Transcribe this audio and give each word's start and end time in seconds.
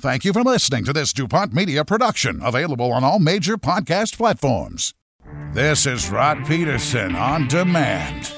Thank 0.00 0.24
you 0.24 0.32
for 0.32 0.42
listening 0.42 0.86
to 0.86 0.94
this 0.94 1.12
DuPont 1.12 1.52
Media 1.52 1.84
production, 1.84 2.40
available 2.42 2.90
on 2.90 3.04
all 3.04 3.18
major 3.18 3.58
podcast 3.58 4.16
platforms. 4.16 4.94
This 5.52 5.84
is 5.84 6.08
Rod 6.08 6.46
Peterson 6.46 7.14
on 7.14 7.48
demand. 7.48 8.32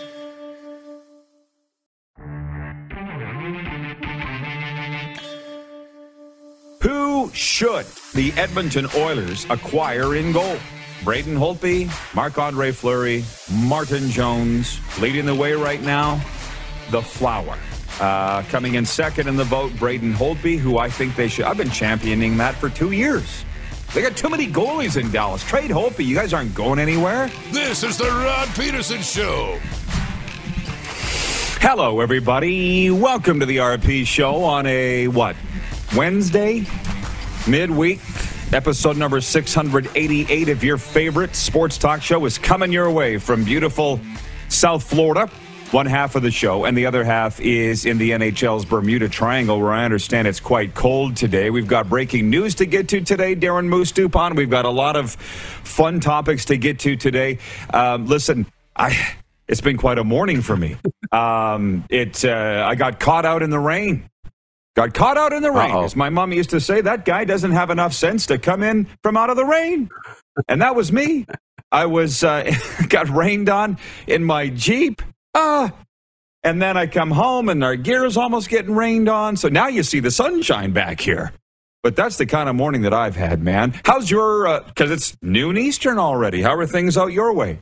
Who 6.80 7.30
should 7.32 7.86
the 8.12 8.32
Edmonton 8.36 8.88
Oilers 8.96 9.46
acquire 9.48 10.16
in 10.16 10.32
goal? 10.32 10.56
Braden 11.04 11.36
Holtby, 11.36 11.88
Marc 12.12 12.38
Andre 12.38 12.72
Fleury, 12.72 13.24
Martin 13.52 14.10
Jones. 14.10 14.80
Leading 15.00 15.26
the 15.26 15.34
way 15.36 15.52
right 15.52 15.80
now, 15.80 16.16
the 16.90 17.00
Flower. 17.02 17.56
Uh, 18.00 18.42
coming 18.44 18.74
in 18.74 18.84
second 18.84 19.28
in 19.28 19.36
the 19.36 19.44
vote, 19.44 19.72
Braden 19.76 20.12
Holtby, 20.14 20.58
who 20.58 20.78
I 20.78 20.88
think 20.88 21.14
they 21.14 21.28
should. 21.28 21.44
I've 21.44 21.56
been 21.56 21.70
championing 21.70 22.36
that 22.38 22.54
for 22.54 22.68
two 22.68 22.92
years. 22.92 23.44
They 23.94 24.00
got 24.00 24.16
too 24.16 24.30
many 24.30 24.46
goalies 24.46 24.98
in 25.00 25.10
Dallas. 25.12 25.44
Trade 25.44 25.70
Holtby. 25.70 26.06
You 26.06 26.14
guys 26.14 26.32
aren't 26.32 26.54
going 26.54 26.78
anywhere. 26.78 27.30
This 27.50 27.82
is 27.82 27.98
the 27.98 28.04
Rod 28.04 28.48
Peterson 28.54 29.02
Show. 29.02 29.58
Hello, 31.60 32.00
everybody. 32.00 32.90
Welcome 32.90 33.38
to 33.40 33.46
the 33.46 33.58
RP 33.58 34.06
Show 34.06 34.42
on 34.42 34.66
a 34.66 35.08
what? 35.08 35.36
Wednesday, 35.94 36.66
midweek. 37.46 38.00
Episode 38.52 38.96
number 38.96 39.20
688 39.20 40.48
of 40.48 40.64
your 40.64 40.76
favorite 40.76 41.36
sports 41.36 41.78
talk 41.78 42.02
show 42.02 42.24
is 42.24 42.36
coming 42.36 42.72
your 42.72 42.90
way 42.90 43.16
from 43.16 43.44
beautiful 43.44 44.00
South 44.48 44.82
Florida. 44.84 45.30
One 45.72 45.86
half 45.86 46.16
of 46.16 46.22
the 46.22 46.30
show, 46.30 46.66
and 46.66 46.76
the 46.76 46.84
other 46.84 47.02
half 47.02 47.40
is 47.40 47.86
in 47.86 47.96
the 47.96 48.10
NHL's 48.10 48.66
Bermuda 48.66 49.08
Triangle, 49.08 49.58
where 49.58 49.72
I 49.72 49.86
understand 49.86 50.28
it's 50.28 50.38
quite 50.38 50.74
cold 50.74 51.16
today. 51.16 51.48
We've 51.48 51.66
got 51.66 51.88
breaking 51.88 52.28
news 52.28 52.54
to 52.56 52.66
get 52.66 52.88
to 52.90 53.00
today, 53.00 53.34
Darren 53.34 53.68
Moose 53.68 53.90
Dupont. 53.90 54.36
We've 54.36 54.50
got 54.50 54.66
a 54.66 54.70
lot 54.70 54.96
of 54.96 55.12
fun 55.12 55.98
topics 56.00 56.44
to 56.46 56.58
get 56.58 56.78
to 56.80 56.94
today. 56.96 57.38
Um, 57.72 58.04
listen, 58.04 58.44
I 58.76 59.14
it's 59.48 59.62
been 59.62 59.78
quite 59.78 59.96
a 59.96 60.04
morning 60.04 60.42
for 60.42 60.58
me. 60.58 60.76
Um, 61.10 61.86
it 61.88 62.22
uh, 62.22 62.66
I 62.68 62.74
got 62.74 63.00
caught 63.00 63.24
out 63.24 63.42
in 63.42 63.48
the 63.48 63.58
rain. 63.58 64.10
Got 64.76 64.92
caught 64.92 65.16
out 65.16 65.32
in 65.32 65.42
the 65.42 65.50
rain. 65.50 65.70
Uh-oh. 65.70 65.84
As 65.84 65.96
my 65.96 66.10
mom 66.10 66.32
used 66.32 66.50
to 66.50 66.60
say, 66.60 66.82
that 66.82 67.06
guy 67.06 67.24
doesn't 67.24 67.52
have 67.52 67.70
enough 67.70 67.94
sense 67.94 68.26
to 68.26 68.36
come 68.36 68.62
in 68.62 68.88
from 69.02 69.16
out 69.16 69.30
of 69.30 69.36
the 69.36 69.46
rain. 69.46 69.88
And 70.48 70.60
that 70.60 70.76
was 70.76 70.92
me. 70.92 71.26
I 71.70 71.86
was 71.86 72.22
uh, 72.22 72.52
got 72.90 73.08
rained 73.08 73.48
on 73.48 73.78
in 74.06 74.22
my 74.22 74.48
Jeep. 74.48 75.00
Ah. 75.34 75.72
And 76.44 76.60
then 76.60 76.76
I 76.76 76.86
come 76.86 77.10
home 77.12 77.48
and 77.48 77.62
our 77.62 77.76
gear 77.76 78.04
is 78.04 78.16
almost 78.16 78.48
getting 78.48 78.74
rained 78.74 79.08
on. 79.08 79.36
So 79.36 79.48
now 79.48 79.68
you 79.68 79.82
see 79.82 80.00
the 80.00 80.10
sunshine 80.10 80.72
back 80.72 81.00
here. 81.00 81.32
But 81.82 81.96
that's 81.96 82.16
the 82.16 82.26
kind 82.26 82.48
of 82.48 82.54
morning 82.54 82.82
that 82.82 82.94
I've 82.94 83.16
had, 83.16 83.42
man. 83.42 83.74
How's 83.84 84.10
your, 84.10 84.60
because 84.62 84.90
it's 84.90 85.16
noon 85.22 85.56
Eastern 85.56 85.98
already. 85.98 86.42
How 86.42 86.54
are 86.56 86.66
things 86.66 86.96
out 86.96 87.12
your 87.12 87.32
way? 87.32 87.60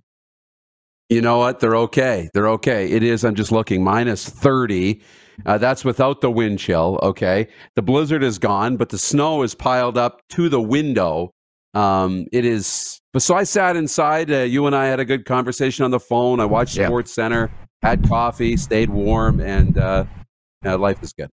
You 1.08 1.20
know 1.20 1.38
what? 1.38 1.60
They're 1.60 1.76
okay. 1.76 2.30
They're 2.34 2.48
okay. 2.50 2.90
It 2.90 3.02
is. 3.02 3.24
I'm 3.24 3.34
just 3.34 3.50
looking. 3.50 3.82
Minus 3.82 4.28
30. 4.28 5.00
Uh, 5.44 5.58
that's 5.58 5.84
without 5.84 6.20
the 6.20 6.30
wind 6.30 6.58
chill. 6.58 6.98
Okay. 7.02 7.48
The 7.74 7.82
blizzard 7.82 8.22
is 8.22 8.38
gone, 8.38 8.76
but 8.76 8.90
the 8.90 8.98
snow 8.98 9.42
is 9.42 9.54
piled 9.54 9.98
up 9.98 10.20
to 10.30 10.48
the 10.48 10.60
window. 10.60 11.32
Um, 11.74 12.26
it 12.32 12.44
is. 12.44 13.00
But 13.12 13.22
so 13.22 13.34
I 13.34 13.44
sat 13.44 13.76
inside. 13.76 14.30
Uh, 14.30 14.38
you 14.38 14.66
and 14.66 14.74
I 14.76 14.86
had 14.86 15.00
a 15.00 15.04
good 15.04 15.24
conversation 15.24 15.84
on 15.84 15.90
the 15.90 16.00
phone. 16.00 16.40
I 16.40 16.44
watched 16.44 16.76
Yeah. 16.76 16.86
Sports 16.86 17.12
Center, 17.12 17.50
had 17.82 18.08
coffee, 18.08 18.56
stayed 18.56 18.90
warm, 18.90 19.40
and 19.40 19.76
uh, 19.78 20.04
uh, 20.64 20.78
life 20.78 21.02
is 21.02 21.12
good. 21.12 21.30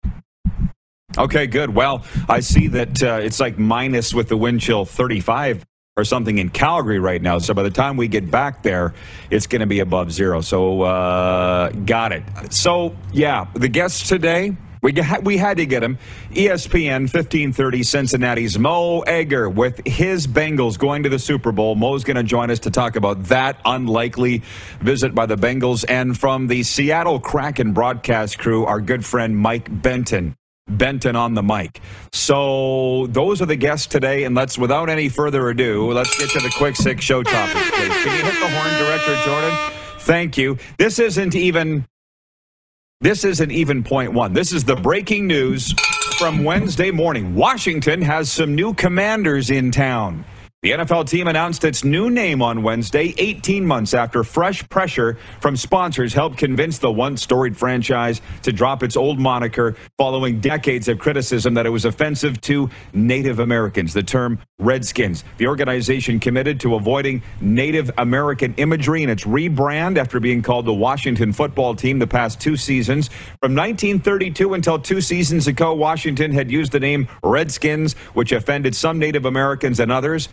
Okay, 1.17 1.47
good. 1.47 1.73
Well, 1.73 2.03
I 2.29 2.39
see 2.41 2.67
that 2.67 3.01
uh, 3.01 3.19
it's 3.21 3.39
like 3.39 3.57
minus 3.57 4.13
with 4.13 4.27
the 4.29 4.37
wind 4.37 4.61
chill 4.61 4.85
35 4.85 5.65
or 5.95 6.03
something 6.03 6.37
in 6.37 6.49
Calgary 6.49 6.99
right 6.99 7.21
now. 7.21 7.39
So 7.39 7.55
by 7.55 7.63
the 7.63 7.71
time 7.71 7.97
we 7.97 8.07
get 8.07 8.29
back 8.29 8.61
there, 8.61 8.93
it's 9.31 9.47
going 9.47 9.61
to 9.61 9.65
be 9.65 9.79
above 9.79 10.11
zero. 10.11 10.41
So 10.41 10.83
uh, 10.83 11.69
got 11.85 12.11
it. 12.11 12.23
So 12.51 12.95
yeah, 13.11 13.47
the 13.55 13.67
guests 13.67 14.07
today. 14.07 14.55
We, 14.87 14.93
got, 14.93 15.25
we 15.25 15.35
had 15.35 15.57
to 15.57 15.65
get 15.65 15.83
him. 15.83 15.97
ESPN 16.31 17.11
1530 17.11 17.83
Cincinnati's 17.83 18.57
Mo 18.57 19.01
Egger 19.01 19.49
with 19.49 19.85
his 19.85 20.27
Bengals 20.27 20.79
going 20.79 21.03
to 21.03 21.09
the 21.09 21.19
Super 21.19 21.51
Bowl. 21.51 21.75
Mo's 21.75 22.05
going 22.05 22.15
to 22.15 22.23
join 22.23 22.49
us 22.49 22.59
to 22.59 22.71
talk 22.71 22.95
about 22.95 23.25
that 23.25 23.59
unlikely 23.65 24.43
visit 24.79 25.13
by 25.13 25.25
the 25.25 25.35
Bengals. 25.35 25.83
And 25.89 26.17
from 26.17 26.47
the 26.47 26.63
Seattle 26.63 27.19
Kraken 27.19 27.73
broadcast 27.73 28.39
crew, 28.39 28.63
our 28.63 28.79
good 28.79 29.03
friend 29.03 29.37
Mike 29.37 29.67
Benton. 29.81 30.37
Benton 30.69 31.17
on 31.17 31.33
the 31.33 31.43
mic. 31.43 31.81
So 32.13 33.07
those 33.07 33.41
are 33.41 33.45
the 33.45 33.57
guests 33.57 33.87
today, 33.87 34.23
and 34.23 34.35
let's, 34.35 34.57
without 34.57 34.89
any 34.89 35.09
further 35.09 35.49
ado, 35.49 35.91
let's 35.91 36.17
get 36.17 36.29
to 36.29 36.39
the 36.39 36.53
quick 36.57 36.77
six 36.77 37.03
show 37.03 37.23
topics, 37.23 37.69
please. 37.71 37.89
Can 37.89 38.17
you 38.17 38.23
hit 38.23 38.39
the 38.39 38.47
horn, 38.47 38.85
Director 38.85 39.21
Jordan? 39.25 39.57
Thank 39.99 40.37
you. 40.37 40.57
This 40.77 40.97
isn't 40.97 41.35
even. 41.35 41.85
This 42.99 43.23
isn't 43.25 43.51
even 43.51 43.83
point 43.83 44.13
one. 44.13 44.33
This 44.33 44.51
is 44.51 44.63
the 44.63 44.75
breaking 44.75 45.27
news 45.27 45.71
from 46.17 46.43
Wednesday 46.43 46.89
morning. 46.89 47.35
Washington 47.35 48.01
has 48.01 48.31
some 48.31 48.55
new 48.55 48.73
commanders 48.73 49.51
in 49.51 49.69
town. 49.69 50.25
The 50.63 50.71
NFL 50.71 51.07
team 51.07 51.27
announced 51.27 51.63
its 51.63 51.83
new 51.83 52.09
name 52.09 52.41
on 52.41 52.63
Wednesday, 52.63 53.13
18 53.19 53.63
months 53.63 53.93
after 53.93 54.23
fresh 54.23 54.67
pressure 54.69 55.19
from 55.39 55.55
sponsors 55.55 56.15
helped 56.15 56.37
convince 56.39 56.79
the 56.79 56.91
once 56.91 57.21
storied 57.21 57.55
franchise 57.55 58.21
to 58.41 58.51
drop 58.51 58.81
its 58.81 58.97
old 58.97 59.19
moniker 59.19 59.75
following 59.99 60.39
decades 60.39 60.87
of 60.87 60.97
criticism 60.97 61.53
that 61.53 61.67
it 61.67 61.69
was 61.69 61.85
offensive 61.85 62.41
to 62.41 62.71
Native 62.91 63.37
Americans, 63.37 63.93
the 63.93 64.01
term 64.01 64.39
Redskins. 64.57 65.23
The 65.37 65.45
organization 65.45 66.19
committed 66.19 66.59
to 66.61 66.73
avoiding 66.73 67.21
Native 67.39 67.91
American 67.99 68.55
imagery 68.55 69.03
in 69.03 69.11
its 69.11 69.25
rebrand 69.25 69.99
after 69.99 70.19
being 70.19 70.41
called 70.41 70.65
the 70.65 70.73
Washington 70.73 71.33
football 71.33 71.75
team 71.75 71.99
the 71.99 72.07
past 72.07 72.41
two 72.41 72.57
seasons. 72.57 73.09
From 73.43 73.53
1932 73.53 74.55
until 74.55 74.79
two 74.79 75.01
seasons 75.01 75.45
ago, 75.45 75.75
Washington 75.75 76.31
had 76.31 76.49
used 76.49 76.71
the 76.71 76.79
name 76.79 77.07
Redskins, 77.21 77.93
which 78.15 78.31
offended 78.31 78.75
some 78.75 78.97
Native 78.97 79.25
Americans 79.25 79.79
and 79.79 79.91
others. 79.91 80.29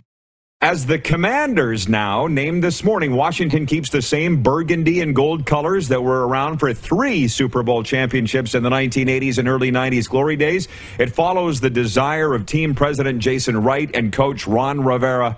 As 0.61 0.85
the 0.85 0.97
Commanders 0.97 1.89
now, 1.89 2.27
named 2.27 2.63
this 2.63 2.83
morning, 2.83 3.13
Washington 3.13 3.65
keeps 3.65 3.89
the 3.89 4.01
same 4.01 4.41
burgundy 4.41 5.01
and 5.01 5.13
gold 5.13 5.45
colors 5.45 5.89
that 5.89 6.01
were 6.01 6.27
around 6.27 6.57
for 6.57 6.73
three 6.73 7.27
Super 7.27 7.61
Bowl 7.61 7.83
championships 7.83 8.55
in 8.55 8.63
the 8.63 8.69
1980s 8.69 9.37
and 9.37 9.49
early 9.49 9.69
90s 9.69 10.09
glory 10.09 10.37
days. 10.37 10.67
It 10.97 11.13
follows 11.13 11.59
the 11.59 11.69
desire 11.69 12.33
of 12.33 12.45
team 12.45 12.73
president 12.73 13.19
Jason 13.19 13.61
Wright 13.61 13.91
and 13.93 14.13
coach 14.13 14.47
Ron 14.47 14.81
Rivera, 14.81 15.37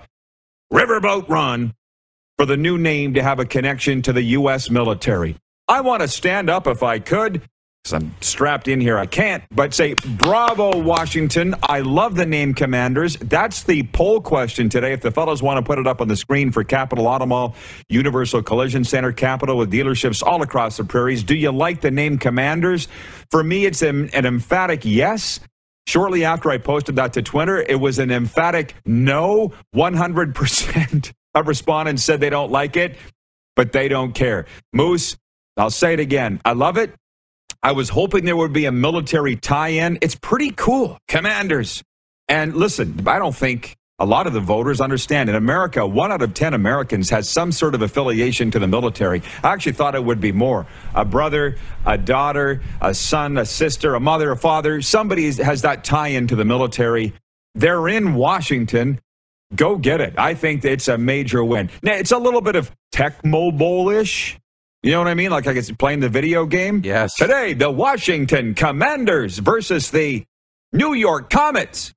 Riverboat 0.72 1.27
Ron, 1.27 1.73
for 2.38 2.45
the 2.45 2.56
new 2.56 2.77
name 2.77 3.16
to 3.16 3.23
have 3.23 3.39
a 3.39 3.45
connection 3.45 4.03
to 4.03 4.13
the 4.13 4.23
U.S. 4.23 4.69
military. 4.69 5.35
I 5.67 5.81
want 5.81 6.03
to 6.03 6.07
stand 6.07 6.50
up 6.50 6.67
if 6.67 6.83
I 6.83 7.00
could. 7.00 7.41
I'm 7.93 8.13
strapped 8.21 8.67
in 8.67 8.81
here. 8.81 8.97
I 8.97 9.05
can't, 9.05 9.43
but 9.51 9.73
say, 9.73 9.93
Bravo, 10.17 10.77
Washington. 10.79 11.55
I 11.63 11.81
love 11.81 12.15
the 12.15 12.25
name 12.25 12.53
Commanders. 12.53 13.17
That's 13.17 13.63
the 13.63 13.83
poll 13.83 14.21
question 14.21 14.69
today. 14.69 14.93
If 14.93 15.01
the 15.01 15.11
fellows 15.11 15.41
want 15.41 15.57
to 15.57 15.61
put 15.61 15.79
it 15.79 15.87
up 15.87 16.01
on 16.01 16.07
the 16.07 16.15
screen 16.15 16.51
for 16.51 16.63
Capital 16.63 17.07
Auto 17.07 17.25
Mall, 17.25 17.55
Universal 17.89 18.43
Collision 18.43 18.83
Center, 18.83 19.11
Capital 19.11 19.57
with 19.57 19.71
dealerships 19.71 20.23
all 20.23 20.41
across 20.41 20.77
the 20.77 20.83
prairies, 20.83 21.23
do 21.23 21.35
you 21.35 21.51
like 21.51 21.81
the 21.81 21.91
name 21.91 22.17
Commanders? 22.17 22.87
For 23.31 23.43
me, 23.43 23.65
it's 23.65 23.81
an, 23.81 24.09
an 24.13 24.25
emphatic 24.25 24.85
yes. 24.85 25.39
Shortly 25.87 26.25
after 26.25 26.49
I 26.49 26.57
posted 26.57 26.97
that 26.97 27.13
to 27.13 27.21
Twitter, 27.21 27.61
it 27.61 27.79
was 27.79 27.97
an 27.99 28.11
emphatic 28.11 28.75
no. 28.85 29.53
100% 29.75 31.13
of 31.33 31.47
respondents 31.47 32.03
said 32.03 32.19
they 32.19 32.29
don't 32.29 32.51
like 32.51 32.75
it, 32.75 32.97
but 33.55 33.71
they 33.71 33.87
don't 33.87 34.13
care. 34.13 34.45
Moose, 34.73 35.15
I'll 35.55 35.71
say 35.71 35.93
it 35.93 35.99
again. 35.99 36.41
I 36.45 36.53
love 36.53 36.77
it. 36.77 36.93
I 37.63 37.72
was 37.72 37.90
hoping 37.90 38.25
there 38.25 38.38
would 38.38 38.53
be 38.53 38.66
a 38.66 38.72
military 38.72 39.35
tie 39.35 39.69
in. 39.69 39.97
It's 40.01 40.16
pretty 40.16 40.51
cool. 40.51 40.97
Commanders. 41.07 41.84
And 42.28 42.56
listen, 42.56 43.07
I 43.07 43.19
don't 43.19 43.36
think 43.36 43.75
a 44.00 44.06
lot 44.06 44.27
of 44.27 44.33
the 44.33 44.39
voters 44.39 44.80
understand. 44.80 45.27
In 45.30 45.36
America, 45.36 45.86
one 45.86 46.12
out 46.12 46.21
of 46.21 46.33
10 46.36 46.54
Americans 46.54 47.09
has 47.09 47.27
some 47.27 47.51
sort 47.51 47.74
of 47.74 47.81
affiliation 47.81 48.51
to 48.51 48.59
the 48.59 48.68
military. 48.68 49.24
I 49.44 49.54
actually 49.54 49.71
thought 49.71 49.95
it 49.95 50.04
would 50.04 50.21
be 50.21 50.31
more. 50.31 50.68
A 50.94 51.04
brother, 51.04 51.57
a 51.86 51.98
daughter, 51.98 52.62
a 52.80 52.94
son, 52.94 53.38
a 53.38 53.45
sister, 53.45 53.95
a 53.95 54.00
mother, 54.00 54.31
a 54.31 54.38
father. 54.38 54.81
Somebody 54.83 55.31
has 55.31 55.63
that 55.63 55.83
tie 55.83 56.10
in 56.10 56.27
to 56.27 56.36
the 56.36 56.45
military. 56.45 57.13
They're 57.56 57.88
in 57.88 58.13
Washington. 58.13 59.00
Go 59.56 59.77
get 59.77 60.00
it. 60.00 60.13
I 60.18 60.36
think 60.36 60.63
it's 60.63 60.89
a 60.89 60.98
major 60.98 61.44
win. 61.44 61.71
Now, 61.81 61.94
it's 61.94 62.12
a 62.12 62.19
little 62.19 62.42
bit 62.42 62.56
of 62.56 62.69
Tecmo 62.94 63.57
Bowl 63.57 63.89
ish. 63.89 64.38
You 64.88 64.94
know 64.94 65.00
what 65.00 65.10
I 65.10 65.16
mean? 65.16 65.31
Like 65.31 65.48
I 65.48 65.51
guess 65.51 65.69
playing 65.69 66.00
the 66.00 66.07
video 66.07 66.45
game. 66.45 66.81
Yes. 66.81 67.16
Today, 67.16 67.51
the 67.51 67.69
Washington 67.69 68.56
Commanders 68.56 69.38
versus 69.38 69.92
the 69.92 70.24
New 70.72 70.94
York 70.94 71.30
Comets. 71.30 71.94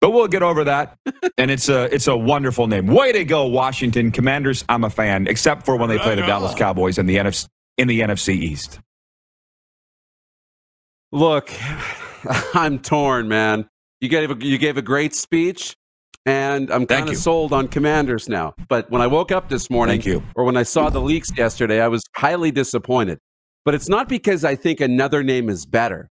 But 0.00 0.10
we'll 0.10 0.28
get 0.28 0.44
over 0.44 0.62
that. 0.62 0.96
and 1.36 1.50
it's 1.50 1.68
a 1.68 1.92
it's 1.92 2.06
a 2.06 2.16
wonderful 2.16 2.68
name. 2.68 2.86
Way 2.86 3.10
to 3.10 3.24
go, 3.24 3.46
Washington 3.46 4.12
Commanders. 4.12 4.64
I'm 4.68 4.84
a 4.84 4.90
fan, 4.90 5.26
except 5.26 5.66
for 5.66 5.74
when 5.74 5.88
they 5.88 5.98
play 5.98 6.14
the 6.14 6.22
Dallas 6.22 6.54
Cowboys 6.54 6.96
in 6.96 7.06
the 7.06 7.16
NFC 7.16 7.48
in 7.76 7.88
the 7.88 8.02
NFC 8.02 8.34
East. 8.34 8.78
Look, 11.10 11.50
I'm 12.54 12.78
torn, 12.78 13.26
man. 13.26 13.68
You 14.00 14.08
gave 14.08 14.30
a, 14.30 14.36
you 14.46 14.58
gave 14.58 14.76
a 14.76 14.82
great 14.82 15.12
speech, 15.12 15.74
and 16.26 16.70
I'm 16.70 16.86
kind 16.86 17.08
of 17.08 17.16
sold 17.16 17.52
on 17.52 17.68
Commanders 17.68 18.28
now. 18.28 18.54
But 18.68 18.90
when 18.90 19.00
I 19.02 19.06
woke 19.06 19.32
up 19.32 19.48
this 19.48 19.70
morning, 19.70 20.00
or 20.34 20.44
when 20.44 20.56
I 20.56 20.62
saw 20.64 20.90
the 20.90 21.00
leaks 21.00 21.30
yesterday, 21.36 21.80
I 21.80 21.88
was 21.88 22.02
highly 22.16 22.50
disappointed. 22.50 23.18
But 23.64 23.74
it's 23.74 23.88
not 23.88 24.08
because 24.08 24.44
I 24.44 24.54
think 24.54 24.80
another 24.80 25.22
name 25.22 25.48
is 25.48 25.66
better. 25.66 26.08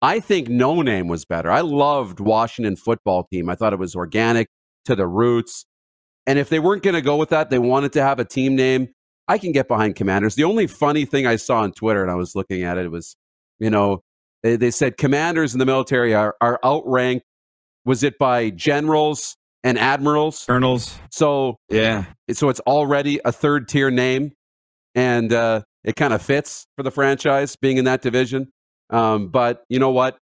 I 0.00 0.18
think 0.18 0.48
no 0.48 0.82
name 0.82 1.06
was 1.06 1.24
better. 1.24 1.50
I 1.50 1.60
loved 1.60 2.18
Washington 2.18 2.76
football 2.76 3.26
team. 3.32 3.48
I 3.48 3.54
thought 3.54 3.72
it 3.72 3.78
was 3.78 3.94
organic 3.94 4.48
to 4.86 4.96
the 4.96 5.06
roots. 5.06 5.64
And 6.26 6.38
if 6.38 6.48
they 6.48 6.58
weren't 6.58 6.82
going 6.82 6.94
to 6.94 7.02
go 7.02 7.16
with 7.16 7.28
that, 7.30 7.50
they 7.50 7.58
wanted 7.58 7.92
to 7.94 8.02
have 8.02 8.18
a 8.18 8.24
team 8.24 8.56
name. 8.56 8.88
I 9.28 9.38
can 9.38 9.52
get 9.52 9.68
behind 9.68 9.94
Commanders. 9.94 10.34
The 10.34 10.44
only 10.44 10.66
funny 10.66 11.04
thing 11.04 11.26
I 11.26 11.36
saw 11.36 11.60
on 11.60 11.72
Twitter, 11.72 12.02
and 12.02 12.10
I 12.10 12.16
was 12.16 12.34
looking 12.34 12.64
at 12.64 12.78
it, 12.78 12.90
was, 12.90 13.16
you 13.60 13.70
know, 13.70 14.02
they, 14.42 14.56
they 14.56 14.72
said 14.72 14.96
commanders 14.96 15.52
in 15.52 15.60
the 15.60 15.66
military 15.66 16.14
are, 16.14 16.34
are 16.40 16.58
outranked. 16.64 17.24
Was 17.84 18.02
it 18.02 18.18
by 18.18 18.50
generals 18.50 19.36
and 19.64 19.78
admirals? 19.78 20.44
Colonels. 20.46 20.96
So 21.10 21.56
Yeah. 21.68 22.04
so 22.32 22.48
it's 22.48 22.60
already 22.60 23.20
a 23.24 23.32
third 23.32 23.68
tier 23.68 23.90
name, 23.90 24.32
and 24.94 25.32
uh, 25.32 25.62
it 25.84 25.96
kind 25.96 26.12
of 26.12 26.22
fits 26.22 26.66
for 26.76 26.82
the 26.82 26.90
franchise 26.90 27.56
being 27.56 27.76
in 27.76 27.84
that 27.86 28.02
division. 28.02 28.50
Um, 28.90 29.28
but 29.28 29.64
you 29.68 29.78
know 29.78 29.90
what? 29.90 30.18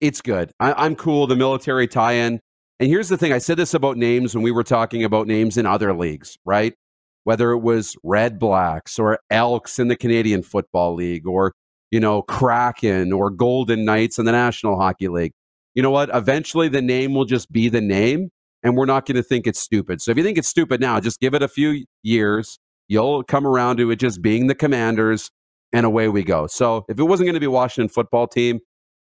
It's 0.00 0.20
good. 0.20 0.50
I, 0.60 0.72
I'm 0.72 0.96
cool. 0.96 1.26
The 1.26 1.36
military 1.36 1.86
tie-in. 1.86 2.40
And 2.80 2.88
here's 2.88 3.08
the 3.08 3.16
thing: 3.16 3.32
I 3.32 3.38
said 3.38 3.56
this 3.56 3.72
about 3.72 3.96
names 3.96 4.34
when 4.34 4.42
we 4.42 4.50
were 4.50 4.64
talking 4.64 5.04
about 5.04 5.26
names 5.26 5.56
in 5.56 5.64
other 5.64 5.94
leagues, 5.94 6.36
right? 6.44 6.74
Whether 7.22 7.52
it 7.52 7.60
was 7.60 7.96
Red 8.02 8.38
Blacks 8.38 8.98
or 8.98 9.18
Elks 9.30 9.78
in 9.78 9.88
the 9.88 9.96
Canadian 9.96 10.42
Football 10.42 10.94
League, 10.94 11.26
or 11.26 11.52
you 11.90 12.00
know 12.00 12.22
Kraken 12.22 13.12
or 13.12 13.30
Golden 13.30 13.84
Knights 13.84 14.18
in 14.18 14.24
the 14.26 14.32
National 14.32 14.76
Hockey 14.76 15.08
League. 15.08 15.32
You 15.74 15.82
know 15.82 15.90
what? 15.90 16.10
Eventually, 16.14 16.68
the 16.68 16.82
name 16.82 17.14
will 17.14 17.24
just 17.24 17.50
be 17.50 17.68
the 17.68 17.80
name, 17.80 18.30
and 18.62 18.76
we're 18.76 18.86
not 18.86 19.06
going 19.06 19.16
to 19.16 19.22
think 19.22 19.46
it's 19.46 19.60
stupid. 19.60 20.00
So 20.00 20.10
if 20.10 20.16
you 20.16 20.22
think 20.22 20.38
it's 20.38 20.48
stupid 20.48 20.80
now, 20.80 21.00
just 21.00 21.20
give 21.20 21.34
it 21.34 21.42
a 21.42 21.48
few 21.48 21.84
years. 22.02 22.58
You'll 22.88 23.22
come 23.22 23.46
around 23.46 23.78
to 23.78 23.90
it 23.90 23.96
just 23.96 24.22
being 24.22 24.46
the 24.46 24.54
Commanders, 24.54 25.30
and 25.72 25.84
away 25.84 26.08
we 26.08 26.22
go. 26.22 26.46
So 26.46 26.84
if 26.88 26.98
it 26.98 27.02
wasn't 27.02 27.26
going 27.26 27.34
to 27.34 27.40
be 27.40 27.46
Washington 27.46 27.88
football 27.88 28.26
team, 28.28 28.60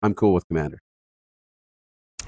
I'm 0.02 0.14
cool 0.14 0.34
with 0.34 0.48
Commander. 0.48 0.80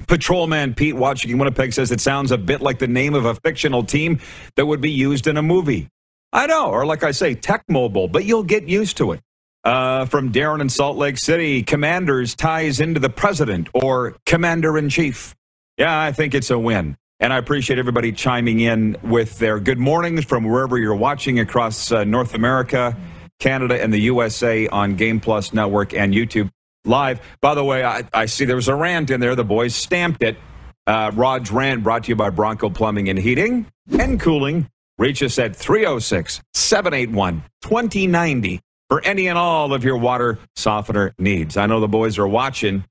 Patrolman 0.08 0.74
Pete 0.74 0.96
watching 0.96 1.32
in 1.32 1.38
Winnipeg 1.38 1.72
says 1.72 1.92
it 1.92 2.02
sounds 2.02 2.32
a 2.32 2.38
bit 2.38 2.62
like 2.62 2.80
the 2.80 2.88
name 2.88 3.14
of 3.14 3.26
a 3.26 3.36
fictional 3.36 3.84
team 3.84 4.20
that 4.56 4.66
would 4.66 4.82
be 4.82 4.92
used 4.92 5.26
in 5.28 5.38
a 5.38 5.42
movie. 5.42 5.88
I 6.34 6.48
know, 6.48 6.70
or 6.70 6.86
like 6.86 7.04
I 7.04 7.12
say, 7.12 7.34
Tecmo 7.34 7.92
Bowl, 7.92 8.10
but 8.10 8.26
you'll 8.26 8.44
get 8.44 8.68
used 8.68 8.98
to 8.98 9.14
it. 9.14 9.22
Uh, 9.66 10.06
from 10.06 10.32
Darren 10.32 10.62
in 10.62 10.70
Salt 10.70 10.96
Lake 10.96 11.18
City, 11.18 11.64
Commanders 11.64 12.36
ties 12.36 12.80
into 12.80 13.00
the 13.00 13.10
president 13.10 13.68
or 13.74 14.16
Commander 14.28 14.78
in 14.78 14.90
Chief. 14.90 15.36
Yeah, 15.78 16.00
I 16.00 16.12
think 16.12 16.36
it's 16.36 16.52
a 16.52 16.60
win. 16.60 16.96
And 17.20 17.34
I 17.34 17.38
appreciate 17.38 17.80
everybody 17.80 18.12
chiming 18.12 18.60
in 18.60 18.96
with 19.02 19.40
their 19.40 19.60
good 19.60 19.80
mornings 19.80 20.24
from 20.24 20.44
wherever 20.44 20.78
you're 20.78 20.96
watching 20.96 21.40
across 21.40 21.92
uh, 21.92 22.04
North 22.04 22.36
America, 22.36 22.96
Canada, 23.40 23.82
and 23.82 23.92
the 23.92 24.02
USA 24.02 24.68
on 24.68 24.96
Game 24.96 25.20
Plus 25.20 25.52
Network 25.52 25.96
and 25.96 26.14
YouTube 26.14 26.52
live. 26.84 27.20
By 27.42 27.56
the 27.56 27.64
way, 27.64 27.84
I, 27.84 28.04
I 28.14 28.28
see 28.28 28.46
there 28.46 28.56
was 28.56 28.68
a 28.68 28.76
rant 28.76 29.10
in 29.10 29.20
there. 29.20 29.36
The 29.36 29.44
boys 29.44 29.74
stamped 29.74 30.22
it. 30.22 30.38
Uh, 30.86 31.10
Rod's 31.16 31.52
rant 31.52 31.82
brought 31.82 32.04
to 32.04 32.10
you 32.10 32.16
by 32.16 32.30
Bronco 32.30 32.70
Plumbing 32.70 33.10
and 33.10 33.18
Heating 33.18 33.66
and 33.98 34.20
Cooling. 34.20 34.70
Reach 35.00 35.24
us 35.24 35.40
at 35.40 35.56
306 35.56 36.42
781 36.54 37.44
2090 37.62 38.62
for 38.90 39.04
any 39.04 39.28
and 39.28 39.38
all 39.38 39.74
of 39.74 39.84
your 39.84 39.98
water 39.98 40.40
softener 40.56 41.14
needs. 41.18 41.58
I 41.58 41.66
know 41.66 41.80
the 41.80 41.88
boys 41.88 42.18
are 42.18 42.28
watching 42.28 42.86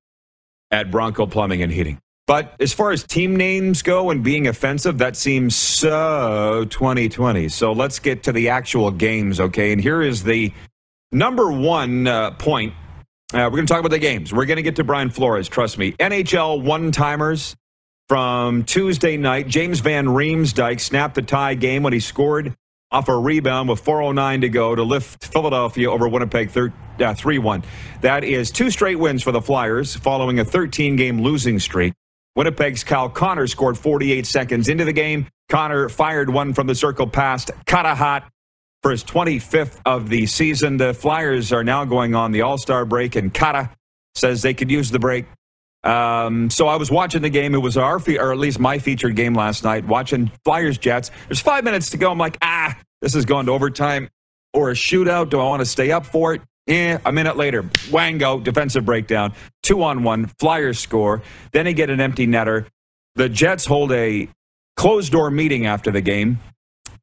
at 0.70 0.91
Bronco 0.91 1.26
Plumbing 1.26 1.62
and 1.62 1.73
Heating. 1.73 1.99
But 2.26 2.55
as 2.58 2.73
far 2.73 2.91
as 2.91 3.05
team 3.05 3.37
names 3.37 3.82
go 3.82 4.11
and 4.11 4.25
being 4.25 4.46
offensive, 4.46 4.99
that 4.99 5.14
seems 5.14 5.55
so 5.55 6.67
2020. 6.70 7.49
So 7.50 7.73
let's 7.73 7.99
get 7.99 8.23
to 8.25 8.32
the 8.32 8.49
actual 8.49 8.91
games, 8.91 9.41
okay? 9.41 9.73
And 9.73 9.81
here 9.81 10.00
is 10.00 10.25
the 10.25 10.50
number 11.12 11.52
one 11.52 12.06
uh, 12.06 12.31
point. 12.32 12.73
Uh, 13.32 13.44
we're 13.44 13.50
going 13.50 13.67
to 13.67 13.73
talk 13.73 13.81
about 13.81 13.90
the 13.90 13.99
games. 13.99 14.32
We're 14.32 14.47
going 14.47 14.56
to 14.56 14.62
get 14.62 14.76
to 14.76 14.85
Brian 14.85 15.11
Flores, 15.11 15.49
trust 15.49 15.76
me. 15.76 15.93
NHL 15.93 16.62
one 16.62 16.93
timers 16.93 17.56
from 18.08 18.64
Tuesday 18.64 19.19
night. 19.19 19.47
James 19.47 19.81
Van 19.81 20.06
Riemsdyk 20.06 20.81
snapped 20.81 21.14
the 21.17 21.23
tie 21.23 21.55
game 21.55 21.82
when 21.82 21.93
he 21.93 22.00
scored 22.00 22.55
off 22.94 23.08
a 23.08 23.19
rebound 23.19 23.69
with 23.69 23.85
4.09 23.85 24.43
to 24.43 24.49
go 24.49 24.75
to 24.75 24.85
lift 24.85 25.26
Philadelphia 25.26 25.91
over 25.91 26.08
Winnipeg 26.08 26.56
uh, 27.00 27.12
3 27.12 27.38
1. 27.38 27.64
That 28.02 28.23
is 28.23 28.52
two 28.52 28.70
straight 28.70 29.00
wins 29.00 29.23
for 29.23 29.32
the 29.32 29.43
Flyers 29.43 29.96
following 29.96 30.38
a 30.38 30.44
13 30.44 30.94
game 30.94 31.20
losing 31.20 31.58
streak. 31.58 31.93
Winnipeg's 32.37 32.85
Kyle 32.85 33.08
Connor 33.08 33.49
scored 33.49 33.76
48 33.76 34.26
seconds 34.26 34.69
into 34.69 34.85
the 34.85 34.93
game. 34.93 35.26
Connor 35.49 35.88
fired 35.88 36.31
one 36.31 36.55
from 36.55 36.69
the 36.69 36.75
circle 36.75 37.08
past 37.08 37.50
Carter 37.67 37.94
Hart 37.94 38.23
for 38.82 38.93
his 38.93 39.02
25th 39.02 39.81
of 39.85 40.08
the 40.08 40.26
season. 40.26 40.76
The 40.76 40.94
Flyers 40.94 41.52
are 41.52 41.64
now 41.64 41.85
going 41.85 42.14
on 42.14 42.31
the 42.31 42.43
All 42.43 42.58
Star 42.58 42.85
break, 42.85 43.17
and 43.17 43.35
Kata 43.35 43.70
says 44.14 44.43
they 44.43 44.55
could 44.55 44.70
use 44.70 44.93
the 44.93 45.00
break. 45.00 45.26
Um, 45.85 46.51
so 46.51 46.67
I 46.67 46.77
was 46.77 46.91
watching 46.91 47.23
the 47.23 47.31
game. 47.31 47.55
It 47.55 47.59
was 47.59 47.77
our, 47.77 47.99
fe- 47.99 48.19
or 48.19 48.33
at 48.33 48.39
least 48.39 48.59
my 48.59 48.79
featured 48.79 49.17
game 49.17 49.35
last 49.35 49.65
night, 49.65 49.87
watching 49.87 50.31
Flyers 50.45 50.79
Jets. 50.79 51.11
There's 51.29 51.41
five 51.41 51.63
minutes 51.63 51.91
to 51.91 51.99
go. 51.99 52.11
I'm 52.11 52.19
like, 52.19 52.39
ah, 52.43 52.77
this 53.03 53.15
is 53.15 53.25
going 53.25 53.47
to 53.47 53.53
overtime 53.53 54.09
or 54.55 54.71
a 54.71 54.75
shootout. 54.75 55.29
Do 55.31 55.41
I 55.41 55.45
want 55.45 55.61
to 55.61 55.67
stay 55.67 55.91
up 55.93 56.07
for 56.07 56.35
it? 56.35 56.43
Yeah, 56.67 56.99
a 57.05 57.13
minute 57.13 57.37
later, 57.37 57.69
Wango, 57.91 58.41
defensive 58.41 58.87
breakdown, 58.87 59.35
two 59.63 59.83
on 59.83 60.03
one, 60.03 60.29
Flyers 60.39 60.79
score. 60.79 61.23
Then 61.53 61.67
they 61.67 61.75
get 61.75 61.91
an 61.91 62.01
empty 62.01 62.27
netter. 62.27 62.67
The 63.17 63.29
Jets 63.29 63.67
hold 63.67 63.93
a 63.93 64.29
closed 64.77 65.13
door 65.13 65.31
meeting 65.31 65.67
after 65.67 65.91
the 65.91 66.01
game. 66.01 66.39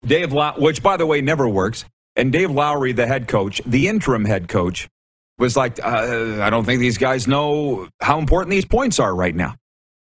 Dave, 0.03 0.33
which 0.57 0.81
by 0.81 0.97
the 0.97 1.05
way 1.05 1.21
never 1.21 1.47
works, 1.47 1.85
and 2.15 2.31
Dave 2.31 2.49
Lowry, 2.49 2.91
the 2.91 3.05
head 3.05 3.27
coach, 3.27 3.61
the 3.63 3.87
interim 3.87 4.25
head 4.25 4.47
coach, 4.47 4.89
was 5.41 5.57
like, 5.57 5.83
uh, 5.83 6.37
I 6.41 6.49
don't 6.49 6.63
think 6.65 6.79
these 6.79 6.97
guys 6.97 7.27
know 7.27 7.89
how 7.99 8.19
important 8.19 8.51
these 8.51 8.65
points 8.65 8.99
are 8.99 9.13
right 9.13 9.35
now. 9.35 9.55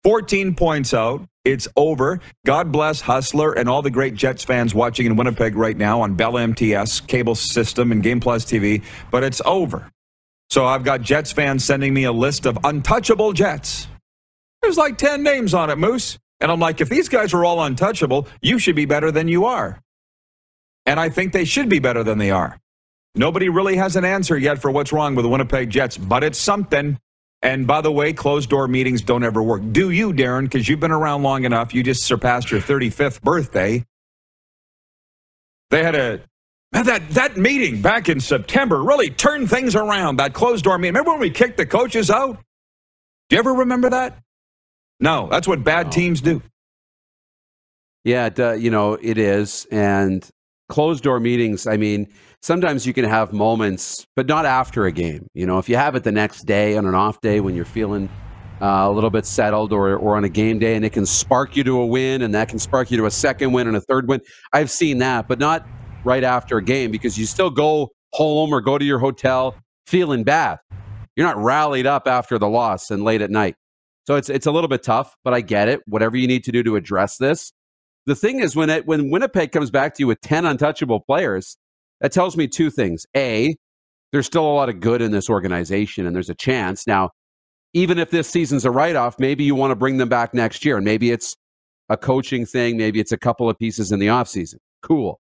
14 0.04 0.56
points 0.56 0.94
out. 0.94 1.26
It's 1.44 1.68
over. 1.76 2.20
God 2.46 2.72
bless 2.72 3.02
Hustler 3.02 3.54
and 3.54 3.68
all 3.68 3.82
the 3.82 3.90
great 3.90 4.14
Jets 4.14 4.44
fans 4.44 4.76
watching 4.76 5.08
in 5.08 5.16
Winnipeg 5.16 5.56
right 5.56 5.76
now 5.76 6.02
on 6.02 6.16
Bell 6.16 6.38
MTS, 6.38 7.00
cable 7.02 7.34
system, 7.34 7.92
and 7.92 8.04
Game 8.04 8.20
Plus 8.20 8.46
TV, 8.46 8.84
but 9.10 9.24
it's 9.24 9.42
over. 9.46 9.90
So 10.52 10.66
I've 10.66 10.84
got 10.84 11.02
Jets 11.02 11.32
fans 11.32 11.64
sending 11.64 11.94
me 11.94 12.04
a 12.04 12.12
list 12.12 12.46
of 12.46 12.60
untouchable 12.64 13.34
Jets. 13.34 13.88
There's 14.62 14.78
like 14.78 14.98
10 14.98 15.24
names 15.24 15.54
on 15.54 15.70
it, 15.70 15.78
Moose. 15.78 16.20
And 16.40 16.52
I'm 16.52 16.60
like, 16.60 16.82
if 16.82 16.90
these 16.90 17.10
guys 17.10 17.34
are 17.34 17.46
all 17.46 17.64
untouchable, 17.64 18.28
you 18.42 18.60
should 18.60 18.76
be 18.76 18.86
better 18.86 19.12
than 19.12 19.28
you 19.28 19.46
are. 19.46 19.80
And 20.86 21.00
I 21.00 21.10
think 21.10 21.32
they 21.32 21.46
should 21.46 21.70
be 21.70 21.80
better 21.80 22.04
than 22.04 22.18
they 22.18 22.32
are. 22.32 22.61
Nobody 23.16 23.50
really 23.50 23.76
has 23.76 23.96
an 23.96 24.06
answer 24.06 24.38
yet 24.38 24.60
for 24.60 24.72
what's 24.72 24.94
wrong 24.94 25.16
with 25.16 25.24
the 25.24 25.30
Winnipeg 25.30 25.70
Jets, 25.70 25.98
but 25.98 26.24
it's 26.24 26.40
something. 26.40 26.98
And 27.42 27.68
by 27.68 27.82
the 27.82 27.92
way, 27.92 28.14
closed 28.14 28.50
door 28.50 28.68
meetings 28.68 29.02
don't 29.02 29.24
ever 29.24 29.42
work. 29.42 29.64
Do 29.72 29.90
you, 29.90 30.14
Darren? 30.14 30.44
Because 30.44 30.70
you've 30.70 30.80
been 30.80 30.92
around 30.92 31.24
long 31.24 31.44
enough. 31.44 31.74
You 31.74 31.84
just 31.84 32.04
surpassed 32.04 32.52
your 32.52 32.62
35th 32.62 33.22
birthday. 33.22 33.84
They 35.72 35.84
had 35.84 35.96
a 35.96 36.22
man, 36.72 36.86
that 36.86 37.10
that 37.12 37.38
meeting 37.38 37.82
back 37.82 38.10
in 38.10 38.20
September 38.20 38.82
really 38.84 39.10
turned 39.10 39.50
things 39.50 39.76
around. 39.76 40.18
That 40.18 40.34
closed 40.34 40.64
door 40.64 40.78
meeting. 40.78 40.94
Remember 40.94 41.12
when 41.12 41.20
we 41.20 41.32
kicked 41.32 41.58
the 41.58 41.66
coaches 41.66 42.12
out? 42.12 42.38
Do 43.30 43.36
you 43.36 43.40
ever 43.40 43.54
remember 43.54 43.90
that? 43.90 44.20
No, 45.00 45.28
that's 45.32 45.48
what 45.48 45.64
bad 45.64 45.92
teams 45.92 46.22
do. 46.22 46.42
Yeah, 48.04 48.28
it, 48.28 48.40
uh, 48.40 48.54
you 48.54 48.70
know, 48.70 48.94
it 48.94 49.18
is. 49.18 49.66
And 49.72 50.28
closed 50.70 51.04
door 51.04 51.20
meetings, 51.20 51.66
I 51.66 51.78
mean, 51.78 52.08
sometimes 52.42 52.86
you 52.86 52.94
can 52.94 53.06
have 53.06 53.34
moments, 53.34 54.06
but 54.16 54.28
not 54.28 54.46
after 54.46 54.86
a 54.86 54.92
game. 54.92 55.28
You 55.34 55.46
know, 55.46 55.60
if 55.60 55.70
you 55.70 55.76
have 55.76 55.96
it 55.96 56.04
the 56.04 56.12
next 56.12 56.44
day 56.44 56.76
on 56.76 56.86
an 56.86 56.96
off 56.96 57.22
day 57.22 57.40
when 57.40 57.56
you're 57.56 57.66
feeling 57.66 58.10
uh, 58.62 58.88
a 58.88 58.92
little 58.92 59.10
bit 59.10 59.26
settled 59.26 59.74
or, 59.74 59.96
or 59.96 60.18
on 60.18 60.24
a 60.24 60.30
game 60.30 60.60
day 60.60 60.76
and 60.76 60.86
it 60.86 60.92
can 60.92 61.06
spark 61.06 61.56
you 61.56 61.64
to 61.64 61.80
a 61.80 61.86
win 61.86 62.22
and 62.22 62.34
that 62.36 62.50
can 62.50 62.60
spark 62.60 62.92
you 62.92 62.98
to 62.98 63.06
a 63.06 63.12
second 63.12 63.52
win 63.54 63.68
and 63.68 63.78
a 63.78 63.82
third 63.82 64.08
win. 64.08 64.22
I've 64.54 64.70
seen 64.70 65.00
that, 65.00 65.28
but 65.28 65.40
not 65.40 65.66
right 66.04 66.24
after 66.24 66.58
a 66.58 66.64
game 66.64 66.92
because 66.92 67.18
you 67.18 67.26
still 67.26 67.50
go 67.50 67.92
home 68.14 68.54
or 68.54 68.62
go 68.62 68.78
to 68.78 68.86
your 68.86 69.00
hotel 69.00 69.56
feeling 69.86 70.24
bad. 70.24 70.60
You're 71.16 71.28
not 71.28 71.38
rallied 71.38 71.86
up 71.86 72.08
after 72.08 72.38
the 72.40 72.48
loss 72.48 72.92
and 72.92 73.04
late 73.04 73.22
at 73.22 73.30
night. 73.30 73.56
So 74.08 74.16
it's 74.16 74.30
it's 74.30 74.48
a 74.48 74.52
little 74.52 74.68
bit 74.68 74.82
tough, 74.82 75.16
but 75.24 75.34
I 75.34 75.42
get 75.42 75.68
it. 75.68 75.82
Whatever 75.86 76.18
you 76.18 76.28
need 76.28 76.44
to 76.46 76.52
do 76.52 76.64
to 76.64 76.76
address 76.76 77.18
this. 77.18 77.54
The 78.08 78.16
thing 78.16 78.40
is 78.40 78.56
when 78.56 78.70
it 78.70 78.88
when 78.88 79.12
Winnipeg 79.12 79.52
comes 79.52 79.70
back 79.70 79.94
to 79.96 80.04
you 80.04 80.08
with 80.08 80.22
10 80.22 80.46
untouchable 80.46 81.02
players, 81.02 81.58
that 82.02 82.12
tells 82.12 82.36
me 82.36 82.48
two 82.48 82.70
things. 82.70 83.06
A, 83.16 83.56
there's 84.12 84.26
still 84.26 84.46
a 84.46 84.52
lot 84.52 84.70
of 84.70 84.80
good 84.80 85.02
in 85.02 85.12
this 85.12 85.30
organization 85.30 86.06
and 86.06 86.16
there's 86.16 86.30
a 86.30 86.36
chance. 86.36 86.86
Now, 86.86 87.12
even 87.74 87.98
if 87.98 88.10
this 88.10 88.28
season's 88.28 88.66
a 88.66 88.72
write-off, 88.72 89.18
maybe 89.18 89.44
you 89.44 89.56
want 89.56 89.72
to 89.72 89.76
bring 89.76 89.98
them 89.98 90.10
back 90.10 90.34
next 90.34 90.66
year 90.66 90.76
and 90.76 90.84
maybe 90.84 91.12
it's 91.12 91.36
a 91.88 91.96
coaching 91.96 92.46
thing, 92.46 92.78
maybe 92.78 93.00
it's 93.00 93.12
a 93.12 93.18
couple 93.18 93.50
of 93.50 93.58
pieces 93.58 93.92
in 93.92 94.00
the 94.00 94.08
offseason. 94.08 94.56
Cool. 94.82 95.20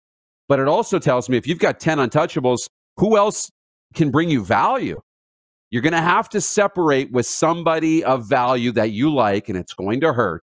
But 0.49 0.61
it 0.61 0.69
also 0.69 0.99
tells 0.99 1.29
me 1.29 1.37
if 1.37 1.47
you've 1.47 1.59
got 1.59 1.81
10 1.81 1.99
untouchables, 1.99 2.69
who 2.99 3.17
else 3.17 3.51
can 3.95 4.11
bring 4.11 4.31
you 4.31 4.45
value? 4.45 5.01
You're 5.71 5.83
going 5.83 5.93
to 5.93 6.01
have 6.01 6.29
to 6.31 6.41
separate 6.41 7.11
with 7.11 7.27
somebody 7.27 8.05
of 8.05 8.29
value 8.29 8.71
that 8.73 8.93
you 8.93 9.13
like, 9.13 9.49
and 9.49 9.59
it's 9.59 9.75
going 9.75 10.01
to 10.03 10.13
hurt 10.13 10.43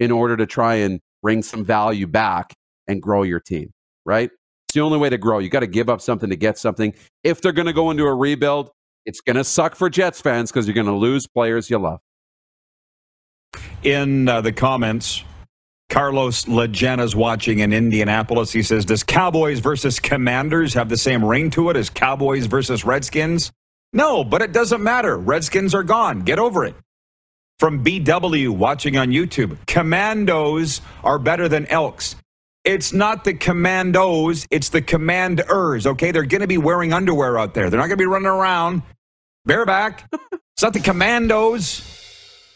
in 0.00 0.10
order 0.10 0.36
to 0.36 0.46
try 0.46 0.76
and 0.76 1.00
bring 1.22 1.42
some 1.42 1.64
value 1.64 2.06
back 2.06 2.54
and 2.86 3.02
grow 3.02 3.22
your 3.22 3.40
team, 3.40 3.70
right? 4.06 4.30
It's 4.68 4.74
the 4.74 4.82
only 4.82 4.98
way 4.98 5.08
to 5.08 5.16
grow. 5.16 5.38
You 5.38 5.48
got 5.48 5.60
to 5.60 5.66
give 5.66 5.88
up 5.88 6.02
something 6.02 6.28
to 6.28 6.36
get 6.36 6.58
something. 6.58 6.92
If 7.24 7.40
they're 7.40 7.52
going 7.52 7.68
to 7.68 7.72
go 7.72 7.90
into 7.90 8.04
a 8.04 8.14
rebuild, 8.14 8.70
it's 9.06 9.22
going 9.22 9.36
to 9.36 9.44
suck 9.44 9.74
for 9.74 9.88
Jets 9.88 10.20
fans 10.20 10.52
because 10.52 10.66
you're 10.66 10.74
going 10.74 10.86
to 10.86 10.92
lose 10.92 11.26
players 11.26 11.70
you 11.70 11.78
love. 11.78 12.00
In 13.82 14.28
uh, 14.28 14.42
the 14.42 14.52
comments, 14.52 15.24
Carlos 15.88 16.46
is 16.46 17.16
watching 17.16 17.60
in 17.60 17.72
Indianapolis. 17.72 18.52
He 18.52 18.62
says, 18.62 18.84
Does 18.84 19.02
Cowboys 19.02 19.60
versus 19.60 19.98
Commanders 19.98 20.74
have 20.74 20.90
the 20.90 20.98
same 20.98 21.24
ring 21.24 21.48
to 21.52 21.70
it 21.70 21.76
as 21.76 21.88
Cowboys 21.88 22.44
versus 22.44 22.84
Redskins? 22.84 23.50
No, 23.94 24.22
but 24.22 24.42
it 24.42 24.52
doesn't 24.52 24.82
matter. 24.82 25.16
Redskins 25.16 25.74
are 25.74 25.82
gone. 25.82 26.20
Get 26.20 26.38
over 26.38 26.66
it. 26.66 26.74
From 27.58 27.82
BW 27.82 28.50
watching 28.50 28.98
on 28.98 29.08
YouTube, 29.08 29.56
Commandos 29.66 30.82
are 31.02 31.18
better 31.18 31.48
than 31.48 31.64
Elks. 31.66 32.16
It's 32.68 32.92
not 32.92 33.24
the 33.24 33.32
commandos, 33.32 34.46
it's 34.50 34.68
the 34.68 34.82
commanders, 34.82 35.86
okay? 35.86 36.10
They're 36.10 36.26
going 36.26 36.42
to 36.42 36.46
be 36.46 36.58
wearing 36.58 36.92
underwear 36.92 37.38
out 37.38 37.54
there. 37.54 37.70
They're 37.70 37.80
not 37.80 37.86
going 37.86 37.96
to 37.96 38.02
be 38.02 38.04
running 38.04 38.28
around 38.28 38.82
bareback. 39.46 40.06
it's 40.12 40.62
not 40.62 40.74
the 40.74 40.80
commandos, 40.80 41.80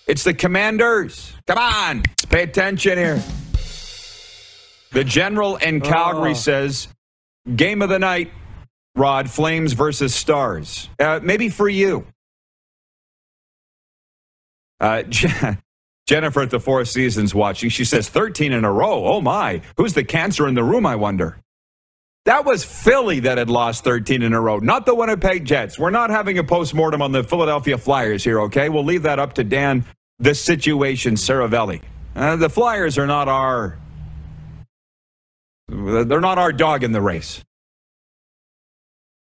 it's 0.06 0.22
the 0.22 0.34
commanders. 0.34 1.32
Come 1.46 1.56
on, 1.56 2.02
let's 2.06 2.26
pay 2.26 2.42
attention 2.42 2.98
here. 2.98 3.22
The 4.90 5.02
general 5.02 5.56
in 5.56 5.80
Calgary 5.80 6.32
oh. 6.32 6.34
says, 6.34 6.88
Game 7.56 7.80
of 7.80 7.88
the 7.88 7.98
night, 7.98 8.32
Rod, 8.94 9.30
Flames 9.30 9.72
versus 9.72 10.14
Stars. 10.14 10.90
Uh, 10.98 11.20
maybe 11.22 11.48
for 11.48 11.70
you. 11.70 12.06
Uh, 14.78 15.04
Jennifer 16.12 16.42
at 16.42 16.50
the 16.50 16.60
Four 16.60 16.84
Seasons 16.84 17.34
watching. 17.34 17.70
She 17.70 17.86
says 17.86 18.06
13 18.06 18.52
in 18.52 18.66
a 18.66 18.70
row. 18.70 19.06
Oh 19.06 19.22
my. 19.22 19.62
Who's 19.78 19.94
the 19.94 20.04
cancer 20.04 20.46
in 20.46 20.52
the 20.52 20.62
room, 20.62 20.84
I 20.84 20.94
wonder? 20.94 21.38
That 22.26 22.44
was 22.44 22.62
Philly 22.62 23.20
that 23.20 23.38
had 23.38 23.48
lost 23.48 23.82
13 23.82 24.20
in 24.20 24.34
a 24.34 24.38
row, 24.38 24.58
not 24.58 24.84
the 24.84 24.94
Winnipeg 24.94 25.46
Jets. 25.46 25.78
We're 25.78 25.88
not 25.88 26.10
having 26.10 26.36
a 26.36 26.44
postmortem 26.44 27.00
on 27.00 27.12
the 27.12 27.24
Philadelphia 27.24 27.78
Flyers 27.78 28.22
here, 28.22 28.42
okay? 28.42 28.68
We'll 28.68 28.84
leave 28.84 29.04
that 29.04 29.18
up 29.18 29.32
to 29.36 29.44
Dan, 29.44 29.86
the 30.18 30.34
situation, 30.34 31.14
Seravalli. 31.14 31.80
Uh, 32.14 32.36
the 32.36 32.50
Flyers 32.50 32.98
are 32.98 33.06
not 33.06 33.28
our. 33.28 33.78
They're 35.68 36.20
not 36.20 36.36
our 36.36 36.52
dog 36.52 36.84
in 36.84 36.92
the 36.92 37.00
race. 37.00 37.42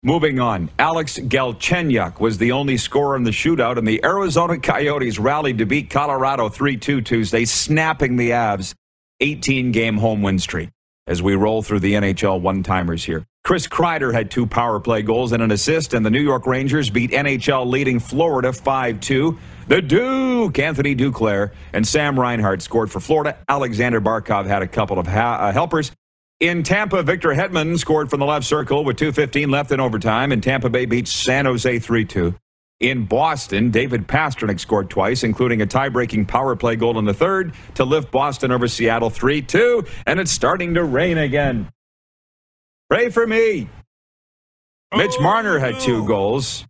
Moving 0.05 0.37
on, 0.37 0.69
Alex 0.79 1.17
Galchenyuk 1.17 2.19
was 2.19 2.37
the 2.37 2.51
only 2.51 2.75
scorer 2.75 3.15
in 3.15 3.23
the 3.23 3.31
shootout, 3.31 3.77
and 3.77 3.87
the 3.87 4.03
Arizona 4.03 4.59
Coyotes 4.59 5.17
rallied 5.17 5.59
to 5.59 5.65
beat 5.65 5.89
Colorado 5.89 6.49
3 6.49 6.75
2 6.75 6.99
Tuesday, 6.99 7.45
snapping 7.45 8.17
the 8.17 8.31
Avs' 8.31 8.73
18 9.21 9.71
game 9.71 9.97
home 9.97 10.21
win 10.21 10.39
streak. 10.39 10.71
As 11.07 11.21
we 11.21 11.35
roll 11.35 11.61
through 11.61 11.79
the 11.79 11.93
NHL 11.93 12.41
one 12.41 12.63
timers 12.63 13.05
here, 13.05 13.25
Chris 13.45 13.65
Kreider 13.65 14.13
had 14.13 14.29
two 14.29 14.45
power 14.45 14.81
play 14.81 15.03
goals 15.03 15.31
and 15.31 15.41
an 15.41 15.51
assist, 15.51 15.93
and 15.93 16.05
the 16.05 16.11
New 16.11 16.21
York 16.21 16.45
Rangers 16.47 16.89
beat 16.89 17.11
NHL 17.11 17.65
leading 17.65 18.01
Florida 18.01 18.51
5 18.51 18.99
2. 18.99 19.39
The 19.69 19.81
Duke, 19.81 20.59
Anthony 20.59 20.97
Duclair, 20.97 21.51
and 21.71 21.87
Sam 21.87 22.19
Reinhart 22.19 22.61
scored 22.61 22.91
for 22.91 22.99
Florida. 22.99 23.37
Alexander 23.47 24.01
Barkov 24.01 24.47
had 24.47 24.63
a 24.63 24.67
couple 24.67 24.99
of 24.99 25.07
ha- 25.07 25.37
uh, 25.39 25.53
helpers. 25.53 25.93
In 26.39 26.63
Tampa, 26.63 27.03
Victor 27.03 27.29
Hedman 27.29 27.77
scored 27.79 28.09
from 28.09 28.19
the 28.19 28.25
left 28.25 28.45
circle 28.45 28.83
with 28.83 28.97
2.15 28.97 29.49
left 29.49 29.71
in 29.71 29.79
overtime, 29.79 30.31
and 30.31 30.43
Tampa 30.43 30.69
Bay 30.69 30.85
beats 30.85 31.11
San 31.11 31.45
Jose 31.45 31.79
3 31.79 32.05
2. 32.05 32.35
In 32.79 33.05
Boston, 33.05 33.71
David 33.71 34.07
Pastrnak 34.07 34.59
scored 34.59 34.89
twice, 34.89 35.23
including 35.23 35.61
a 35.61 35.65
tie 35.65 35.87
breaking 35.87 36.25
power 36.25 36.55
play 36.55 36.75
goal 36.75 36.99
in 36.99 37.05
the 37.05 37.13
third 37.13 37.53
to 37.75 37.85
lift 37.85 38.11
Boston 38.11 38.51
over 38.51 38.67
Seattle 38.67 39.09
3 39.09 39.41
2, 39.41 39.85
and 40.05 40.19
it's 40.19 40.31
starting 40.31 40.73
to 40.73 40.83
rain 40.83 41.17
again. 41.17 41.69
Pray 42.89 43.09
for 43.09 43.25
me. 43.25 43.69
Mitch 44.95 45.17
Marner 45.21 45.59
had 45.59 45.79
two 45.79 46.03
oh. 46.03 46.05
goals. 46.05 46.65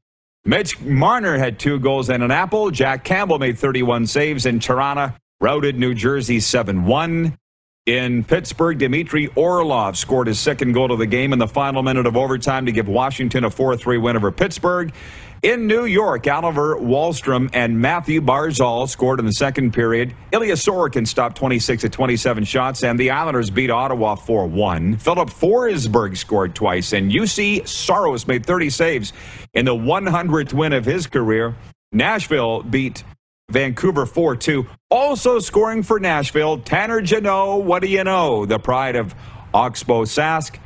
Mitch 0.46 0.80
Marner 0.82 1.38
had 1.38 1.58
two 1.58 1.80
goals 1.80 2.10
and 2.10 2.22
an 2.22 2.32
apple. 2.32 2.70
Jack 2.70 3.04
Campbell 3.04 3.40
made 3.40 3.58
31 3.58 4.08
saves, 4.08 4.46
and 4.46 4.62
Toronto 4.62 5.14
routed 5.42 5.80
New 5.80 5.94
Jersey 5.94 6.40
7 6.40 6.86
1. 6.86 7.38
In 7.86 8.24
Pittsburgh, 8.24 8.78
Dmitry 8.78 9.28
Orlov 9.36 9.98
scored 9.98 10.28
his 10.28 10.40
second 10.40 10.72
goal 10.72 10.94
of 10.94 11.00
the 11.00 11.06
game 11.06 11.34
in 11.34 11.40
the 11.40 11.50
final 11.50 11.84
minute 11.84 12.06
of 12.06 12.16
overtime 12.16 12.66
to 12.66 12.72
give 12.72 12.88
Washington 12.88 13.44
a 13.44 13.50
4 13.50 13.76
3 13.76 13.98
win 13.98 14.16
over 14.16 14.32
Pittsburgh. 14.32 14.94
In 15.42 15.68
New 15.68 15.84
York, 15.84 16.26
Oliver 16.26 16.78
Wahlstrom 16.78 17.50
and 17.52 17.82
Matthew 17.82 18.22
Barzal 18.22 18.88
scored 18.88 19.20
in 19.20 19.26
the 19.26 19.34
second 19.34 19.74
period. 19.74 20.16
Ilya 20.32 20.54
Sorokin 20.54 21.06
stopped 21.06 21.36
26 21.36 21.84
of 21.84 21.92
27 21.92 22.46
shots, 22.46 22.86
and 22.86 22.98
the 22.98 23.12
Islanders 23.12 23.50
beat 23.50 23.70
Ottawa 23.70 24.16
4 24.16 24.48
1. 24.48 24.96
Philip 24.96 25.30
Forsberg 25.30 26.16
scored 26.16 26.56
twice, 26.56 26.94
and 26.94 27.12
Juuse 27.12 27.68
Saros 27.68 28.26
made 28.28 28.46
30 28.46 28.70
saves 28.70 29.12
in 29.54 29.66
the 29.66 29.76
100th 29.76 30.54
win 30.54 30.72
of 30.72 30.86
his 30.86 31.06
career. 31.06 31.54
Nashville 31.92 32.64
beat 32.64 33.04
Vancouver 33.50 34.06
4 34.06 34.36
2. 34.36 34.66
Also 34.90 35.40
scoring 35.40 35.84
for 35.84 36.00
Nashville, 36.00 36.60
Tanner 36.60 37.02
Jeannot. 37.02 37.64
What 37.64 37.82
do 37.82 37.88
you 37.88 38.04
know? 38.04 38.46
The 38.46 38.60
pride 38.60 38.96
of 38.96 39.14
Oxbow 39.54 40.04
Sask. 40.04 40.60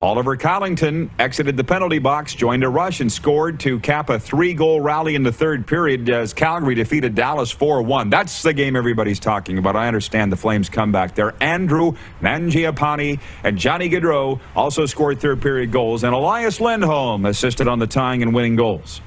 Oliver 0.00 0.36
Kylington 0.36 1.10
exited 1.18 1.56
the 1.56 1.64
penalty 1.64 1.98
box, 1.98 2.32
joined 2.32 2.62
a 2.62 2.68
rush, 2.68 3.00
and 3.00 3.10
scored 3.10 3.58
to 3.58 3.80
cap 3.80 4.10
a 4.10 4.20
three 4.20 4.54
goal 4.54 4.80
rally 4.80 5.16
in 5.16 5.24
the 5.24 5.32
third 5.32 5.66
period 5.66 6.08
as 6.08 6.32
Calgary 6.32 6.76
defeated 6.76 7.16
Dallas 7.16 7.50
4 7.50 7.82
1. 7.82 8.08
That's 8.08 8.42
the 8.42 8.52
game 8.52 8.76
everybody's 8.76 9.18
talking 9.18 9.58
about. 9.58 9.74
I 9.74 9.88
understand 9.88 10.30
the 10.30 10.36
Flames 10.36 10.68
come 10.68 10.92
back 10.92 11.16
there. 11.16 11.34
Andrew 11.42 11.94
Mangiapane 12.22 13.18
and 13.42 13.58
Johnny 13.58 13.90
Gaudreau 13.90 14.38
also 14.54 14.86
scored 14.86 15.20
third 15.20 15.42
period 15.42 15.72
goals, 15.72 16.04
and 16.04 16.14
Elias 16.14 16.60
Lindholm 16.60 17.26
assisted 17.26 17.66
on 17.66 17.80
the 17.80 17.88
tying 17.88 18.22
and 18.22 18.32
winning 18.32 18.54
goals. 18.54 19.00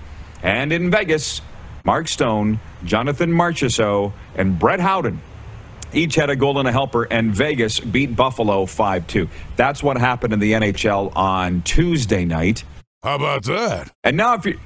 And 0.44 0.74
in 0.74 0.92
Vegas, 0.92 1.42
Mark 1.84 2.08
Stone, 2.08 2.60
Jonathan 2.84 3.32
Marchessault, 3.32 4.14
and 4.36 4.58
Brett 4.58 4.80
Howden 4.80 5.22
each 5.94 6.16
had 6.16 6.30
a 6.30 6.36
goal 6.36 6.58
and 6.60 6.68
a 6.68 6.72
helper, 6.72 7.04
and 7.04 7.34
Vegas 7.34 7.80
beat 7.80 8.16
Buffalo 8.16 8.66
5 8.66 9.08
2. 9.08 9.30
That's 9.56 9.84
what 9.84 9.98
happened 9.98 10.34
in 10.34 10.40
the 10.40 10.54
NHL 10.54 11.16
on 11.16 11.62
Tuesday 11.64 12.26
night. 12.26 12.64
How 13.04 13.16
about 13.16 13.44
that? 13.46 13.92
And 14.04 14.16
now, 14.16 14.36
if 14.36 14.46
you 14.46 14.60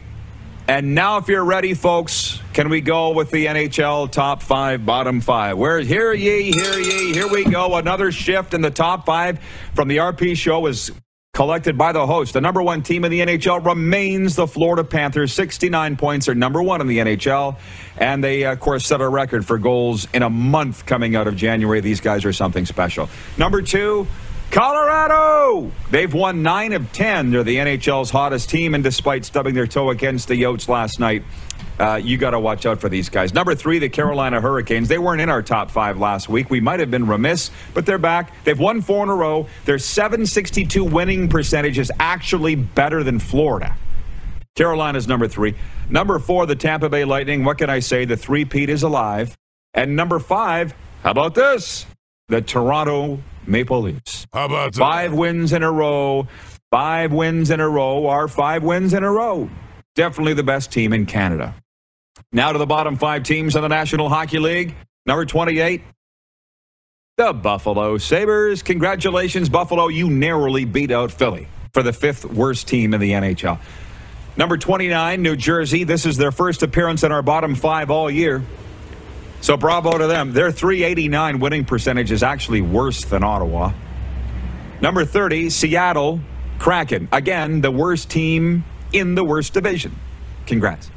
and 0.67 0.95
now, 0.95 1.17
if 1.17 1.27
you're 1.27 1.45
ready, 1.45 1.75
folks, 1.75 2.39
can 2.53 2.69
we 2.69 2.81
go 2.81 3.11
with 3.11 3.29
the 3.29 3.45
NHL 3.45 4.11
top 4.11 4.41
five, 4.41 4.83
bottom 4.85 5.21
five? 5.21 5.57
Where 5.57 5.79
hear 5.79 6.11
ye, 6.11 6.51
hear 6.51 6.79
ye, 6.79 7.13
here 7.13 7.27
we 7.27 7.43
go. 7.43 7.75
Another 7.75 8.11
shift 8.11 8.53
in 8.53 8.61
the 8.61 8.71
top 8.71 9.05
five 9.05 9.39
from 9.75 9.87
the 9.87 9.97
RP 9.97 10.35
show 10.35 10.65
is 10.65 10.91
collected 11.35 11.77
by 11.77 11.91
the 11.91 12.07
host. 12.07 12.33
The 12.33 12.41
number 12.41 12.63
one 12.63 12.81
team 12.81 13.03
in 13.03 13.11
the 13.11 13.19
NHL 13.19 13.63
remains 13.63 14.35
the 14.35 14.47
Florida 14.47 14.85
Panthers. 14.85 15.33
69 15.33 15.97
points 15.97 16.29
are 16.29 16.33
number 16.33 16.63
one 16.63 16.79
in 16.79 16.87
the 16.87 16.99
NHL. 16.99 17.57
And 17.97 18.23
they, 18.23 18.45
of 18.45 18.59
course, 18.61 18.87
set 18.87 19.01
a 19.01 19.07
record 19.07 19.45
for 19.45 19.59
goals 19.59 20.07
in 20.13 20.23
a 20.23 20.29
month 20.29 20.85
coming 20.85 21.15
out 21.15 21.27
of 21.27 21.35
January. 21.35 21.81
These 21.81 21.99
guys 21.99 22.23
are 22.23 22.31
something 22.31 22.65
special. 22.65 23.09
Number 23.37 23.61
two, 23.61 24.07
Colorado! 24.49 25.71
They've 25.91 26.13
won 26.13 26.41
9 26.41 26.71
of 26.71 26.93
10. 26.93 27.31
They're 27.31 27.43
the 27.43 27.57
NHL's 27.57 28.09
hottest 28.09 28.49
team, 28.49 28.73
and 28.73 28.83
despite 28.83 29.25
stubbing 29.25 29.53
their 29.53 29.67
toe 29.67 29.89
against 29.89 30.29
the 30.29 30.41
Yotes 30.41 30.69
last 30.69 30.99
night, 31.01 31.23
uh, 31.79 31.99
you 32.01 32.17
got 32.17 32.31
to 32.31 32.39
watch 32.39 32.65
out 32.65 32.79
for 32.79 32.89
these 32.89 33.09
guys. 33.09 33.33
Number 33.33 33.55
three, 33.55 33.79
the 33.79 33.89
Carolina 33.89 34.39
Hurricanes. 34.39 34.87
They 34.87 34.97
weren't 34.97 35.21
in 35.21 35.29
our 35.29 35.41
top 35.41 35.71
five 35.71 35.99
last 35.99 36.29
week. 36.29 36.49
We 36.49 36.61
might 36.61 36.79
have 36.79 36.91
been 36.91 37.07
remiss, 37.07 37.51
but 37.73 37.85
they're 37.85 37.97
back. 37.97 38.33
They've 38.43 38.59
won 38.59 38.81
four 38.81 39.03
in 39.03 39.09
a 39.09 39.15
row. 39.15 39.47
Their 39.65 39.79
762 39.79 40.83
winning 40.83 41.29
percentage 41.29 41.77
is 41.77 41.91
actually 41.99 42.55
better 42.55 43.03
than 43.03 43.19
Florida. 43.19 43.75
Carolina's 44.55 45.07
number 45.07 45.27
three. 45.27 45.53
Number 45.89 46.17
four, 46.17 46.45
the 46.45 46.55
Tampa 46.55 46.87
Bay 46.89 47.03
Lightning. 47.03 47.43
What 47.43 47.57
can 47.57 47.69
I 47.69 47.79
say? 47.79 48.05
The 48.05 48.15
three-peat 48.15 48.69
is 48.69 48.83
alive. 48.83 49.35
And 49.73 49.97
number 49.97 50.19
five, 50.19 50.73
how 51.03 51.11
about 51.11 51.35
this? 51.35 51.85
The 52.29 52.41
Toronto 52.41 53.19
Maple 53.45 53.81
Leafs. 53.81 54.25
How 54.31 54.45
about 54.45 54.73
that? 54.73 54.79
Five 54.79 55.13
wins 55.13 55.51
in 55.51 55.61
a 55.61 55.71
row. 55.71 56.27
Five 56.71 57.11
wins 57.11 57.51
in 57.51 57.59
a 57.59 57.69
row 57.69 58.07
are 58.07 58.27
five 58.27 58.63
wins 58.63 58.93
in 58.93 59.03
a 59.03 59.11
row. 59.11 59.49
Definitely 59.95 60.33
the 60.33 60.43
best 60.43 60.71
team 60.71 60.93
in 60.93 61.05
Canada. 61.05 61.53
Now 62.35 62.51
to 62.51 62.59
the 62.59 62.65
bottom 62.65 62.97
five 62.97 63.23
teams 63.23 63.55
in 63.55 63.61
the 63.61 63.69
National 63.69 64.09
Hockey 64.09 64.39
League. 64.39 64.75
Number 65.05 65.23
28, 65.23 65.81
the 67.15 67.31
Buffalo 67.31 67.97
Sabres. 67.97 68.61
Congratulations, 68.61 69.47
Buffalo. 69.47 69.87
You 69.87 70.09
narrowly 70.09 70.65
beat 70.65 70.91
out 70.91 71.13
Philly 71.13 71.47
for 71.73 71.81
the 71.81 71.93
fifth 71.93 72.25
worst 72.25 72.67
team 72.67 72.93
in 72.93 72.99
the 72.99 73.11
NHL. 73.11 73.57
Number 74.35 74.57
29, 74.57 75.21
New 75.21 75.37
Jersey. 75.37 75.85
This 75.85 76.05
is 76.05 76.17
their 76.17 76.33
first 76.33 76.61
appearance 76.61 77.03
in 77.03 77.13
our 77.13 77.21
bottom 77.21 77.55
five 77.55 77.89
all 77.89 78.11
year. 78.11 78.43
So 79.39 79.55
bravo 79.55 79.97
to 79.97 80.07
them. 80.07 80.33
Their 80.33 80.51
389 80.51 81.39
winning 81.39 81.63
percentage 81.63 82.11
is 82.11 82.21
actually 82.21 82.59
worse 82.59 83.05
than 83.05 83.23
Ottawa. 83.23 83.71
Number 84.81 85.05
30, 85.05 85.51
Seattle 85.51 86.19
Kraken. 86.59 87.07
Again, 87.13 87.61
the 87.61 87.71
worst 87.71 88.09
team 88.09 88.65
in 88.91 89.15
the 89.15 89.23
worst 89.23 89.53
division. 89.53 89.95
Congrats. 90.47 90.91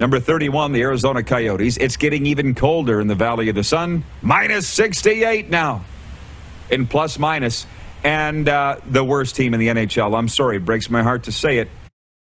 Number 0.00 0.18
31, 0.18 0.72
the 0.72 0.80
Arizona 0.80 1.22
Coyotes. 1.22 1.76
It's 1.76 1.98
getting 1.98 2.24
even 2.24 2.54
colder 2.54 3.02
in 3.02 3.06
the 3.06 3.14
Valley 3.14 3.50
of 3.50 3.54
the 3.54 3.62
Sun. 3.62 4.02
Minus 4.22 4.66
68 4.66 5.50
now 5.50 5.84
in 6.70 6.86
plus 6.86 7.18
minus. 7.18 7.66
And 8.02 8.48
uh, 8.48 8.76
the 8.86 9.04
worst 9.04 9.36
team 9.36 9.52
in 9.52 9.60
the 9.60 9.68
NHL. 9.68 10.18
I'm 10.18 10.28
sorry, 10.28 10.56
it 10.56 10.64
breaks 10.64 10.88
my 10.88 11.02
heart 11.02 11.24
to 11.24 11.32
say 11.32 11.58
it. 11.58 11.68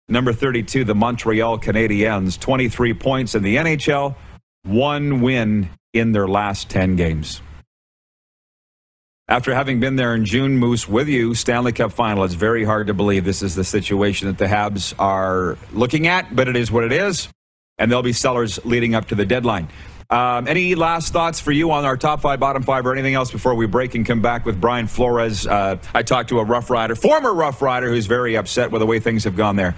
Number 0.09 0.33
32, 0.33 0.85
the 0.85 0.95
Montreal 0.95 1.59
Canadiens. 1.59 2.39
23 2.39 2.95
points 2.95 3.35
in 3.35 3.43
the 3.43 3.57
NHL, 3.57 4.15
one 4.63 5.21
win 5.21 5.69
in 5.93 6.13
their 6.13 6.27
last 6.27 6.67
10 6.71 6.95
games. 6.95 7.43
After 9.27 9.53
having 9.53 9.79
been 9.79 9.97
there 9.97 10.15
in 10.15 10.25
June, 10.25 10.57
Moose, 10.57 10.89
with 10.89 11.07
you, 11.07 11.35
Stanley 11.35 11.71
Cup 11.73 11.91
final, 11.91 12.23
it's 12.23 12.33
very 12.33 12.65
hard 12.65 12.87
to 12.87 12.95
believe 12.95 13.23
this 13.23 13.43
is 13.43 13.53
the 13.53 13.63
situation 13.63 14.27
that 14.27 14.39
the 14.39 14.47
Habs 14.47 14.95
are 14.97 15.57
looking 15.71 16.07
at, 16.07 16.35
but 16.35 16.47
it 16.47 16.55
is 16.55 16.71
what 16.71 16.83
it 16.83 16.91
is 16.91 17.29
and 17.81 17.91
they'll 17.91 18.03
be 18.03 18.13
sellers 18.13 18.63
leading 18.63 18.93
up 18.93 19.07
to 19.07 19.15
the 19.15 19.25
deadline. 19.25 19.67
Um, 20.11 20.47
any 20.47 20.75
last 20.75 21.13
thoughts 21.13 21.39
for 21.39 21.51
you 21.51 21.71
on 21.71 21.83
our 21.83 21.97
top 21.97 22.21
five, 22.21 22.39
bottom 22.39 22.61
five, 22.61 22.85
or 22.85 22.93
anything 22.93 23.15
else 23.15 23.31
before 23.31 23.55
we 23.55 23.65
break 23.65 23.95
and 23.95 24.05
come 24.05 24.21
back 24.21 24.45
with 24.45 24.61
Brian 24.61 24.85
Flores? 24.85 25.47
Uh, 25.47 25.77
I 25.95 26.03
talked 26.03 26.29
to 26.29 26.39
a 26.39 26.43
Rough 26.43 26.69
Rider, 26.69 26.95
former 26.95 27.33
Rough 27.33 27.61
Rider, 27.61 27.89
who's 27.89 28.05
very 28.05 28.35
upset 28.35 28.69
with 28.71 28.81
the 28.81 28.85
way 28.85 28.99
things 28.99 29.23
have 29.23 29.35
gone 29.35 29.55
there. 29.55 29.75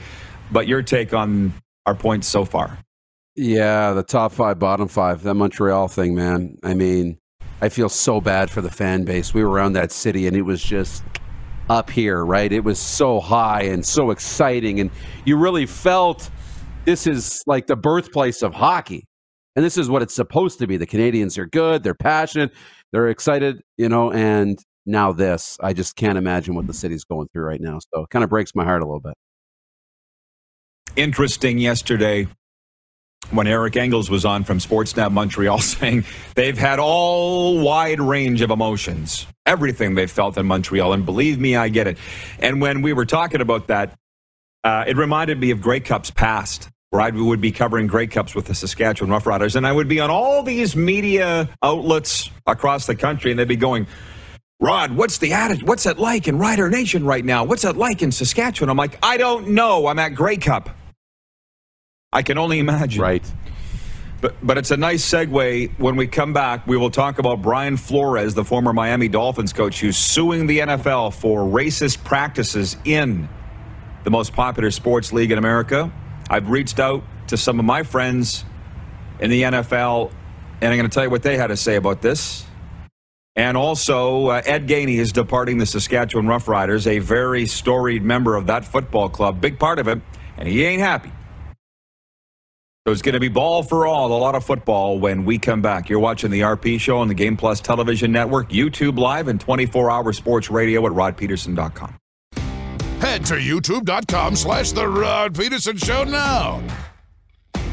But 0.52 0.68
your 0.68 0.82
take 0.82 1.14
on 1.14 1.54
our 1.86 1.96
points 1.96 2.28
so 2.28 2.44
far? 2.44 2.78
Yeah, 3.36 3.94
the 3.94 4.04
top 4.04 4.34
five, 4.34 4.60
bottom 4.60 4.88
five, 4.90 5.24
that 5.24 5.36
Montreal 5.36 5.88
thing, 5.88 6.14
man. 6.14 6.58
I 6.62 6.74
mean, 6.74 7.20
I 7.62 7.70
feel 7.70 7.88
so 7.88 8.20
bad 8.20 8.50
for 8.50 8.62
the 8.62 8.72
fan 8.72 9.06
base. 9.06 9.34
We 9.34 9.44
were 9.44 9.50
around 9.50 9.74
that 9.74 9.92
city, 9.92 10.28
and 10.28 10.36
it 10.36 10.42
was 10.42 10.62
just 10.62 11.04
up 11.70 11.90
here, 11.90 12.26
right? 12.26 12.52
It 12.52 12.64
was 12.64 12.80
so 12.80 13.22
high 13.22 13.64
and 13.64 13.86
so 13.86 14.12
exciting, 14.12 14.80
and 14.82 14.90
you 15.24 15.38
really 15.38 15.66
felt 15.66 16.30
this 16.86 17.08
is 17.08 17.44
like 17.48 17.68
the 17.68 17.76
birthplace 17.76 18.42
of 18.42 18.54
hockey. 18.54 19.06
And 19.56 19.64
this 19.64 19.78
is 19.78 19.90
what 19.90 20.02
it's 20.02 20.16
supposed 20.16 20.60
to 20.60 20.68
be. 20.68 20.78
The 20.78 20.86
Canadians 20.86 21.38
are 21.38 21.46
good, 21.46 21.84
they're 21.84 21.94
passionate, 21.94 22.52
they're 22.92 23.10
excited, 23.10 23.62
you 23.78 23.88
know, 23.88 24.12
and 24.12 24.60
now 24.86 25.12
this. 25.12 25.58
I 25.62 25.74
just 25.74 25.96
can't 25.96 26.18
imagine 26.18 26.56
what 26.56 26.68
the 26.68 26.74
city's 26.74 27.04
going 27.04 27.28
through 27.32 27.44
right 27.44 27.62
now. 27.62 27.80
So 27.80 28.04
it 28.04 28.10
kind 28.10 28.24
of 28.24 28.30
breaks 28.30 28.56
my 28.56 28.64
heart 28.64 28.82
a 28.82 28.86
little 28.86 29.00
bit. 29.00 29.14
Interesting 30.96 31.60
yesterday 31.60 32.28
when 33.32 33.48
Eric 33.48 33.78
Engels 33.78 34.10
was 34.10 34.26
on 34.26 34.44
from 34.44 34.60
Sportsnet 34.60 35.12
Montreal 35.12 35.60
saying 35.60 36.04
they've 36.36 36.58
had 36.58 36.80
all 36.80 37.60
wide 37.60 38.02
range 38.02 38.42
of 38.42 38.52
emotions, 38.52 39.26
everything 39.46 39.96
they 39.96 40.08
felt 40.08 40.38
in 40.38 40.46
Montreal. 40.46 40.94
And 40.94 41.06
believe 41.06 41.40
me, 41.40 41.56
I 41.56 41.70
get 41.70 41.88
it. 41.88 41.98
And 42.40 42.60
when 42.60 42.82
we 42.82 42.94
were 42.94 43.06
talking 43.06 43.42
about 43.42 43.68
that, 43.68 43.98
uh, 44.64 44.86
it 44.88 44.98
reminded 44.98 45.40
me 45.40 45.52
of 45.52 45.62
Grey 45.62 45.80
Cups 45.80 46.12
past 46.12 46.70
where 46.94 47.02
I 47.02 47.10
would 47.10 47.42
be 47.42 47.52
covering 47.52 47.88
Grey 47.88 48.06
Cups 48.06 48.36
with 48.36 48.46
the 48.46 48.54
Saskatchewan 48.54 49.10
Roughriders, 49.10 49.56
and 49.56 49.66
I 49.66 49.72
would 49.72 49.88
be 49.88 50.00
on 50.00 50.12
all 50.12 50.44
these 50.44 50.76
media 50.76 51.50
outlets 51.64 52.30
across 52.46 52.86
the 52.86 52.96
country, 52.96 53.32
and 53.32 53.40
they'd 53.40 53.48
be 53.48 53.56
going, 53.56 53.88
Rod, 54.60 54.92
what's 54.92 55.18
the 55.18 55.34
attitude? 55.34 55.68
What's 55.68 55.88
it 55.88 55.98
like 55.98 56.28
in 56.28 56.38
Rider 56.38 56.70
Nation 56.70 57.04
right 57.04 57.26
now? 57.26 57.46
What's 57.46 57.66
it 57.66 57.78
like 57.78 58.04
in 58.04 58.12
Saskatchewan? 58.12 58.70
I'm 58.70 58.78
like, 58.78 59.00
I 59.02 59.18
don't 59.18 59.50
know. 59.50 59.88
I'm 59.88 59.98
at 59.98 60.10
Grey 60.10 60.38
Cup. 60.38 60.70
I 62.14 62.22
can 62.22 62.38
only 62.38 62.60
imagine. 62.60 63.02
Right. 63.02 63.26
But, 64.22 64.36
but 64.44 64.60
it's 64.60 64.70
a 64.70 64.78
nice 64.78 65.04
segue. 65.04 65.78
When 65.80 65.96
we 65.96 66.06
come 66.06 66.32
back, 66.32 66.68
we 66.68 66.78
will 66.78 66.92
talk 66.92 67.18
about 67.18 67.42
Brian 67.42 67.76
Flores, 67.76 68.36
the 68.36 68.46
former 68.46 68.72
Miami 68.72 69.08
Dolphins 69.08 69.52
coach, 69.52 69.82
who's 69.82 69.98
suing 69.98 70.46
the 70.46 70.60
NFL 70.60 71.16
for 71.16 71.42
racist 71.42 72.04
practices 72.04 72.78
in 72.86 73.28
the 74.04 74.12
most 74.12 74.34
popular 74.34 74.72
sports 74.72 75.14
league 75.14 75.32
in 75.32 75.38
America. 75.38 75.92
I've 76.30 76.50
reached 76.50 76.80
out 76.80 77.04
to 77.28 77.38
some 77.38 77.60
of 77.60 77.66
my 77.66 77.84
friends 77.84 78.46
in 79.20 79.30
the 79.30 79.44
NFL, 79.44 80.12
and 80.62 80.72
I'm 80.72 80.78
going 80.78 80.90
to 80.90 80.94
tell 80.94 81.04
you 81.04 81.10
what 81.10 81.24
they 81.24 81.38
had 81.38 81.48
to 81.48 81.58
say 81.58 81.76
about 81.76 82.02
this. 82.02 82.46
And 83.36 83.58
also, 83.58 84.28
uh, 84.28 84.42
Ed 84.46 84.68
Gainey 84.68 84.98
is 84.98 85.12
departing 85.12 85.58
the 85.58 85.66
Saskatchewan 85.66 86.28
Roughriders, 86.28 86.86
a 86.86 87.00
very 87.00 87.48
storied 87.48 88.04
member 88.04 88.36
of 88.36 88.48
that 88.48 88.64
football 88.64 89.10
club, 89.10 89.42
big 89.42 89.58
part 89.58 89.80
of 89.80 89.88
it, 89.88 90.00
and 90.38 90.48
he 90.48 90.64
ain't 90.64 90.82
happy. 90.82 91.12
So 92.86 92.92
it's 92.92 93.02
going 93.02 93.14
to 93.14 93.20
be 93.20 93.30
ball 93.30 93.64
for 93.64 93.88
all, 93.88 94.12
a 94.12 94.20
lot 94.20 94.36
of 94.36 94.44
football 94.44 95.00
when 95.00 95.24
we 95.24 95.40
come 95.40 95.62
back. 95.62 95.90
You're 95.90 96.00
watching 96.00 96.32
the 96.32 96.42
RP 96.42 96.80
Show 96.80 96.98
on 96.98 97.08
the 97.08 97.14
Game 97.14 97.38
Plus 97.38 97.62
Television 97.62 98.12
Network, 98.12 98.50
YouTube 98.50 99.00
Live, 99.00 99.30
and 99.30 99.40
24 99.40 99.90
hour 99.90 100.12
sports 100.12 100.52
radio 100.52 100.86
at 100.86 100.92
rodpeterson.com. 100.92 101.98
Head 103.04 103.26
to 103.26 103.34
youtube.com 103.34 104.34
slash 104.38 104.72
The 104.72 104.88
Rod 104.88 105.38
Peterson 105.38 105.76
Show 105.76 106.06
now. 106.06 106.64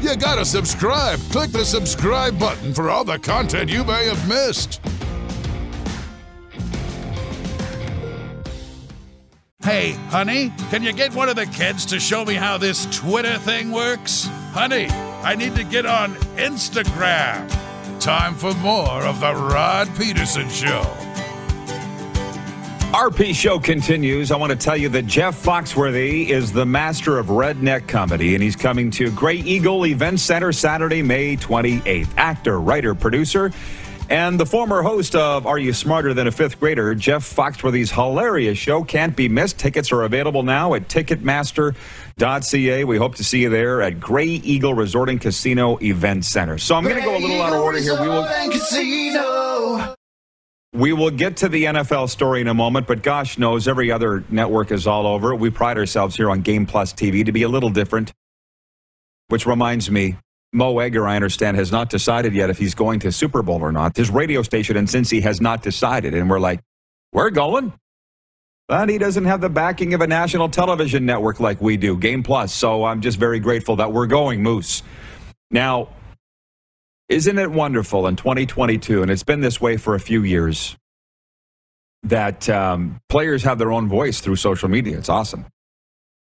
You 0.01 0.17
gotta 0.17 0.43
subscribe. 0.43 1.19
Click 1.31 1.51
the 1.51 1.63
subscribe 1.63 2.37
button 2.37 2.73
for 2.73 2.89
all 2.89 3.05
the 3.05 3.17
content 3.17 3.69
you 3.69 3.85
may 3.85 4.07
have 4.07 4.27
missed. 4.27 4.81
Hey, 9.63 9.91
honey, 10.09 10.51
can 10.69 10.83
you 10.83 10.91
get 10.91 11.15
one 11.15 11.29
of 11.29 11.37
the 11.37 11.45
kids 11.45 11.85
to 11.85 11.99
show 12.01 12.25
me 12.25 12.33
how 12.33 12.57
this 12.57 12.85
Twitter 12.87 13.37
thing 13.37 13.71
works? 13.71 14.25
Honey, 14.51 14.87
I 15.23 15.35
need 15.35 15.55
to 15.55 15.63
get 15.63 15.85
on 15.85 16.13
Instagram. 16.35 17.49
Time 18.01 18.35
for 18.35 18.53
more 18.55 19.01
of 19.03 19.21
The 19.21 19.33
Rod 19.33 19.87
Peterson 19.95 20.49
Show. 20.49 20.85
RP 22.91 23.33
Show 23.33 23.57
continues. 23.57 24.31
I 24.31 24.35
want 24.35 24.51
to 24.51 24.57
tell 24.57 24.75
you 24.75 24.89
that 24.89 25.05
Jeff 25.05 25.41
Foxworthy 25.41 26.27
is 26.27 26.51
the 26.51 26.65
master 26.65 27.17
of 27.17 27.27
redneck 27.27 27.87
comedy, 27.87 28.33
and 28.33 28.43
he's 28.43 28.57
coming 28.57 28.91
to 28.91 29.09
Grey 29.11 29.37
Eagle 29.37 29.85
Event 29.85 30.19
Center 30.19 30.51
Saturday, 30.51 31.01
May 31.01 31.37
28th. 31.37 32.09
Actor, 32.17 32.59
writer, 32.59 32.93
producer, 32.93 33.53
and 34.09 34.37
the 34.37 34.45
former 34.45 34.81
host 34.81 35.15
of 35.15 35.47
Are 35.47 35.57
You 35.57 35.71
Smarter 35.71 36.13
Than 36.13 36.27
a 36.27 36.31
Fifth 36.31 36.59
Grader, 36.59 36.93
Jeff 36.93 37.23
Foxworthy's 37.23 37.91
hilarious 37.91 38.57
show 38.57 38.83
can't 38.83 39.15
be 39.15 39.29
missed. 39.29 39.57
Tickets 39.57 39.93
are 39.93 40.03
available 40.03 40.43
now 40.43 40.73
at 40.73 40.89
Ticketmaster.ca. 40.89 42.83
We 42.83 42.97
hope 42.97 43.15
to 43.15 43.23
see 43.23 43.43
you 43.43 43.49
there 43.49 43.81
at 43.81 44.01
Grey 44.01 44.25
Eagle 44.25 44.73
Resort 44.73 45.07
and 45.07 45.21
Casino 45.21 45.77
Event 45.77 46.25
Center. 46.25 46.57
So 46.57 46.75
I'm 46.75 46.83
going 46.83 46.97
to 46.97 47.01
go 47.01 47.15
a 47.15 47.19
little 47.19 47.41
out 47.41 47.53
of 47.53 47.61
order 47.61 47.77
here. 47.79 48.01
We 48.01 48.09
will. 48.09 48.27
We 50.73 50.93
will 50.93 51.11
get 51.11 51.37
to 51.37 51.49
the 51.49 51.65
NFL 51.65 52.09
story 52.09 52.39
in 52.39 52.47
a 52.47 52.53
moment, 52.53 52.87
but 52.87 53.03
gosh 53.03 53.37
knows 53.37 53.67
every 53.67 53.91
other 53.91 54.23
network 54.29 54.71
is 54.71 54.87
all 54.87 55.05
over. 55.05 55.35
We 55.35 55.49
pride 55.49 55.77
ourselves 55.77 56.15
here 56.15 56.29
on 56.29 56.41
Game 56.41 56.65
Plus 56.65 56.93
TV 56.93 57.25
to 57.25 57.33
be 57.33 57.43
a 57.43 57.49
little 57.49 57.69
different. 57.69 58.13
Which 59.27 59.45
reminds 59.45 59.91
me, 59.91 60.15
Mo 60.53 60.79
Egger, 60.79 61.07
I 61.07 61.15
understand, 61.15 61.57
has 61.57 61.73
not 61.73 61.89
decided 61.89 62.33
yet 62.33 62.49
if 62.49 62.57
he's 62.57 62.73
going 62.73 63.01
to 63.01 63.11
Super 63.11 63.41
Bowl 63.41 63.61
or 63.61 63.73
not. 63.73 63.97
His 63.97 64.09
radio 64.09 64.43
station 64.43 64.77
in 64.77 64.85
Cincy 64.85 65.21
has 65.23 65.41
not 65.41 65.61
decided, 65.61 66.13
and 66.13 66.29
we're 66.29 66.39
like, 66.39 66.61
we're 67.11 67.29
going. 67.31 67.73
But 68.69 68.87
he 68.87 68.97
doesn't 68.97 69.25
have 69.25 69.41
the 69.41 69.49
backing 69.49 69.93
of 69.93 69.99
a 69.99 70.07
national 70.07 70.47
television 70.47 71.05
network 71.05 71.41
like 71.41 71.59
we 71.59 71.75
do, 71.75 71.97
Game 71.97 72.23
Plus. 72.23 72.53
So 72.53 72.85
I'm 72.85 73.01
just 73.01 73.17
very 73.17 73.41
grateful 73.41 73.75
that 73.77 73.91
we're 73.91 74.07
going, 74.07 74.41
Moose. 74.41 74.83
Now, 75.49 75.89
isn't 77.11 77.37
it 77.37 77.51
wonderful 77.51 78.07
in 78.07 78.15
2022, 78.15 79.01
and 79.01 79.11
it's 79.11 79.23
been 79.23 79.41
this 79.41 79.59
way 79.59 79.75
for 79.75 79.95
a 79.95 79.99
few 79.99 80.23
years, 80.23 80.77
that 82.03 82.49
um, 82.49 83.01
players 83.09 83.43
have 83.43 83.57
their 83.59 83.71
own 83.71 83.89
voice 83.89 84.21
through 84.21 84.37
social 84.37 84.69
media? 84.69 84.97
It's 84.97 85.09
awesome. 85.09 85.45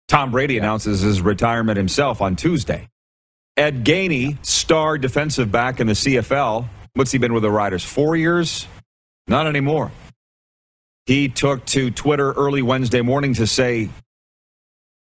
Tom 0.07 0.29
Brady 0.29 0.59
announces 0.59 1.01
his 1.01 1.21
retirement 1.21 1.77
himself 1.77 2.21
on 2.21 2.35
Tuesday. 2.35 2.87
Ed 3.57 3.83
Gainey, 3.83 4.37
star 4.45 4.99
defensive 4.99 5.51
back 5.51 5.79
in 5.79 5.87
the 5.87 5.93
CFL, 5.93 6.67
what's 6.93 7.11
he 7.11 7.17
been 7.17 7.33
with 7.33 7.41
the 7.41 7.49
Riders? 7.49 7.83
Four 7.83 8.15
years? 8.15 8.67
Not 9.27 9.47
anymore. 9.47 9.91
He 11.07 11.29
took 11.29 11.65
to 11.67 11.89
Twitter 11.89 12.31
early 12.33 12.61
Wednesday 12.61 13.01
morning 13.01 13.33
to 13.35 13.47
say, 13.47 13.89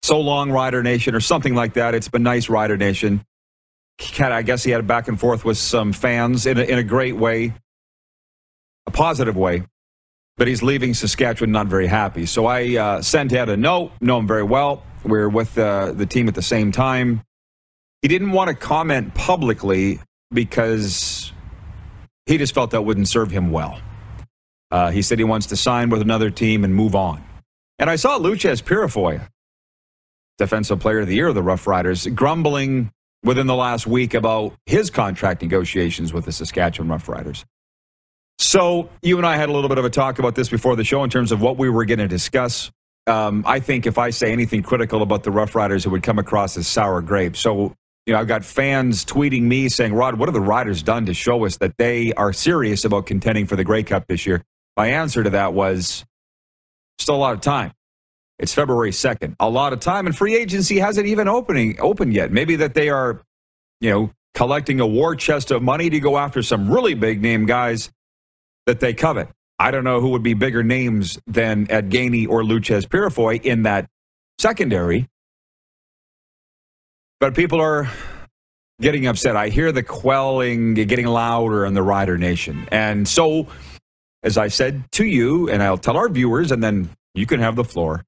So 0.03 0.19
long, 0.19 0.51
Rider 0.51 0.83
Nation, 0.83 1.15
or 1.15 1.21
something 1.21 1.55
like 1.55 1.75
that. 1.75 1.95
It's 1.95 2.09
been 2.09 2.23
nice, 2.23 2.49
Rider 2.49 2.75
Nation 2.75 3.23
kind 3.99 4.33
of, 4.33 4.37
I 4.37 4.41
guess 4.41 4.63
he 4.63 4.71
had 4.71 4.79
a 4.79 4.83
back 4.83 5.07
and 5.07 5.19
forth 5.19 5.43
with 5.43 5.57
some 5.57 5.93
fans 5.93 6.45
in 6.45 6.57
a, 6.57 6.63
in 6.63 6.79
a 6.79 6.83
great 6.83 7.15
way, 7.15 7.53
a 8.87 8.91
positive 8.91 9.35
way. 9.35 9.63
But 10.37 10.47
he's 10.47 10.63
leaving 10.63 10.93
Saskatchewan 10.93 11.51
not 11.51 11.67
very 11.67 11.87
happy. 11.87 12.25
So 12.25 12.45
I 12.45 12.77
uh, 12.77 13.01
sent 13.01 13.33
Ed 13.33 13.49
a 13.49 13.57
note, 13.57 13.91
know 13.99 14.19
him 14.19 14.27
very 14.27 14.43
well. 14.43 14.83
We 15.03 15.19
are 15.19 15.29
with 15.29 15.57
uh, 15.57 15.91
the 15.91 16.05
team 16.05 16.29
at 16.29 16.35
the 16.35 16.41
same 16.41 16.71
time. 16.71 17.23
He 18.01 18.07
didn't 18.07 18.31
want 18.31 18.47
to 18.47 18.55
comment 18.55 19.13
publicly 19.13 19.99
because 20.31 21.33
he 22.25 22.37
just 22.37 22.53
felt 22.53 22.71
that 22.71 22.83
wouldn't 22.83 23.09
serve 23.09 23.31
him 23.31 23.51
well. 23.51 23.81
Uh, 24.71 24.91
he 24.91 25.01
said 25.01 25.17
he 25.17 25.25
wants 25.25 25.47
to 25.47 25.57
sign 25.57 25.89
with 25.89 26.01
another 26.01 26.29
team 26.29 26.63
and 26.63 26.73
move 26.73 26.95
on. 26.95 27.23
And 27.77 27.89
I 27.89 27.95
saw 27.97 28.17
Loucheiz 28.17 28.63
Purifoy, 28.63 29.27
Defensive 30.37 30.79
Player 30.79 30.99
of 30.99 31.07
the 31.07 31.15
Year 31.15 31.27
of 31.27 31.35
the 31.35 31.43
Rough 31.43 31.67
Riders, 31.67 32.07
grumbling 32.07 32.91
within 33.23 33.47
the 33.47 33.55
last 33.55 33.85
week 33.85 34.13
about 34.13 34.53
his 34.65 34.89
contract 34.89 35.41
negotiations 35.41 36.13
with 36.13 36.25
the 36.25 36.31
Saskatchewan 36.31 36.89
Roughriders. 36.89 37.43
So, 38.37 38.89
you 39.01 39.17
and 39.17 39.27
I 39.27 39.35
had 39.35 39.49
a 39.49 39.51
little 39.51 39.67
bit 39.67 39.77
of 39.77 39.85
a 39.85 39.89
talk 39.89 40.17
about 40.17 40.35
this 40.35 40.47
before 40.47 40.77
the 40.77 40.85
show 40.85 41.03
in 41.03 41.09
terms 41.09 41.31
of 41.33 41.41
what 41.41 41.57
we 41.57 41.69
were 41.69 41.83
going 41.83 41.99
to 41.99 42.07
discuss. 42.07 42.71
um, 43.07 43.43
I 43.45 43.59
think 43.59 43.85
if 43.85 43.97
I 43.97 44.11
say 44.11 44.31
anything 44.31 44.63
critical 44.63 45.01
about 45.01 45.23
the 45.23 45.31
Rough 45.31 45.55
Riders, 45.55 45.85
it 45.85 45.89
would 45.89 46.03
come 46.03 46.19
across 46.19 46.55
as 46.57 46.67
sour 46.67 47.01
grapes. 47.01 47.39
So, 47.39 47.73
you 48.05 48.13
know, 48.13 48.19
I've 48.19 48.27
got 48.27 48.45
fans 48.45 49.03
tweeting 49.03 49.43
me 49.43 49.67
saying, 49.67 49.93
Rod, 49.93 50.17
what 50.17 50.29
have 50.29 50.33
the 50.33 50.41
Riders 50.41 50.81
done 50.83 51.05
to 51.07 51.13
show 51.13 51.45
us 51.45 51.57
that 51.57 51.73
they 51.77 52.13
are 52.13 52.31
serious 52.31 52.85
about 52.85 53.07
contending 53.07 53.45
for 53.45 53.55
the 53.55 53.63
Grey 53.63 53.83
Cup 53.83 54.07
this 54.07 54.25
year? 54.25 54.43
My 54.77 54.87
answer 54.87 55.23
to 55.23 55.31
that 55.31 55.53
was 55.53 56.05
still 56.99 57.15
a 57.15 57.17
lot 57.17 57.33
of 57.33 57.41
time. 57.41 57.73
It's 58.39 58.53
February 58.53 58.91
2nd. 58.91 59.35
A 59.39 59.49
lot 59.49 59.73
of 59.73 59.81
time, 59.81 60.07
and 60.07 60.17
free 60.17 60.35
agency 60.35 60.79
hasn't 60.79 61.07
even 61.07 61.27
opening 61.27 61.77
opened 61.79 62.13
yet. 62.13 62.31
Maybe 62.31 62.55
that 62.57 62.73
they 62.73 62.89
are, 62.89 63.21
you 63.81 63.89
know, 63.89 64.11
collecting 64.33 64.79
a 64.79 64.87
war 64.87 65.15
chest 65.15 65.51
of 65.51 65.61
money 65.61 65.89
to 65.89 65.99
go 65.99 66.17
after 66.17 66.41
some 66.41 66.71
really 66.71 66.93
big 66.93 67.21
name 67.21 67.45
guys 67.45 67.89
that 68.65 68.79
they 68.79 68.93
covet. 68.93 69.27
I 69.59 69.71
don't 69.71 69.83
know 69.83 69.99
who 69.99 70.09
would 70.09 70.23
be 70.23 70.33
bigger 70.35 70.63
names 70.63 71.19
than 71.27 71.69
Ed 71.69 71.89
Gainey 71.89 72.27
or 72.29 72.43
Loucheiz 72.43 72.87
Purifoy 72.87 73.43
in 73.43 73.63
that 73.63 73.89
secondary. 74.39 75.07
But 77.19 77.35
people 77.35 77.59
are 77.59 77.89
getting 78.79 79.05
upset. 79.05 79.35
I 79.35 79.49
hear 79.49 79.73
the 79.73 79.83
quelling 79.83 80.75
getting 80.75 81.07
louder 81.07 81.65
in 81.65 81.73
the 81.73 81.83
Rider 81.83 82.17
Nation. 82.17 82.65
And 82.71 83.05
so, 83.05 83.47
as 84.23 84.37
I 84.37 84.47
said 84.47 84.89
to 84.93 85.05
you, 85.05 85.49
and 85.49 85.61
I'll 85.61 85.77
tell 85.77 85.97
our 85.97 86.07
viewers, 86.07 86.53
and 86.53 86.63
then 86.63 86.89
you 87.13 87.25
can 87.25 87.41
have 87.41 87.57
the 87.57 87.65
floor. 87.65 88.05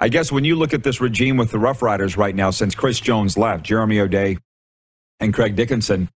I 0.00 0.08
guess 0.08 0.30
when 0.30 0.44
you 0.44 0.56
look 0.56 0.74
at 0.74 0.82
this 0.82 1.00
regime 1.00 1.36
with 1.36 1.50
the 1.50 1.58
Rough 1.58 1.82
Riders 1.82 2.16
right 2.16 2.34
now, 2.34 2.50
since 2.50 2.74
Chris 2.74 3.00
Jones 3.00 3.38
left, 3.38 3.64
Jeremy 3.64 4.00
O'Day 4.00 4.36
and 5.20 5.32
Craig 5.32 5.56
Dickenson, 5.56 6.10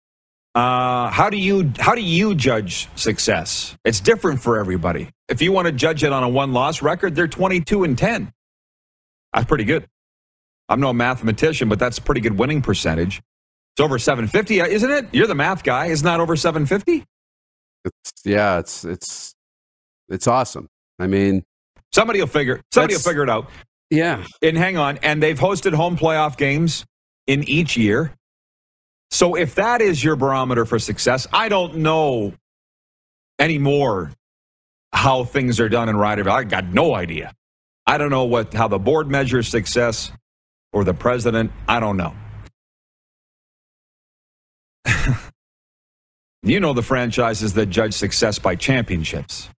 uh, 0.55 1.09
how 1.09 1.29
do 1.29 1.37
you 1.37 1.71
how 1.79 1.95
do 1.95 2.01
you 2.01 2.35
judge 2.35 2.89
success? 2.95 3.77
It's 3.85 3.99
different 3.99 4.41
for 4.41 4.59
everybody. 4.59 5.09
If 5.29 5.41
you 5.41 5.51
want 5.51 5.67
to 5.67 5.71
judge 5.71 6.03
it 6.03 6.11
on 6.11 6.23
a 6.23 6.29
one 6.29 6.51
loss 6.51 6.81
record, 6.81 7.15
they're 7.15 7.27
twenty 7.27 7.61
two 7.61 7.83
and 7.83 7.97
ten. 7.97 8.33
That's 9.33 9.45
pretty 9.45 9.63
good. 9.63 9.85
I'm 10.67 10.79
no 10.79 10.91
mathematician, 10.91 11.69
but 11.69 11.79
that's 11.79 11.97
a 11.97 12.01
pretty 12.01 12.21
good 12.21 12.37
winning 12.37 12.61
percentage. 12.61 13.21
It's 13.75 13.83
over 13.83 13.97
750, 13.97 14.59
isn't 14.59 14.91
it? 14.91 15.05
You're 15.13 15.27
the 15.27 15.35
math 15.35 15.63
guy. 15.63 15.87
Isn't 15.87 16.05
that 16.05 16.19
over 16.19 16.35
750? 16.35 17.05
It's, 17.85 18.11
yeah, 18.25 18.59
it's 18.59 18.83
it's 18.83 19.33
it's 20.09 20.27
awesome. 20.27 20.67
I 20.99 21.07
mean, 21.07 21.43
somebody 21.93 22.19
will 22.19 22.27
figure 22.27 22.61
somebody 22.73 22.95
will 22.95 23.01
figure 23.01 23.23
it 23.23 23.29
out. 23.29 23.49
Yeah. 23.89 24.23
And 24.41 24.57
hang 24.57 24.77
on, 24.77 24.97
and 24.97 25.21
they've 25.21 25.39
hosted 25.39 25.73
home 25.73 25.97
playoff 25.97 26.37
games 26.37 26.85
in 27.27 27.43
each 27.43 27.75
year. 27.75 28.13
So 29.11 29.35
if 29.35 29.55
that 29.55 29.81
is 29.81 30.03
your 30.03 30.15
barometer 30.15 30.65
for 30.65 30.77
success, 30.77 31.27
I 31.33 31.49
don't 31.49 31.77
know 31.77 32.33
anymore 33.39 34.11
how 34.93 35.23
things 35.23 35.59
are 35.59 35.69
done 35.69 35.89
in 35.89 35.95
Riderville. 35.95 36.31
I 36.31 36.43
got 36.43 36.65
no 36.65 36.93
idea. 36.93 37.33
I 37.87 37.97
don't 37.97 38.11
know 38.11 38.25
what 38.25 38.53
how 38.53 38.67
the 38.67 38.77
board 38.77 39.09
measures 39.09 39.47
success 39.47 40.11
or 40.73 40.83
the 40.83 40.93
president. 40.93 41.51
I 41.67 41.79
don't 41.79 41.97
know. 41.97 42.13
you 46.43 46.59
know 46.59 46.73
the 46.73 46.83
franchises 46.83 47.53
that 47.53 47.67
judge 47.67 47.93
success 47.95 48.37
by 48.37 48.55
championships. 48.55 49.49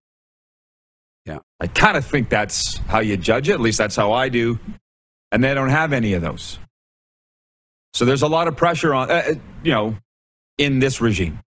Yeah. 1.26 1.38
I 1.60 1.66
kind 1.66 1.96
of 1.96 2.04
think 2.04 2.28
that's 2.28 2.78
how 2.78 3.00
you 3.00 3.16
judge 3.16 3.48
it. 3.48 3.52
At 3.52 3.60
least 3.60 3.78
that's 3.78 3.96
how 3.96 4.12
I 4.12 4.28
do. 4.28 4.58
And 5.30 5.42
they 5.42 5.54
don't 5.54 5.70
have 5.70 5.92
any 5.92 6.14
of 6.14 6.22
those. 6.22 6.58
So 7.94 8.04
there's 8.04 8.22
a 8.22 8.28
lot 8.28 8.48
of 8.48 8.56
pressure 8.56 8.94
on, 8.94 9.10
uh, 9.10 9.14
uh 9.14 9.34
you 9.62 9.72
know, 9.72 9.96
in 10.58 10.78
this 10.78 11.00
regime. 11.00 11.40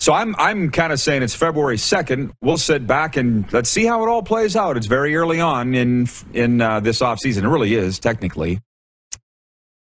So 0.00 0.12
I'm 0.12 0.34
I'm 0.36 0.70
kind 0.70 0.92
of 0.92 0.98
saying 0.98 1.22
it's 1.22 1.34
February 1.34 1.76
2nd. 1.76 2.32
We'll 2.42 2.58
sit 2.58 2.88
back 2.88 3.16
and 3.16 3.50
let's 3.52 3.70
see 3.70 3.84
how 3.84 4.02
it 4.02 4.08
all 4.08 4.24
plays 4.24 4.56
out. 4.56 4.76
It's 4.76 4.88
very 4.88 5.14
early 5.14 5.40
on 5.40 5.74
in 5.74 6.08
in 6.32 6.60
uh, 6.60 6.80
this 6.80 7.00
offseason. 7.00 7.44
It 7.44 7.48
really 7.48 7.74
is 7.74 8.00
technically. 8.00 8.60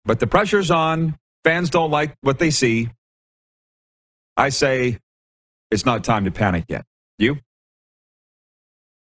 But 0.06 0.20
the 0.20 0.26
pressure's 0.26 0.72
on. 0.72 1.18
Fans 1.44 1.70
don't 1.70 1.92
like 1.92 2.16
what 2.22 2.40
they 2.40 2.50
see. 2.50 2.90
I 4.36 4.50
say 4.50 4.98
it's 5.70 5.86
not 5.86 6.04
time 6.04 6.26
to 6.26 6.32
panic 6.32 6.66
yet. 6.68 6.86
You? 7.20 7.38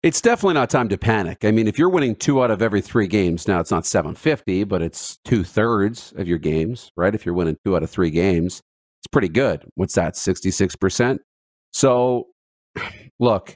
It's 0.08 0.22
definitely 0.22 0.54
not 0.54 0.70
time 0.70 0.88
to 0.88 0.98
panic. 0.98 1.44
I 1.44 1.52
mean, 1.52 1.68
if 1.68 1.78
you're 1.78 1.90
winning 1.90 2.16
two 2.16 2.42
out 2.42 2.50
of 2.50 2.62
every 2.62 2.80
three 2.80 3.08
games, 3.08 3.46
now 3.46 3.60
it's 3.60 3.72
not 3.72 3.86
750, 3.86 4.64
but 4.64 4.82
it's 4.82 5.18
two 5.26 5.44
thirds 5.44 6.14
of 6.16 6.30
your 6.30 6.38
games, 6.38 6.94
right? 6.96 7.14
If 7.14 7.26
you're 7.26 7.36
winning 7.36 7.58
two 7.66 7.76
out 7.76 7.84
of 7.84 7.90
three 7.90 8.10
games, 8.10 8.62
it's 9.02 9.08
pretty 9.12 9.28
good. 9.28 9.66
What's 9.76 9.96
that, 9.96 10.14
66%? 10.14 11.18
So, 11.74 12.28
look, 13.20 13.54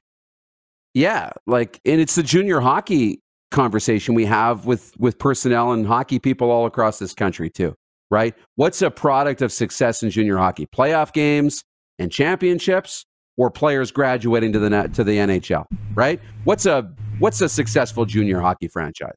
yeah, 0.93 1.29
like, 1.47 1.79
and 1.85 2.01
it's 2.01 2.15
the 2.15 2.23
junior 2.23 2.59
hockey 2.59 3.21
conversation 3.51 4.13
we 4.13 4.25
have 4.25 4.65
with, 4.65 4.91
with 4.99 5.19
personnel 5.19 5.71
and 5.71 5.87
hockey 5.87 6.19
people 6.19 6.51
all 6.51 6.65
across 6.65 6.99
this 6.99 7.13
country, 7.13 7.49
too, 7.49 7.75
right? 8.09 8.35
What's 8.57 8.81
a 8.81 8.91
product 8.91 9.41
of 9.41 9.53
success 9.53 10.03
in 10.03 10.09
junior 10.09 10.35
hockey? 10.35 10.67
Playoff 10.67 11.13
games 11.13 11.63
and 11.97 12.11
championships? 12.11 13.05
Or 13.37 13.49
players 13.49 13.91
graduating 13.91 14.53
to 14.53 14.59
the 14.59 14.69
to 14.93 15.03
the 15.03 15.17
NHL, 15.17 15.65
right? 15.93 16.19
What's 16.43 16.65
a 16.65 16.91
what's 17.19 17.41
a 17.41 17.49
successful 17.49 18.05
junior 18.05 18.39
hockey 18.39 18.67
franchise? 18.67 19.15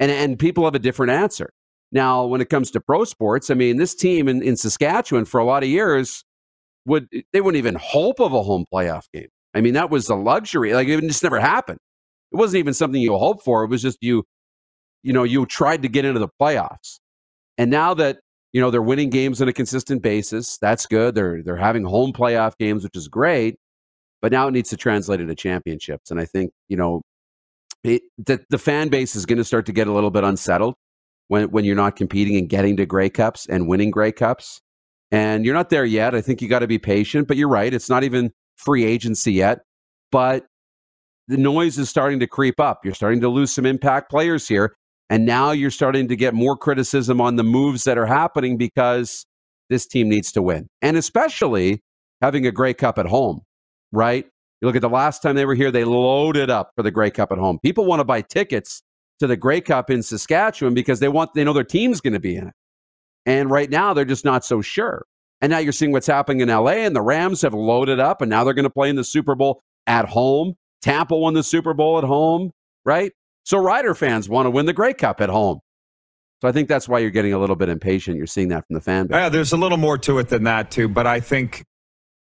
And 0.00 0.10
and 0.10 0.38
people 0.38 0.64
have 0.64 0.74
a 0.74 0.80
different 0.80 1.12
answer. 1.12 1.50
Now, 1.92 2.24
when 2.24 2.40
it 2.40 2.50
comes 2.50 2.70
to 2.72 2.80
pro 2.80 3.04
sports, 3.04 3.50
I 3.50 3.54
mean, 3.54 3.76
this 3.76 3.94
team 3.94 4.26
in, 4.26 4.42
in 4.42 4.56
Saskatchewan 4.56 5.24
for 5.24 5.38
a 5.38 5.44
lot 5.44 5.62
of 5.62 5.68
years 5.68 6.24
would 6.86 7.08
they 7.32 7.40
wouldn't 7.40 7.58
even 7.58 7.76
hope 7.76 8.20
of 8.20 8.32
a 8.32 8.42
home 8.42 8.64
playoff 8.72 9.04
game. 9.12 9.28
I 9.54 9.60
mean, 9.60 9.74
that 9.74 9.90
was 9.90 10.08
a 10.08 10.16
luxury. 10.16 10.74
Like 10.74 10.88
it 10.88 11.00
just 11.02 11.22
never 11.22 11.38
happened. 11.38 11.78
It 12.32 12.36
wasn't 12.36 12.58
even 12.58 12.74
something 12.74 13.00
you 13.00 13.16
hope 13.16 13.44
for. 13.44 13.62
It 13.62 13.70
was 13.70 13.82
just 13.82 13.98
you, 14.00 14.24
you 15.02 15.12
know, 15.12 15.22
you 15.22 15.46
tried 15.46 15.82
to 15.82 15.88
get 15.88 16.04
into 16.04 16.18
the 16.18 16.28
playoffs. 16.40 16.98
And 17.56 17.70
now 17.70 17.94
that 17.94 18.18
you 18.54 18.60
know, 18.60 18.70
they're 18.70 18.80
winning 18.80 19.10
games 19.10 19.42
on 19.42 19.48
a 19.48 19.52
consistent 19.52 20.00
basis. 20.00 20.58
That's 20.58 20.86
good. 20.86 21.16
They're 21.16 21.42
they're 21.42 21.56
having 21.56 21.84
home 21.84 22.12
playoff 22.12 22.56
games, 22.56 22.84
which 22.84 22.96
is 22.96 23.08
great. 23.08 23.56
But 24.22 24.30
now 24.32 24.46
it 24.46 24.52
needs 24.52 24.70
to 24.70 24.76
translate 24.76 25.20
into 25.20 25.34
championships. 25.34 26.10
And 26.10 26.18
I 26.18 26.24
think, 26.24 26.52
you 26.68 26.76
know, 26.78 27.02
the, 27.82 28.00
the 28.48 28.56
fan 28.56 28.88
base 28.88 29.14
is 29.16 29.26
going 29.26 29.36
to 29.36 29.44
start 29.44 29.66
to 29.66 29.72
get 29.72 29.86
a 29.86 29.92
little 29.92 30.10
bit 30.10 30.24
unsettled 30.24 30.76
when, 31.28 31.50
when 31.50 31.66
you're 31.66 31.76
not 31.76 31.96
competing 31.96 32.36
and 32.36 32.48
getting 32.48 32.78
to 32.78 32.86
Grey 32.86 33.10
Cups 33.10 33.46
and 33.46 33.68
winning 33.68 33.90
Grey 33.90 34.12
Cups. 34.12 34.62
And 35.10 35.44
you're 35.44 35.52
not 35.52 35.68
there 35.68 35.84
yet. 35.84 36.14
I 36.14 36.22
think 36.22 36.40
you 36.40 36.48
got 36.48 36.60
to 36.60 36.66
be 36.66 36.78
patient, 36.78 37.28
but 37.28 37.36
you're 37.36 37.50
right. 37.50 37.74
It's 37.74 37.90
not 37.90 38.02
even 38.04 38.32
free 38.56 38.84
agency 38.84 39.32
yet. 39.32 39.60
But 40.10 40.46
the 41.28 41.36
noise 41.36 41.76
is 41.76 41.90
starting 41.90 42.20
to 42.20 42.26
creep 42.26 42.58
up. 42.58 42.84
You're 42.84 42.94
starting 42.94 43.20
to 43.20 43.28
lose 43.28 43.52
some 43.52 43.66
impact 43.66 44.10
players 44.10 44.48
here. 44.48 44.74
And 45.10 45.26
now 45.26 45.50
you're 45.50 45.70
starting 45.70 46.08
to 46.08 46.16
get 46.16 46.34
more 46.34 46.56
criticism 46.56 47.20
on 47.20 47.36
the 47.36 47.44
moves 47.44 47.84
that 47.84 47.98
are 47.98 48.06
happening 48.06 48.56
because 48.56 49.26
this 49.68 49.86
team 49.86 50.08
needs 50.08 50.32
to 50.32 50.42
win. 50.42 50.68
And 50.82 50.96
especially 50.96 51.82
having 52.22 52.46
a 52.46 52.52
Grey 52.52 52.74
Cup 52.74 52.98
at 52.98 53.06
home, 53.06 53.42
right? 53.92 54.26
You 54.60 54.66
look 54.66 54.76
at 54.76 54.82
the 54.82 54.88
last 54.88 55.22
time 55.22 55.36
they 55.36 55.44
were 55.44 55.54
here, 55.54 55.70
they 55.70 55.84
loaded 55.84 56.48
up 56.48 56.70
for 56.74 56.82
the 56.82 56.90
Grey 56.90 57.10
Cup 57.10 57.32
at 57.32 57.38
home. 57.38 57.58
People 57.62 57.84
want 57.84 58.00
to 58.00 58.04
buy 58.04 58.22
tickets 58.22 58.82
to 59.18 59.26
the 59.26 59.36
Grey 59.36 59.60
Cup 59.60 59.90
in 59.90 60.02
Saskatchewan 60.02 60.74
because 60.74 61.00
they 61.00 61.08
want 61.08 61.34
they 61.34 61.44
know 61.44 61.52
their 61.52 61.64
team's 61.64 62.00
going 62.00 62.14
to 62.14 62.20
be 62.20 62.36
in 62.36 62.48
it. 62.48 62.54
And 63.26 63.50
right 63.50 63.70
now 63.70 63.92
they're 63.94 64.04
just 64.04 64.24
not 64.24 64.44
so 64.44 64.62
sure. 64.62 65.04
And 65.40 65.50
now 65.50 65.58
you're 65.58 65.72
seeing 65.72 65.92
what's 65.92 66.06
happening 66.06 66.40
in 66.40 66.48
LA 66.48 66.72
and 66.72 66.96
the 66.96 67.02
Rams 67.02 67.42
have 67.42 67.54
loaded 67.54 68.00
up 68.00 68.22
and 68.22 68.30
now 68.30 68.44
they're 68.44 68.54
going 68.54 68.64
to 68.64 68.70
play 68.70 68.88
in 68.88 68.96
the 68.96 69.04
Super 69.04 69.34
Bowl 69.34 69.62
at 69.86 70.06
home. 70.06 70.54
Tampa 70.80 71.16
won 71.16 71.34
the 71.34 71.42
Super 71.42 71.74
Bowl 71.74 71.98
at 71.98 72.04
home, 72.04 72.50
right? 72.84 73.12
So 73.44 73.58
Rider 73.58 73.94
fans 73.94 74.28
want 74.28 74.46
to 74.46 74.50
win 74.50 74.66
the 74.66 74.72
Grey 74.72 74.94
Cup 74.94 75.20
at 75.20 75.28
home. 75.28 75.60
So 76.40 76.48
I 76.48 76.52
think 76.52 76.68
that's 76.68 76.88
why 76.88 76.98
you're 76.98 77.10
getting 77.10 77.32
a 77.32 77.38
little 77.38 77.56
bit 77.56 77.68
impatient. 77.68 78.16
You're 78.16 78.26
seeing 78.26 78.48
that 78.48 78.66
from 78.66 78.74
the 78.74 78.80
fan 78.80 79.06
base. 79.06 79.14
Yeah, 79.14 79.28
there's 79.28 79.52
a 79.52 79.56
little 79.56 79.78
more 79.78 79.96
to 79.98 80.18
it 80.18 80.28
than 80.28 80.44
that 80.44 80.70
too. 80.70 80.88
But 80.88 81.06
I 81.06 81.20
think 81.20 81.64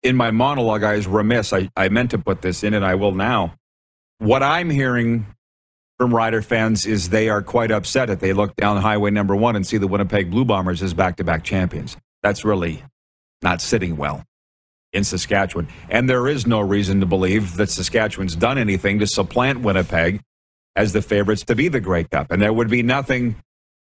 in 0.02 0.16
my 0.16 0.30
monologue, 0.30 0.82
I 0.82 0.94
was 0.94 1.06
remiss. 1.06 1.52
I, 1.52 1.68
I 1.76 1.88
meant 1.88 2.12
to 2.12 2.18
put 2.18 2.42
this 2.42 2.62
in, 2.62 2.74
and 2.74 2.84
I 2.84 2.94
will 2.94 3.12
now. 3.12 3.54
What 4.18 4.42
I'm 4.42 4.70
hearing 4.70 5.26
from 5.98 6.14
Rider 6.14 6.42
fans 6.42 6.86
is 6.86 7.08
they 7.08 7.28
are 7.28 7.42
quite 7.42 7.70
upset 7.70 8.08
if 8.08 8.20
they 8.20 8.32
look 8.32 8.54
down 8.56 8.76
Highway 8.80 9.10
Number 9.10 9.34
One 9.34 9.56
and 9.56 9.66
see 9.66 9.78
the 9.78 9.88
Winnipeg 9.88 10.30
Blue 10.30 10.44
Bombers 10.44 10.82
as 10.82 10.94
back-to-back 10.94 11.42
champions. 11.42 11.96
That's 12.22 12.44
really 12.44 12.84
not 13.42 13.60
sitting 13.60 13.96
well 13.96 14.24
in 14.92 15.04
Saskatchewan, 15.04 15.68
and 15.90 16.08
there 16.08 16.28
is 16.28 16.46
no 16.46 16.60
reason 16.60 17.00
to 17.00 17.06
believe 17.06 17.56
that 17.56 17.68
Saskatchewan's 17.68 18.36
done 18.36 18.58
anything 18.58 19.00
to 19.00 19.06
supplant 19.06 19.60
Winnipeg 19.60 20.20
as 20.78 20.92
the 20.92 21.02
favorites 21.02 21.42
to 21.42 21.56
be 21.56 21.66
the 21.66 21.80
Grey 21.80 22.04
Cup. 22.04 22.30
And 22.30 22.40
there 22.40 22.52
would 22.52 22.70
be 22.70 22.84
nothing 22.84 23.34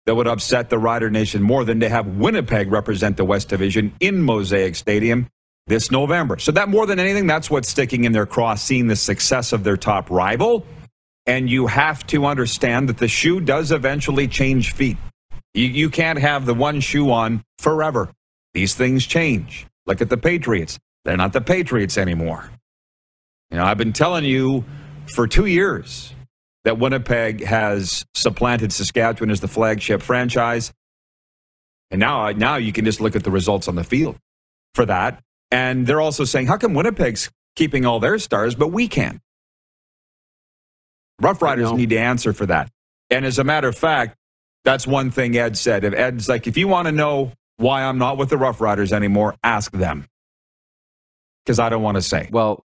that 0.07 0.15
would 0.15 0.25
upset 0.25 0.71
the 0.71 0.79
Rider 0.79 1.11
Nation 1.11 1.43
more 1.43 1.63
than 1.63 1.79
to 1.81 1.89
have 1.89 2.07
Winnipeg 2.07 2.71
represent 2.71 3.17
the 3.17 3.23
West 3.23 3.49
Division 3.49 3.93
in 3.99 4.23
Mosaic 4.23 4.75
Stadium 4.75 5.27
this 5.67 5.91
November. 5.91 6.39
So 6.39 6.51
that 6.53 6.69
more 6.69 6.87
than 6.87 6.97
anything, 6.97 7.27
that's 7.27 7.51
what's 7.51 7.69
sticking 7.69 8.05
in 8.05 8.13
their 8.13 8.25
cross, 8.25 8.63
seeing 8.63 8.87
the 8.87 8.95
success 8.95 9.53
of 9.53 9.63
their 9.63 9.77
top 9.77 10.09
rival. 10.09 10.65
And 11.27 11.47
you 11.47 11.67
have 11.67 12.07
to 12.07 12.25
understand 12.25 12.89
that 12.89 12.97
the 12.97 13.07
shoe 13.07 13.41
does 13.41 13.71
eventually 13.71 14.27
change 14.27 14.73
feet. 14.73 14.97
You, 15.53 15.65
you 15.65 15.89
can't 15.91 16.17
have 16.17 16.47
the 16.47 16.55
one 16.55 16.79
shoe 16.79 17.11
on 17.11 17.43
forever. 17.59 18.09
These 18.55 18.73
things 18.73 19.05
change. 19.05 19.67
Look 19.85 20.01
at 20.01 20.09
the 20.09 20.17
Patriots. 20.17 20.79
They're 21.05 21.15
not 21.15 21.33
the 21.33 21.41
Patriots 21.41 21.95
anymore. 21.95 22.49
You 23.51 23.57
know, 23.57 23.65
I've 23.65 23.77
been 23.77 23.93
telling 23.93 24.25
you 24.25 24.65
for 25.05 25.27
two 25.27 25.45
years 25.45 26.13
that 26.67 26.77
Winnipeg 26.77 27.45
has 27.45 28.05
supplanted 28.13 28.73
Saskatchewan 28.73 29.31
as 29.31 29.39
the 29.39 29.47
flagship 29.47 30.01
franchise. 30.01 30.73
And 31.91 31.99
now, 32.01 32.25
uh, 32.25 32.33
now 32.33 32.57
you 32.57 32.73
can 32.73 32.83
just 32.83 32.99
look 32.99 33.15
at 33.15 33.23
the 33.23 33.31
results 33.31 33.69
on 33.69 33.75
the 33.75 33.85
field 33.85 34.17
for 34.75 34.85
that. 34.85 35.23
And 35.49 35.87
they're 35.87 36.01
also 36.01 36.25
saying, 36.25 36.47
how 36.47 36.57
come 36.57 36.73
Winnipeg's 36.73 37.31
keeping 37.55 37.85
all 37.85 38.01
their 38.01 38.19
stars, 38.19 38.53
but 38.53 38.67
we 38.67 38.89
can't? 38.89 39.21
Rough 41.21 41.41
Riders 41.41 41.71
need 41.71 41.91
to 41.91 41.97
answer 41.97 42.33
for 42.33 42.45
that. 42.47 42.69
And 43.09 43.25
as 43.25 43.39
a 43.39 43.45
matter 43.45 43.69
of 43.69 43.77
fact, 43.77 44.17
that's 44.65 44.85
one 44.85 45.09
thing 45.09 45.37
Ed 45.37 45.57
said. 45.57 45.85
If 45.85 45.93
Ed's 45.93 46.27
like, 46.27 46.47
if 46.47 46.57
you 46.57 46.67
want 46.67 46.87
to 46.87 46.91
know 46.91 47.31
why 47.55 47.83
I'm 47.83 47.97
not 47.97 48.17
with 48.17 48.27
the 48.27 48.37
Rough 48.37 48.59
Riders 48.59 48.91
anymore, 48.91 49.35
ask 49.41 49.71
them. 49.71 50.05
Because 51.45 51.59
I 51.59 51.69
don't 51.69 51.81
want 51.81 51.95
to 51.95 52.01
say. 52.01 52.27
Well, 52.29 52.65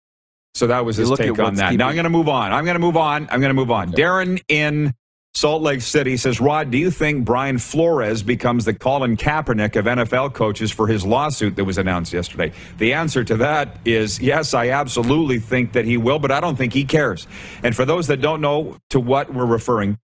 so 0.58 0.68
that 0.68 0.84
was 0.84 0.98
his 0.98 1.12
take 1.12 1.38
on 1.40 1.56
that. 1.56 1.74
Now 1.76 1.88
I'm 1.88 1.96
going 1.96 2.06
to 2.06 2.10
move 2.10 2.28
on. 2.28 2.52
I'm 2.52 2.66
going 2.66 2.76
to 2.76 2.80
move 2.80 2.98
on. 2.98 3.28
I'm 3.32 3.40
going 3.40 3.50
to 3.50 3.54
move 3.54 3.72
on. 3.72 3.90
Okay. 3.90 4.02
Darren 4.02 4.42
in 4.48 4.94
Salt 5.34 5.62
Lake 5.62 5.82
City 5.82 6.18
says, 6.18 6.42
Rod, 6.42 6.72
do 6.72 6.80
you 6.80 6.90
think 6.90 7.24
Brian 7.24 7.60
Flores 7.60 8.24
becomes 8.24 8.66
the 8.66 8.74
Colin 8.74 9.18
Kaepernick 9.18 9.76
of 9.76 9.86
NFL 9.86 10.34
coaches 10.34 10.72
for 10.72 10.88
his 10.88 11.06
lawsuit 11.06 11.56
that 11.58 11.66
was 11.66 11.78
announced 11.78 12.12
yesterday? 12.12 12.52
The 12.80 12.94
answer 12.94 13.24
to 13.24 13.38
that 13.38 13.78
is 13.86 14.20
yes, 14.20 14.56
I 14.56 14.70
absolutely 14.70 15.38
think 15.38 15.74
that 15.74 15.86
he 15.86 15.96
will, 15.96 16.18
but 16.18 16.32
I 16.32 16.40
don't 16.40 16.56
think 16.56 16.74
he 16.74 16.86
cares. 16.86 17.28
And 17.62 17.76
for 17.76 17.86
those 17.86 18.08
that 18.08 18.20
don't 18.20 18.42
know 18.42 18.78
to 18.90 19.00
what 19.00 19.32
we're 19.32 19.46
referring, 19.46 20.00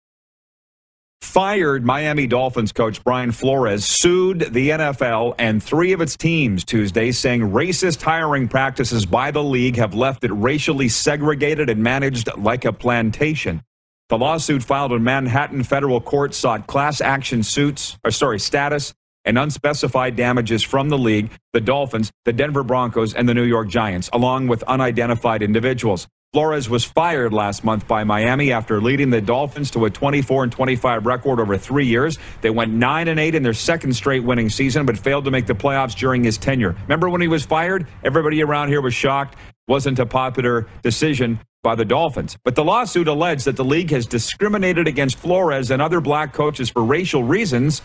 fired 1.30 1.85
Miami 1.85 2.26
Dolphins 2.26 2.72
coach 2.72 3.04
Brian 3.04 3.30
Flores 3.30 3.85
sued 3.85 4.52
the 4.52 4.70
NFL 4.70 5.37
and 5.38 5.62
three 5.62 5.92
of 5.92 6.00
its 6.00 6.16
teams 6.16 6.64
Tuesday, 6.64 7.12
saying 7.12 7.42
racist 7.42 8.02
hiring 8.02 8.48
practices 8.48 9.06
by 9.06 9.30
the 9.30 9.42
league 9.42 9.76
have 9.76 9.94
left 9.94 10.24
it 10.24 10.33
racially 10.33 10.88
segregated 10.88 11.70
and 11.70 11.85
managed 11.85 12.28
like 12.37 12.64
a 12.64 12.72
plantation. 12.72 13.62
The 14.09 14.18
lawsuit 14.18 14.64
filed 14.64 14.90
in 14.90 15.04
Manhattan 15.04 15.62
federal 15.62 16.00
court 16.00 16.35
sought 16.35 16.66
class 16.66 17.00
action 17.00 17.44
suits, 17.44 17.96
or 18.04 18.11
sorry, 18.11 18.40
status 18.40 18.92
and 19.24 19.38
unspecified 19.38 20.16
damages 20.16 20.64
from 20.64 20.88
the 20.88 20.98
league, 20.98 21.30
the 21.52 21.61
Dolphins, 21.61 22.11
the 22.24 22.33
Denver 22.33 22.64
Broncos, 22.64 23.14
and 23.14 23.28
the 23.28 23.35
New 23.35 23.44
York 23.44 23.68
Giants, 23.68 24.11
along 24.12 24.48
with 24.48 24.64
unidentified 24.64 25.44
individuals. 25.44 26.09
Flores 26.32 26.70
was 26.70 26.84
fired 26.84 27.32
last 27.32 27.64
month 27.64 27.88
by 27.88 28.04
Miami 28.04 28.52
after 28.52 28.80
leading 28.80 29.10
the 29.10 29.20
Dolphins 29.20 29.68
to 29.72 29.84
a 29.84 29.90
24 29.90 30.44
and 30.44 30.52
25 30.52 31.04
record 31.04 31.40
over 31.40 31.58
3 31.58 31.84
years. 31.84 32.20
They 32.40 32.50
went 32.50 32.72
9 32.72 33.08
and 33.08 33.18
8 33.18 33.34
in 33.34 33.42
their 33.42 33.52
second 33.52 33.94
straight 33.94 34.22
winning 34.22 34.48
season 34.48 34.86
but 34.86 34.96
failed 34.96 35.24
to 35.24 35.32
make 35.32 35.46
the 35.46 35.56
playoffs 35.56 35.92
during 35.92 36.22
his 36.22 36.38
tenure. 36.38 36.76
Remember 36.82 37.10
when 37.10 37.20
he 37.20 37.26
was 37.26 37.44
fired? 37.44 37.88
Everybody 38.04 38.44
around 38.44 38.68
here 38.68 38.80
was 38.80 38.94
shocked. 38.94 39.34
Wasn't 39.66 39.98
a 39.98 40.06
popular 40.06 40.68
decision 40.82 41.40
by 41.64 41.74
the 41.74 41.84
Dolphins. 41.84 42.38
But 42.44 42.54
the 42.54 42.62
lawsuit 42.62 43.08
alleged 43.08 43.46
that 43.46 43.56
the 43.56 43.64
league 43.64 43.90
has 43.90 44.06
discriminated 44.06 44.86
against 44.86 45.18
Flores 45.18 45.72
and 45.72 45.82
other 45.82 46.00
black 46.00 46.32
coaches 46.32 46.70
for 46.70 46.84
racial 46.84 47.24
reasons, 47.24 47.82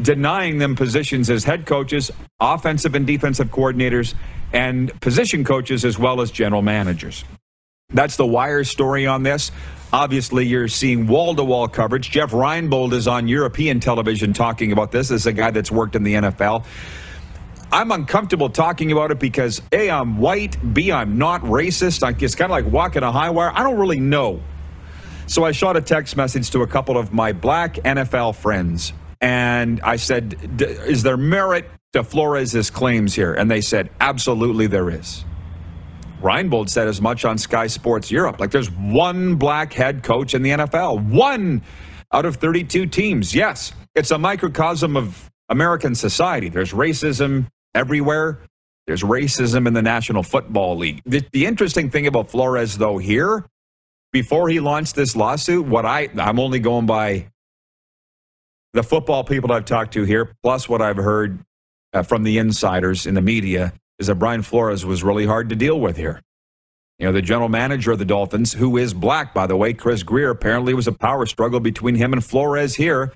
denying 0.00 0.58
them 0.58 0.76
positions 0.76 1.28
as 1.28 1.42
head 1.42 1.66
coaches, 1.66 2.12
offensive 2.38 2.94
and 2.94 3.04
defensive 3.04 3.48
coordinators, 3.48 4.14
and 4.52 4.92
position 5.00 5.42
coaches 5.42 5.84
as 5.84 5.98
well 5.98 6.20
as 6.20 6.30
general 6.30 6.62
managers. 6.62 7.24
That's 7.92 8.16
the 8.16 8.26
wire 8.26 8.64
story 8.64 9.06
on 9.06 9.22
this. 9.22 9.50
Obviously, 9.92 10.46
you're 10.46 10.68
seeing 10.68 11.06
wall 11.08 11.34
to 11.34 11.42
wall 11.42 11.66
coverage. 11.66 12.10
Jeff 12.10 12.30
Reinebold 12.30 12.92
is 12.92 13.08
on 13.08 13.26
European 13.26 13.80
television 13.80 14.32
talking 14.32 14.70
about 14.70 14.92
this 14.92 15.10
as 15.10 15.26
a 15.26 15.32
guy 15.32 15.50
that's 15.50 15.70
worked 15.70 15.96
in 15.96 16.04
the 16.04 16.14
NFL. 16.14 16.64
I'm 17.72 17.90
uncomfortable 17.92 18.50
talking 18.50 18.90
about 18.92 19.10
it 19.10 19.18
because 19.18 19.62
A, 19.72 19.90
I'm 19.90 20.18
white, 20.18 20.74
B, 20.74 20.90
I'm 20.90 21.18
not 21.18 21.42
racist. 21.42 22.22
It's 22.22 22.34
kind 22.34 22.50
of 22.50 22.64
like 22.64 22.72
walking 22.72 23.02
a 23.02 23.12
high 23.12 23.30
wire. 23.30 23.52
I 23.54 23.62
don't 23.62 23.78
really 23.78 24.00
know. 24.00 24.40
So 25.26 25.44
I 25.44 25.52
shot 25.52 25.76
a 25.76 25.80
text 25.80 26.16
message 26.16 26.50
to 26.50 26.62
a 26.62 26.66
couple 26.66 26.98
of 26.98 27.12
my 27.12 27.32
black 27.32 27.74
NFL 27.74 28.34
friends, 28.34 28.92
and 29.20 29.80
I 29.82 29.96
said, 29.96 30.60
Is 30.60 31.04
there 31.04 31.16
merit 31.16 31.70
to 31.92 32.02
Flores' 32.02 32.70
claims 32.70 33.14
here? 33.14 33.34
And 33.34 33.48
they 33.48 33.60
said, 33.60 33.90
Absolutely, 34.00 34.66
there 34.66 34.90
is. 34.90 35.24
Reinebold 36.20 36.68
said 36.68 36.88
as 36.88 37.00
much 37.00 37.24
on 37.24 37.38
Sky 37.38 37.66
Sports 37.66 38.10
Europe. 38.10 38.40
Like 38.40 38.50
there's 38.50 38.70
one 38.70 39.36
black 39.36 39.72
head 39.72 40.02
coach 40.02 40.34
in 40.34 40.42
the 40.42 40.50
NFL, 40.50 41.04
one 41.08 41.62
out 42.12 42.24
of 42.24 42.36
32 42.36 42.86
teams. 42.86 43.34
Yes, 43.34 43.72
it's 43.94 44.10
a 44.10 44.18
microcosm 44.18 44.96
of 44.96 45.30
American 45.48 45.94
society. 45.94 46.48
There's 46.48 46.72
racism, 46.72 47.46
everywhere. 47.74 48.40
There's 48.86 49.02
racism 49.02 49.66
in 49.66 49.74
the 49.74 49.82
National 49.82 50.22
Football 50.22 50.76
League. 50.76 51.02
The, 51.04 51.24
the 51.32 51.46
interesting 51.46 51.90
thing 51.90 52.06
about 52.06 52.30
Flores, 52.30 52.78
though, 52.78 52.98
here, 52.98 53.44
before 54.12 54.48
he 54.48 54.58
launched 54.58 54.96
this 54.96 55.14
lawsuit, 55.14 55.66
what 55.66 55.86
I 55.86 56.08
I'm 56.18 56.40
only 56.40 56.58
going 56.58 56.86
by 56.86 57.28
the 58.72 58.82
football 58.82 59.24
people 59.24 59.52
I've 59.52 59.64
talked 59.64 59.92
to 59.94 60.04
here, 60.04 60.32
plus 60.42 60.68
what 60.68 60.82
I've 60.82 60.96
heard 60.96 61.40
uh, 61.92 62.02
from 62.02 62.22
the 62.24 62.38
insiders 62.38 63.06
in 63.06 63.14
the 63.14 63.20
media, 63.20 63.72
is 64.00 64.08
that 64.08 64.16
Brian 64.16 64.42
Flores 64.42 64.84
was 64.84 65.04
really 65.04 65.26
hard 65.26 65.50
to 65.50 65.54
deal 65.54 65.78
with 65.78 65.96
here. 65.96 66.22
You 66.98 67.06
know, 67.06 67.12
the 67.12 67.22
general 67.22 67.48
manager 67.48 67.92
of 67.92 67.98
the 67.98 68.04
Dolphins, 68.04 68.54
who 68.54 68.76
is 68.76 68.92
black, 68.92 69.32
by 69.32 69.46
the 69.46 69.56
way, 69.56 69.74
Chris 69.74 70.02
Grier, 70.02 70.30
apparently 70.30 70.74
was 70.74 70.88
a 70.88 70.92
power 70.92 71.26
struggle 71.26 71.60
between 71.60 71.94
him 71.94 72.12
and 72.12 72.24
Flores 72.24 72.74
here. 72.74 73.12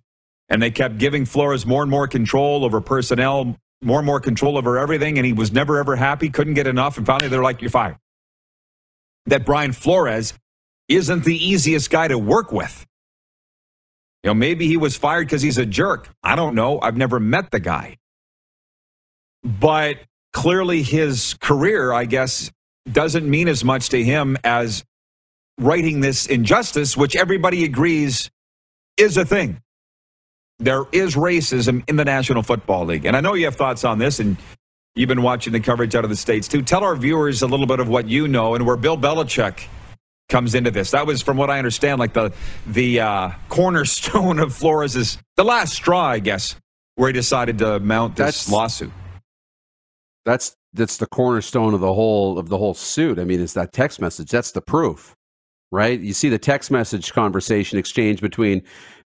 And 0.49 0.63
they 0.63 0.71
kept 0.71 0.99
giving 0.99 1.25
Flores 1.25 1.67
more 1.67 1.83
and 1.83 1.91
more 1.91 2.07
control 2.07 2.65
over 2.65 2.81
personnel, 2.81 3.57
more 3.83 3.99
and 3.99 4.07
more 4.07 4.21
control 4.21 4.59
over 4.59 4.79
everything, 4.79 5.19
and 5.19 5.27
he 5.27 5.33
was 5.33 5.53
never 5.53 5.79
ever 5.79 5.97
happy, 5.97 6.29
couldn't 6.29 6.55
get 6.55 6.67
enough, 6.67 6.99
and 6.99 7.07
finally 7.07 7.29
they're 7.29 7.43
like, 7.43 7.63
You're 7.63 7.71
fired. 7.71 7.97
That 9.27 9.47
Brian 9.47 9.73
Flores 9.73 10.35
isn't 10.89 11.25
the 11.25 11.37
easiest 11.37 11.91
guy 11.91 12.09
to 12.09 12.19
work 12.19 12.53
with. 12.53 12.87
You 14.23 14.29
know, 14.29 14.35
maybe 14.35 14.67
he 14.67 14.77
was 14.77 14.97
fired 14.97 15.27
because 15.27 15.43
he's 15.43 15.59
a 15.59 15.67
jerk. 15.67 16.11
I 16.23 16.37
don't 16.37 16.55
know. 16.55 16.79
I've 16.81 16.97
never 16.97 17.19
met 17.21 17.51
the 17.51 17.61
guy. 17.61 17.97
But 19.43 19.99
clearly 20.35 20.83
his 20.83 21.35
career, 21.41 21.95
I 21.95 22.05
guess, 22.05 22.51
doesn't 22.93 23.29
mean 23.29 23.49
as 23.49 23.65
much 23.65 23.89
to 23.89 24.05
him 24.05 24.37
as 24.45 24.85
writing 25.59 26.01
this 26.01 26.27
injustice, 26.27 26.95
which 26.95 27.17
everybody 27.17 27.65
agrees 27.65 28.31
is 28.99 29.17
a 29.17 29.25
thing 29.25 29.63
there 30.59 30.85
is 30.93 31.17
racism 31.17 31.89
in 31.89 31.97
the 31.97 32.05
National 32.05 32.43
Football 32.43 32.87
League. 32.87 33.05
And 33.05 33.17
I 33.17 33.21
know 33.21 33.35
you 33.35 33.45
have 33.47 33.57
thoughts 33.57 33.85
on 33.85 33.99
this, 33.99 34.21
and 34.21 34.37
you've 34.95 35.09
been 35.09 35.23
watching 35.23 35.53
the 35.53 35.61
coverage 35.61 35.95
out 35.95 36.05
of 36.05 36.11
the 36.11 36.17
States 36.17 36.49
too. 36.49 36.63
Tell 36.63 36.85
our 36.85 36.97
viewers 36.97 37.43
a 37.43 37.47
little 37.47 37.67
bit 37.67 37.81
of 37.81 37.89
what 37.89 38.09
you 38.09 38.29
know 38.29 38.55
and 38.55 38.67
where 38.67 38.77
Bill 38.77 38.97
Belichick 38.97 39.67
comes 40.29 40.55
into 40.55 40.71
this. 40.71 40.93
That 40.93 41.07
was, 41.07 41.23
from 41.23 41.37
what 41.37 41.51
I 41.51 41.59
understand, 41.59 41.99
like 41.99 42.13
the, 42.13 42.33
the 42.67 43.01
uh, 43.01 43.31
cornerstone 43.49 44.39
of 44.39 44.55
Flores' 44.55 45.19
the 45.37 45.45
last 45.45 45.75
straw, 45.75 46.07
I 46.07 46.21
guess, 46.21 46.57
where 46.95 47.09
he 47.09 47.13
decided 47.13 47.59
to 47.59 47.81
mount 47.81 48.17
this 48.17 48.27
that's, 48.45 48.51
lawsuit. 48.51 48.93
That's 50.25 50.57
that's 50.73 50.97
the 50.97 51.07
cornerstone 51.07 51.75
of 51.75 51.81
the 51.81 51.93
whole 51.93 52.39
of 52.39 52.49
the 52.49 52.59
whole 52.59 52.75
suit. 52.75 53.19
I 53.19 53.25
mean, 53.25 53.41
it's 53.41 53.53
that 53.55 53.73
text 53.73 54.01
message. 54.01 54.31
That's 54.31 54.53
the 54.53 54.63
proof, 54.63 55.15
right? 55.71 55.99
You 55.99 56.13
see 56.13 56.29
the 56.29 56.39
text 56.39 56.71
message 56.71 57.13
conversation 57.13 57.79
exchange 57.79 58.21
between 58.21 58.63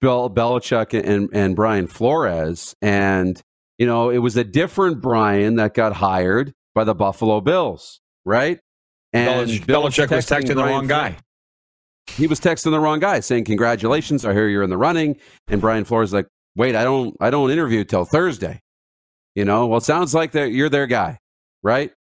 Bill 0.00 0.28
Belichick 0.30 0.98
and, 0.98 1.28
and 1.32 1.56
Brian 1.56 1.86
Flores. 1.86 2.74
And, 2.82 3.40
you 3.78 3.86
know, 3.86 4.10
it 4.10 4.18
was 4.18 4.36
a 4.36 4.44
different 4.44 5.00
Brian 5.00 5.56
that 5.56 5.74
got 5.74 5.94
hired 5.94 6.52
by 6.74 6.84
the 6.84 6.94
Buffalo 6.94 7.40
Bills, 7.40 8.00
right? 8.24 8.58
And 9.12 9.48
Belich- 9.48 9.64
Belichick 9.64 10.10
was 10.10 10.26
texting 10.26 10.56
the 10.56 10.64
wrong 10.64 10.86
guy. 10.86 11.16
He 12.08 12.26
was 12.26 12.40
texting 12.40 12.70
the 12.70 12.80
wrong 12.80 13.00
guy 13.00 13.20
saying, 13.20 13.44
Congratulations, 13.44 14.24
I 14.24 14.32
hear 14.32 14.48
you're 14.48 14.62
in 14.62 14.70
the 14.70 14.76
running. 14.76 15.16
And 15.48 15.60
Brian 15.60 15.84
Flores 15.84 16.12
like, 16.12 16.26
wait, 16.54 16.74
I 16.74 16.84
don't 16.84 17.16
I 17.20 17.30
don't 17.30 17.50
interview 17.50 17.84
till 17.84 18.04
Thursday. 18.04 18.60
You 19.36 19.44
know, 19.44 19.66
well, 19.66 19.78
it 19.78 19.84
sounds 19.84 20.14
like 20.14 20.32
that 20.32 20.50
you're 20.50 20.70
their 20.70 20.86
guy, 20.86 21.18
right? 21.62 21.92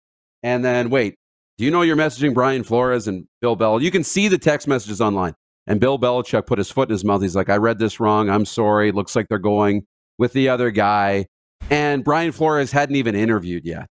And 0.41 0.63
then 0.63 0.89
wait, 0.89 1.15
do 1.57 1.65
you 1.65 1.71
know 1.71 1.81
you're 1.81 1.97
messaging 1.97 2.33
Brian 2.33 2.63
Flores 2.63 3.07
and 3.07 3.27
Bill 3.41 3.57
Bell? 3.57 3.81
You 3.81 3.91
can 3.91 4.05
see 4.05 4.29
the 4.29 4.37
text 4.37 4.67
messages 4.67 5.01
online. 5.01 5.35
And 5.67 5.79
Bill 5.79 5.99
Belichick 5.99 6.45
put 6.45 6.59
his 6.59 6.71
foot 6.71 6.89
in 6.89 6.93
his 6.93 7.03
mouth. 7.03 7.21
He's 7.21 7.35
like, 7.35 7.49
I 7.49 7.57
read 7.57 7.77
this 7.77 7.99
wrong. 7.99 8.29
I'm 8.29 8.45
sorry. 8.45 8.91
Looks 8.91 9.15
like 9.15 9.27
they're 9.27 9.37
going 9.39 9.85
with 10.17 10.31
the 10.31 10.47
other 10.47 10.71
guy. 10.71 11.25
And 11.69 12.03
Brian 12.03 12.31
Flores 12.31 12.71
hadn't 12.71 12.95
even 12.95 13.15
interviewed 13.15 13.65
yet. 13.65 13.87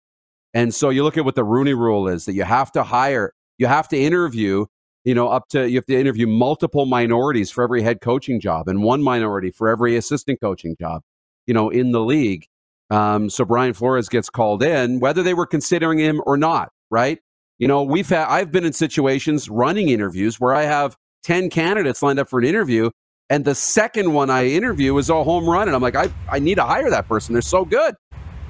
And 0.55 0.75
so 0.75 0.89
you 0.89 1.05
look 1.05 1.17
at 1.17 1.25
what 1.25 1.35
the 1.35 1.45
Rooney 1.45 1.75
rule 1.75 2.09
is 2.09 2.25
that 2.25 2.33
you 2.33 2.43
have 2.43 2.73
to 2.73 2.83
hire, 2.83 3.35
you 3.59 3.67
have 3.67 3.87
to 3.89 3.99
interview, 3.99 4.65
you 5.05 5.15
know, 5.15 5.29
up 5.29 5.49
to, 5.51 5.69
you 5.69 5.77
have 5.77 5.87
to 5.87 6.01
interview 6.01 6.27
multiple 6.27 6.87
minorities 6.87 7.51
for 7.51 7.63
every 7.63 7.83
head 7.83 8.01
coaching 8.01 8.41
job 8.41 8.67
and 8.67 8.83
one 8.83 9.03
minority 9.03 9.51
for 9.51 9.69
every 9.69 9.95
assistant 9.95 10.41
coaching 10.41 10.75
job, 10.81 11.03
you 11.47 11.55
know, 11.55 11.69
in 11.69 11.93
the 11.93 12.01
league. 12.01 12.47
Um, 12.91 13.31
so 13.31 13.45
Brian 13.45 13.75
Flores 13.75 14.09
gets 14.09 14.31
called 14.31 14.63
in, 14.63 15.01
whether 15.01 15.23
they 15.23 15.35
were 15.35 15.47
considering 15.47 15.99
him 15.99 16.23
or 16.27 16.37
not, 16.37 16.71
right? 16.91 17.19
You 17.59 17.69
know, 17.69 17.83
we've 17.83 18.09
had, 18.09 18.27
I've 18.29 18.53
been 18.53 18.65
in 18.65 18.73
situations 18.73 19.49
running 19.51 19.89
interviews 19.91 20.41
where 20.41 20.55
I 20.55 20.63
have 20.65 20.97
10 21.25 21.51
candidates 21.51 22.03
lined 22.03 22.19
up 22.21 22.29
for 22.31 22.39
an 22.39 22.47
interview. 22.47 22.91
And 23.31 23.45
the 23.45 23.55
second 23.55 24.13
one 24.15 24.31
I 24.31 24.47
interview 24.49 24.97
is 24.99 25.11
a 25.11 25.25
home 25.25 25.49
run. 25.49 25.69
And 25.69 25.75
I'm 25.77 25.83
like, 25.83 25.97
I, 25.97 26.09
I 26.31 26.39
need 26.41 26.57
to 26.57 26.65
hire 26.65 26.91
that 26.91 27.09
person. 27.09 27.35
They're 27.35 27.43
so 27.43 27.65
good. 27.65 27.95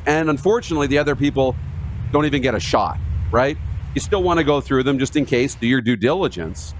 And 0.06 0.30
unfortunately, 0.30 0.86
the 0.88 0.98
other 0.98 1.16
people 1.16 1.56
don't 2.12 2.26
even 2.26 2.42
get 2.42 2.54
a 2.54 2.60
shot, 2.60 2.98
right? 3.32 3.58
You 3.94 4.00
still 4.00 4.22
want 4.22 4.38
to 4.38 4.44
go 4.44 4.60
through 4.60 4.84
them 4.84 4.98
just 4.98 5.16
in 5.16 5.26
case, 5.26 5.54
do 5.56 5.66
your 5.66 5.80
due 5.82 5.96
diligence. 5.96 6.74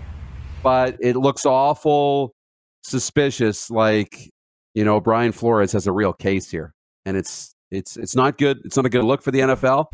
but 0.63 0.97
it 1.01 1.17
looks 1.17 1.47
awful 1.47 2.35
suspicious. 2.83 3.71
Like 3.71 4.31
you 4.75 4.85
know, 4.85 5.01
Brian 5.01 5.33
Flores 5.33 5.73
has 5.73 5.87
a 5.89 5.93
real 5.93 6.13
case 6.15 6.51
here, 6.51 6.75
and 7.09 7.17
it's 7.17 7.55
it's 7.71 7.97
it's 7.97 8.15
not 8.15 8.39
good. 8.39 8.61
It's 8.65 8.77
not 8.77 8.85
a 8.85 8.91
good 8.91 9.03
look 9.03 9.23
for 9.23 9.31
the 9.31 9.41
NFL, 9.41 9.87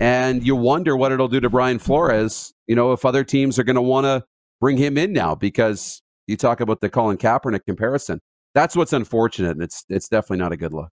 and 0.00 0.44
you 0.44 0.56
wonder 0.56 0.96
what 0.96 1.12
it'll 1.12 1.28
do 1.28 1.40
to 1.40 1.48
Brian 1.48 1.78
Flores. 1.78 2.52
You 2.66 2.74
know, 2.74 2.92
if 2.92 3.04
other 3.04 3.22
teams 3.24 3.58
are 3.58 3.64
going 3.64 3.76
to 3.76 3.82
want 3.82 4.04
to 4.04 4.24
bring 4.60 4.76
him 4.76 4.98
in 4.98 5.12
now 5.12 5.36
because 5.36 6.02
you 6.26 6.36
talk 6.36 6.60
about 6.60 6.80
the 6.80 6.90
Colin 6.90 7.16
Kaepernick 7.16 7.64
comparison. 7.64 8.20
That's 8.54 8.74
what's 8.74 8.92
unfortunate, 8.92 9.52
and 9.52 9.62
it's 9.62 9.84
it's 9.88 10.08
definitely 10.08 10.38
not 10.38 10.52
a 10.52 10.56
good 10.56 10.72
look. 10.72 10.90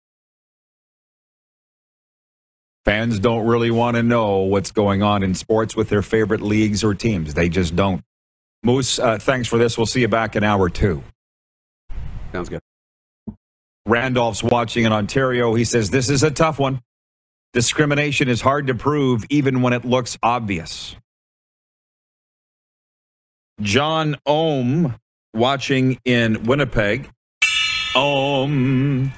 Fans 2.85 3.18
don't 3.18 3.46
really 3.46 3.70
want 3.70 3.96
to 3.96 4.03
know 4.03 4.40
what's 4.40 4.70
going 4.70 5.03
on 5.03 5.22
in 5.22 5.35
sports 5.35 5.74
with 5.74 5.88
their 5.88 6.03
favorite 6.03 6.42
leagues 6.42 6.85
or 6.85 6.94
teams. 6.94 7.33
They 7.33 7.48
just 7.48 7.74
don't. 7.74 8.03
Moose, 8.62 8.98
uh, 8.98 9.18
thanks 9.18 9.48
for 9.48 9.59
this. 9.59 9.79
We'll 9.79 9.87
see 9.87 10.03
you 10.03 10.09
back 10.09 10.37
in 10.37 10.44
hour 10.44 10.68
two. 10.68 11.03
Sounds 12.33 12.50
good. 12.50 12.61
Randolph's 13.87 14.42
watching 14.42 14.85
in 14.85 14.92
Ontario. 14.92 15.55
He 15.55 15.64
says, 15.64 15.90
This 15.90 16.09
is 16.09 16.23
a 16.23 16.31
tough 16.31 16.59
one. 16.59 16.81
Discrimination 17.53 18.29
is 18.29 18.40
hard 18.40 18.66
to 18.66 18.75
prove 18.75 19.25
even 19.31 19.62
when 19.62 19.73
it 19.73 19.85
looks 19.85 20.18
obvious. 20.23 20.97
John 23.61 24.16
Ohm 24.27 24.97
watching 25.33 25.99
in 26.05 26.44
Winnipeg. 26.44 27.11
Ohm. 27.94 29.12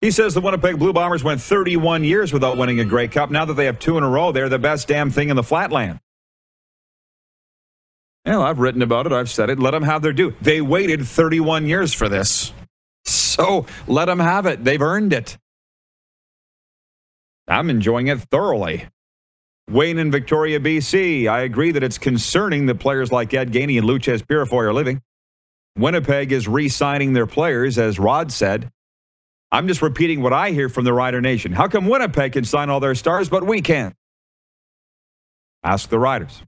He 0.00 0.10
says 0.12 0.32
the 0.32 0.40
Winnipeg 0.40 0.78
Blue 0.78 0.92
Bombers 0.92 1.24
went 1.24 1.40
31 1.40 2.04
years 2.04 2.32
without 2.32 2.56
winning 2.56 2.80
a 2.80 2.84
Grey 2.84 3.08
Cup. 3.08 3.30
Now 3.30 3.44
that 3.44 3.54
they 3.54 3.66
have 3.66 3.78
two 3.78 3.98
in 3.98 4.04
a 4.04 4.08
row, 4.08 4.32
they're 4.32 4.48
the 4.48 4.58
best 4.58 4.88
damn 4.88 5.10
thing 5.10 5.28
in 5.28 5.36
the 5.36 5.42
flatland. 5.42 5.98
Well, 8.24 8.42
I've 8.42 8.60
written 8.60 8.82
about 8.82 9.06
it. 9.06 9.12
I've 9.12 9.30
said 9.30 9.50
it. 9.50 9.58
Let 9.58 9.72
them 9.72 9.82
have 9.82 10.02
their 10.02 10.12
due. 10.12 10.34
They 10.40 10.60
waited 10.60 11.06
31 11.06 11.66
years 11.66 11.92
for 11.92 12.08
this. 12.08 12.52
So 13.38 13.66
let 13.86 14.06
them 14.06 14.18
have 14.18 14.46
it. 14.46 14.64
They've 14.64 14.82
earned 14.82 15.12
it. 15.12 15.38
I'm 17.46 17.70
enjoying 17.70 18.08
it 18.08 18.20
thoroughly. 18.20 18.88
Wayne 19.70 19.98
in 19.98 20.10
Victoria, 20.10 20.60
BC. 20.60 21.28
I 21.28 21.40
agree 21.40 21.72
that 21.72 21.82
it's 21.82 21.98
concerning 21.98 22.66
that 22.66 22.76
players 22.76 23.12
like 23.12 23.32
Ed 23.34 23.52
Gainey 23.52 23.78
and 23.78 23.86
Loucheiz 23.86 24.22
Purifoy 24.22 24.64
are 24.64 24.74
leaving. 24.74 25.02
Winnipeg 25.76 26.32
is 26.32 26.48
re 26.48 26.68
signing 26.68 27.12
their 27.12 27.26
players, 27.26 27.78
as 27.78 27.98
Rod 27.98 28.32
said. 28.32 28.70
I'm 29.52 29.68
just 29.68 29.80
repeating 29.80 30.22
what 30.22 30.32
I 30.32 30.50
hear 30.50 30.68
from 30.68 30.84
the 30.84 30.92
Rider 30.92 31.20
Nation. 31.20 31.52
How 31.52 31.68
come 31.68 31.86
Winnipeg 31.86 32.32
can 32.32 32.44
sign 32.44 32.68
all 32.70 32.80
their 32.80 32.94
stars, 32.94 33.28
but 33.28 33.46
we 33.46 33.62
can't? 33.62 33.94
Ask 35.62 35.88
the 35.88 35.98
Riders. 35.98 36.42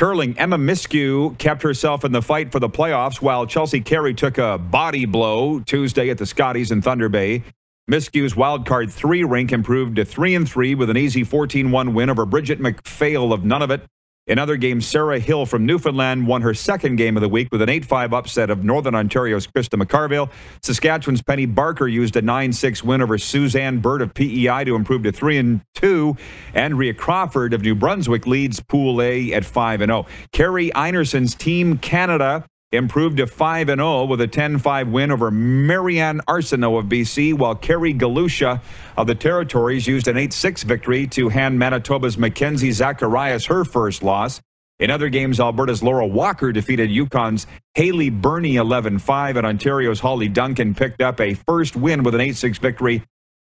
Curling, 0.00 0.38
Emma 0.38 0.56
Miskew 0.56 1.36
kept 1.36 1.62
herself 1.62 2.06
in 2.06 2.12
the 2.12 2.22
fight 2.22 2.50
for 2.50 2.58
the 2.58 2.70
playoffs 2.70 3.20
while 3.20 3.44
Chelsea 3.44 3.82
Carey 3.82 4.14
took 4.14 4.38
a 4.38 4.56
body 4.56 5.04
blow 5.04 5.60
Tuesday 5.60 6.08
at 6.08 6.16
the 6.16 6.24
Scotties 6.24 6.70
in 6.70 6.80
Thunder 6.80 7.10
Bay. 7.10 7.44
Miskew's 7.86 8.32
wildcard 8.32 8.90
three 8.90 9.24
rink 9.24 9.52
improved 9.52 9.96
to 9.96 10.06
3 10.06 10.36
and 10.36 10.48
3 10.48 10.74
with 10.74 10.88
an 10.88 10.96
easy 10.96 11.22
14 11.22 11.70
1 11.70 11.92
win 11.92 12.08
over 12.08 12.24
Bridget 12.24 12.60
McPhail 12.60 13.30
of 13.34 13.40
Nunavut. 13.40 13.82
In 14.30 14.38
other 14.38 14.56
games, 14.56 14.86
Sarah 14.86 15.18
Hill 15.18 15.44
from 15.44 15.66
Newfoundland 15.66 16.24
won 16.24 16.40
her 16.42 16.54
second 16.54 16.94
game 16.94 17.16
of 17.16 17.20
the 17.20 17.28
week 17.28 17.48
with 17.50 17.62
an 17.62 17.68
8 17.68 17.84
5 17.84 18.12
upset 18.12 18.48
of 18.48 18.62
Northern 18.62 18.94
Ontario's 18.94 19.44
Krista 19.44 19.76
McCarville. 19.76 20.30
Saskatchewan's 20.62 21.20
Penny 21.20 21.46
Barker 21.46 21.88
used 21.88 22.14
a 22.14 22.22
9 22.22 22.52
6 22.52 22.84
win 22.84 23.02
over 23.02 23.18
Suzanne 23.18 23.80
Birt 23.80 24.00
of 24.00 24.14
PEI 24.14 24.62
to 24.66 24.76
improve 24.76 25.02
to 25.02 25.10
3 25.10 25.38
and 25.38 25.60
2. 25.74 26.16
Andrea 26.54 26.94
Crawford 26.94 27.52
of 27.52 27.62
New 27.62 27.74
Brunswick 27.74 28.24
leads 28.24 28.60
Pool 28.60 29.02
A 29.02 29.32
at 29.32 29.44
5 29.44 29.80
and 29.80 29.90
0. 29.90 30.06
Kerri 30.32 30.70
Einarson's 30.76 31.34
Team 31.34 31.76
Canada 31.78 32.44
improved 32.72 33.16
to 33.16 33.26
5 33.26 33.66
0 33.66 34.04
with 34.04 34.20
a 34.20 34.26
10 34.26 34.58
5 34.58 34.88
win 34.88 35.10
over 35.10 35.30
Mary-Anne 35.30 36.20
Arsenault 36.28 36.78
of 36.78 36.86
BC, 36.86 37.34
while 37.34 37.54
Kerry 37.54 37.92
Galusha 37.92 38.60
of 38.96 39.06
the 39.06 39.14
Territories 39.14 39.86
used 39.86 40.08
an 40.08 40.16
8 40.16 40.32
6 40.32 40.62
victory 40.62 41.06
to 41.08 41.28
hand 41.28 41.58
Manitoba's 41.58 42.16
Mackenzie 42.16 42.72
Zacharias 42.72 43.46
her 43.46 43.64
first 43.64 44.02
loss. 44.02 44.40
In 44.78 44.90
other 44.90 45.10
games, 45.10 45.40
Alberta's 45.40 45.82
Laura 45.82 46.06
Walker 46.06 46.52
defeated 46.52 46.88
Yukon's 46.90 47.46
Hailey 47.74 48.08
Birnie 48.08 48.56
11 48.56 48.98
5, 48.98 49.36
and 49.36 49.46
Ontario's 49.46 50.00
Hollie 50.00 50.28
Duncan 50.28 50.74
picked 50.74 51.02
up 51.02 51.20
a 51.20 51.34
first 51.34 51.76
win 51.76 52.02
with 52.02 52.14
an 52.14 52.20
8 52.20 52.36
6 52.36 52.58
victory 52.58 53.02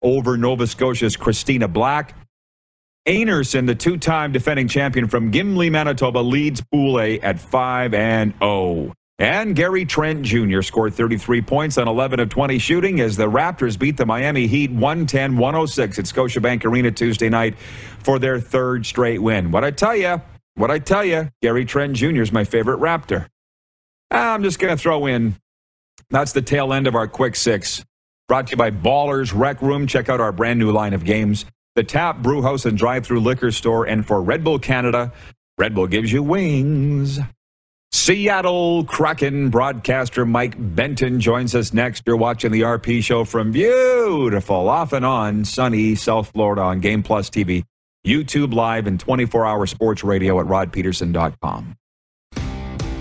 over 0.02 0.38
Nova 0.38 0.66
Scotia's 0.66 1.18
Christina 1.18 1.68
Black. 1.68 2.16
Einarson, 3.08 3.66
the 3.66 3.74
two-time 3.74 4.32
defending 4.32 4.68
champion 4.68 5.08
from 5.08 5.32
Gimli, 5.32 5.72
Manitoba, 5.72 6.20
leads 6.20 6.62
Pool 6.62 7.00
A 7.02 7.20
at 7.20 7.40
5 7.40 7.94
and 7.96 8.34
0. 8.40 8.94
And 9.22 9.56
Gary 9.56 9.86
Trent 9.86 10.24
Jr. 10.24 10.64
scored 10.64 10.96
33 10.96 11.44
points 11.44 11.78
on 11.78 11.88
11 11.88 12.20
of 12.20 12.30
20 12.30 12.58
shooting 12.58 13.00
as 13.02 13.18
the 13.18 13.30
Raptors 13.30 13.78
beat 13.78 13.96
the 13.96 14.06
Miami 14.06 14.48
Heat 14.48 14.72
110 14.72 15.38
106 15.38 16.00
at 16.00 16.06
Scotiabank 16.06 16.66
Arena 16.66 16.90
Tuesday 16.90 17.30
night 17.30 17.56
for 18.00 18.18
their 18.18 18.40
third 18.40 18.84
straight 18.84 19.22
win. 19.22 19.52
What 19.52 19.64
I 19.64 19.70
tell 19.70 19.96
you, 19.96 20.20
what 20.56 20.72
I 20.72 20.80
tell 20.80 21.06
you, 21.06 21.30
Gary 21.44 21.66
Trent 21.66 21.94
Jr. 21.94 22.24
is 22.24 22.32
my 22.32 22.44
favorite 22.44 22.80
Raptor. 22.80 23.28
Ah, 24.10 24.34
I'm 24.34 24.42
just 24.42 24.58
going 24.58 24.76
to 24.76 24.82
throw 24.82 25.06
in 25.06 25.36
that's 26.10 26.32
the 26.32 26.42
tail 26.42 26.74
end 26.74 26.88
of 26.88 26.96
our 26.96 27.08
quick 27.08 27.36
six. 27.36 27.86
Brought 28.28 28.48
to 28.48 28.52
you 28.52 28.58
by 28.58 28.72
Ballers 28.72 29.34
Rec 29.38 29.62
Room. 29.62 29.86
Check 29.86 30.10
out 30.10 30.20
our 30.20 30.32
brand 30.32 30.58
new 30.58 30.72
line 30.72 30.96
of 30.96 31.06
games. 31.06 31.46
The 31.76 31.84
Tap 31.84 32.24
Brew 32.24 32.42
House 32.42 32.66
and 32.66 32.76
Drive 32.76 33.06
Through 33.06 33.20
Liquor 33.20 33.52
Store. 33.52 33.86
And 33.86 34.04
for 34.04 34.20
Red 34.22 34.44
Bull 34.44 34.58
Canada, 34.58 35.14
Red 35.60 35.76
Bull 35.76 35.86
gives 35.86 36.12
you 36.12 36.24
wings. 36.24 37.20
Seattle 37.94 38.86
Kraken 38.86 39.50
broadcaster 39.50 40.26
Mike 40.26 40.56
Benton 40.58 41.20
joins 41.20 41.54
us 41.54 41.74
next. 41.74 42.04
You're 42.06 42.16
watching 42.16 42.52
the 42.52 42.62
RP 42.62 43.04
show 43.04 43.26
from 43.26 43.52
beautiful, 43.52 44.70
off 44.70 44.94
and 44.94 45.06
on, 45.06 45.44
sunny 45.44 45.96
South 45.96 46.30
Florida 46.32 46.62
on 46.62 46.80
Game 46.80 47.04
Plus 47.04 47.30
TV, 47.30 47.66
YouTube 48.08 48.54
Live, 48.54 48.88
and 48.88 48.98
24 48.98 49.46
hour 49.46 49.66
sports 49.66 50.04
radio 50.06 50.40
at 50.40 50.46
rodpeterson.com. 50.46 51.76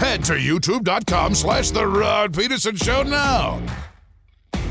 Head 0.00 0.24
to 0.24 0.32
youtube.com 0.32 1.34
slash 1.34 1.70
The 1.70 1.86
Rod 1.86 2.34
Peterson 2.34 2.74
Show 2.74 3.02
now. 3.04 3.62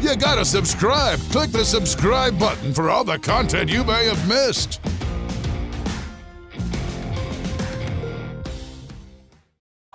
You 0.02 0.16
gotta 0.18 0.44
subscribe. 0.44 1.20
Click 1.32 1.52
the 1.52 1.64
subscribe 1.64 2.38
button 2.38 2.74
for 2.74 2.90
all 2.90 3.04
the 3.04 3.20
content 3.20 3.70
you 3.70 3.84
may 3.84 4.06
have 4.06 4.28
missed. 4.28 4.82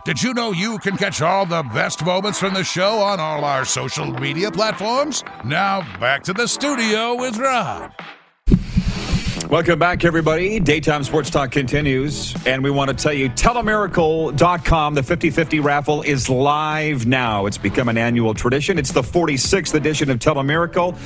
Did 0.04 0.22
you 0.22 0.34
know 0.34 0.52
you 0.52 0.76
can 0.80 0.98
catch 0.98 1.22
all 1.22 1.46
the 1.46 1.62
best 1.62 2.04
moments 2.04 2.38
from 2.38 2.52
the 2.52 2.62
show 2.62 2.98
on 2.98 3.20
all 3.20 3.42
our 3.42 3.64
social 3.64 4.04
media 4.04 4.50
platforms? 4.50 5.24
Now, 5.46 5.80
back 5.98 6.22
to 6.24 6.34
the 6.34 6.46
studio 6.46 7.14
with 7.14 7.38
Rod. 7.38 7.90
Welcome 9.48 9.78
back, 9.78 10.04
everybody. 10.04 10.60
Daytime 10.60 11.04
Sports 11.04 11.30
Talk 11.30 11.52
continues, 11.52 12.34
and 12.44 12.62
we 12.62 12.70
want 12.70 12.90
to 12.90 12.94
tell 12.94 13.14
you 13.14 13.30
telemiracle.com. 13.30 14.92
The 14.92 15.02
50 15.02 15.30
50 15.30 15.60
raffle 15.60 16.02
is 16.02 16.28
live 16.28 17.06
now. 17.06 17.46
It's 17.46 17.56
become 17.56 17.88
an 17.88 17.96
annual 17.96 18.34
tradition. 18.34 18.78
It's 18.78 18.92
the 18.92 19.00
46th 19.00 19.72
edition 19.72 20.10
of 20.10 20.18
Telemiracle, 20.18 20.98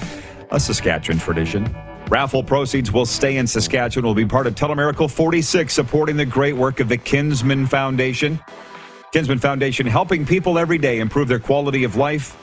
a 0.51 0.59
Saskatchewan 0.59 1.21
tradition. 1.21 1.73
Raffle 2.09 2.43
proceeds 2.43 2.91
will 2.91 3.07
stay 3.07 3.37
in 3.37 3.47
Saskatchewan, 3.47 4.05
will 4.05 4.15
be 4.15 4.27
part 4.27 4.49
of 4.49 4.57
Telemiracle 4.57 5.09
46, 5.09 5.73
supporting 5.73 6.17
the 6.17 6.27
great 6.27 6.57
work 6.57 6.81
of 6.81 6.89
the 6.89 6.97
Kinsmen 6.97 7.69
Foundation. 7.69 8.41
Kinsmen 9.13 9.39
Foundation 9.39 9.87
helping 9.87 10.27
people 10.27 10.59
every 10.59 10.79
day 10.79 10.99
improve 11.01 11.29
their 11.29 11.39
quality 11.39 11.85
of 11.85 11.97
life 11.97 12.37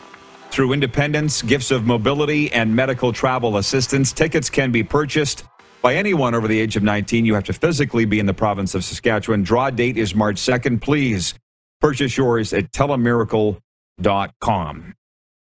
through 0.50 0.74
independence, 0.74 1.44
gifts 1.44 1.70
of 1.70 1.86
mobility, 1.86 2.52
and 2.52 2.76
medical 2.76 3.14
travel 3.14 3.58
assistance. 3.58 4.12
Tickets 4.12 4.50
can 4.50 4.72
be 4.72 4.84
purchased 4.84 5.44
by 5.82 5.94
anyone 5.96 6.34
over 6.34 6.48
the 6.48 6.60
age 6.60 6.76
of 6.76 6.82
19. 6.82 7.24
You 7.26 7.36
have 7.36 7.44
to 7.44 7.54
physically 7.54 8.06
be 8.06 8.20
in 8.20 8.26
the 8.26 8.34
province 8.34 8.74
of 8.74 8.84
Saskatchewan. 8.84 9.44
Draw 9.44 9.70
date 9.72 9.98
is 9.98 10.16
March 10.16 10.38
2nd. 10.38 10.82
Please 10.82 11.36
purchase 11.82 12.18
yours 12.18 12.52
at 12.54 12.72
telemiracle.com. 12.72 14.96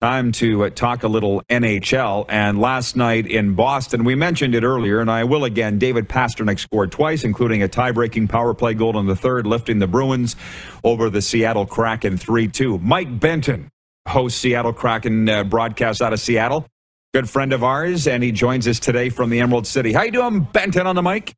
Time 0.05 0.31
to 0.33 0.65
uh, 0.65 0.69
talk 0.69 1.01
a 1.01 1.07
little 1.07 1.41
NHL. 1.49 2.27
And 2.29 2.61
last 2.61 2.95
night 2.95 3.25
in 3.25 3.55
Boston, 3.55 4.03
we 4.03 4.13
mentioned 4.13 4.53
it 4.53 4.63
earlier, 4.63 4.99
and 4.99 5.09
I 5.09 5.23
will 5.23 5.45
again. 5.45 5.79
David 5.79 6.07
Pastrnak 6.07 6.59
scored 6.59 6.91
twice, 6.91 7.23
including 7.23 7.63
a 7.63 7.67
tie 7.67 7.89
breaking 7.89 8.27
power 8.27 8.53
play 8.53 8.75
goal 8.75 8.99
in 8.99 9.07
the 9.07 9.15
third, 9.15 9.47
lifting 9.47 9.79
the 9.79 9.87
Bruins 9.87 10.35
over 10.83 11.09
the 11.09 11.23
Seattle 11.23 11.65
Kraken 11.65 12.17
3 12.17 12.47
2. 12.49 12.77
Mike 12.77 13.19
Benton 13.19 13.67
hosts 14.07 14.39
Seattle 14.39 14.73
Kraken 14.73 15.27
uh, 15.27 15.43
broadcast 15.43 16.03
out 16.03 16.13
of 16.13 16.19
Seattle. 16.19 16.67
Good 17.15 17.27
friend 17.27 17.51
of 17.51 17.63
ours, 17.63 18.07
and 18.07 18.21
he 18.21 18.31
joins 18.31 18.67
us 18.67 18.79
today 18.79 19.09
from 19.09 19.31
the 19.31 19.39
Emerald 19.39 19.65
City. 19.65 19.91
How 19.91 20.03
you 20.03 20.11
doing, 20.11 20.41
Benton, 20.41 20.85
on 20.85 20.95
the 20.95 21.01
mic? 21.01 21.33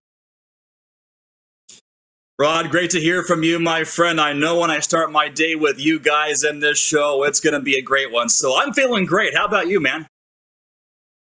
Rod, 2.40 2.70
great 2.70 2.92
to 2.92 3.00
hear 3.00 3.24
from 3.24 3.42
you, 3.42 3.58
my 3.58 3.84
friend. 3.84 4.22
I 4.22 4.34
know 4.34 4.60
when 4.60 4.70
I 4.70 4.80
start 4.80 5.12
my 5.12 5.28
day 5.28 5.56
with 5.56 5.80
you 5.80 6.00
guys 6.00 6.44
in 6.44 6.60
this 6.60 6.78
show, 6.78 7.24
it's 7.24 7.40
going 7.40 7.56
to 7.56 7.60
be 7.60 7.80
a 7.80 7.82
great 7.82 8.12
one. 8.12 8.30
So 8.30 8.56
I'm 8.56 8.74
feeling 8.74 9.06
great. 9.06 9.36
How 9.36 9.46
about 9.46 9.68
you, 9.70 9.80
man? 9.80 10.06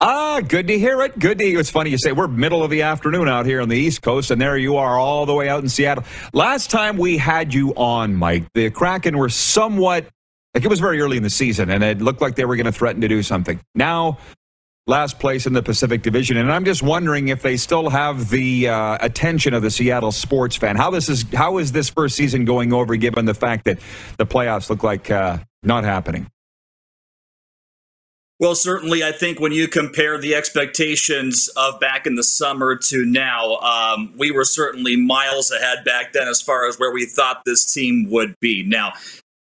Ah, 0.02 0.42
good 0.46 0.66
to 0.66 0.78
hear 0.78 1.00
it. 1.00 1.18
Good 1.18 1.38
to 1.38 1.44
hear. 1.44 1.58
It's 1.58 1.70
funny 1.70 1.88
you 1.88 1.96
say 1.96 2.12
we're 2.12 2.28
middle 2.28 2.62
of 2.62 2.68
the 2.68 2.82
afternoon 2.82 3.30
out 3.30 3.46
here 3.46 3.62
on 3.62 3.70
the 3.70 3.78
East 3.78 4.02
Coast, 4.02 4.30
and 4.30 4.38
there 4.38 4.58
you 4.58 4.76
are 4.76 4.98
all 4.98 5.24
the 5.24 5.32
way 5.32 5.48
out 5.48 5.62
in 5.62 5.70
Seattle. 5.70 6.04
Last 6.34 6.70
time 6.70 6.98
we 6.98 7.16
had 7.16 7.54
you 7.54 7.74
on, 7.76 8.14
Mike, 8.14 8.44
the 8.52 8.68
Kraken 8.68 9.16
were 9.16 9.30
somewhat 9.30 10.06
like 10.54 10.64
it 10.64 10.68
was 10.68 10.80
very 10.80 11.00
early 11.00 11.16
in 11.16 11.22
the 11.22 11.30
season, 11.30 11.70
and 11.70 11.82
it 11.82 12.02
looked 12.02 12.20
like 12.20 12.34
they 12.34 12.44
were 12.44 12.56
going 12.56 12.66
to 12.66 12.72
threaten 12.72 13.00
to 13.00 13.08
do 13.08 13.22
something. 13.22 13.58
Now, 13.74 14.18
last 14.86 15.18
place 15.18 15.46
in 15.46 15.52
the 15.52 15.62
Pacific 15.62 16.02
Division, 16.02 16.36
and 16.36 16.52
I'm 16.52 16.64
just 16.64 16.82
wondering 16.82 17.28
if 17.28 17.42
they 17.42 17.56
still 17.56 17.90
have 17.90 18.30
the 18.30 18.68
uh, 18.68 18.98
attention 19.00 19.54
of 19.54 19.62
the 19.62 19.70
Seattle 19.70 20.12
sports 20.12 20.56
fan. 20.56 20.76
How 20.76 20.90
this 20.90 21.08
is 21.08 21.24
how 21.34 21.58
is 21.58 21.72
this 21.72 21.88
first 21.88 22.16
season 22.16 22.44
going 22.44 22.72
over, 22.72 22.96
given 22.96 23.24
the 23.24 23.34
fact 23.34 23.64
that 23.64 23.78
the 24.16 24.26
playoffs 24.26 24.70
look 24.70 24.82
like 24.82 25.10
uh, 25.10 25.38
not 25.62 25.84
happening? 25.84 26.30
Well, 28.40 28.54
certainly, 28.54 29.04
I 29.04 29.12
think 29.12 29.38
when 29.38 29.52
you 29.52 29.68
compare 29.68 30.16
the 30.16 30.34
expectations 30.34 31.50
of 31.58 31.78
back 31.78 32.06
in 32.06 32.14
the 32.14 32.22
summer 32.22 32.74
to 32.74 33.04
now, 33.04 33.56
um, 33.56 34.14
we 34.16 34.30
were 34.30 34.46
certainly 34.46 34.96
miles 34.96 35.50
ahead 35.50 35.84
back 35.84 36.14
then 36.14 36.26
as 36.26 36.40
far 36.40 36.66
as 36.66 36.78
where 36.78 36.90
we 36.90 37.04
thought 37.04 37.42
this 37.44 37.70
team 37.70 38.06
would 38.08 38.34
be. 38.40 38.64
Now, 38.66 38.94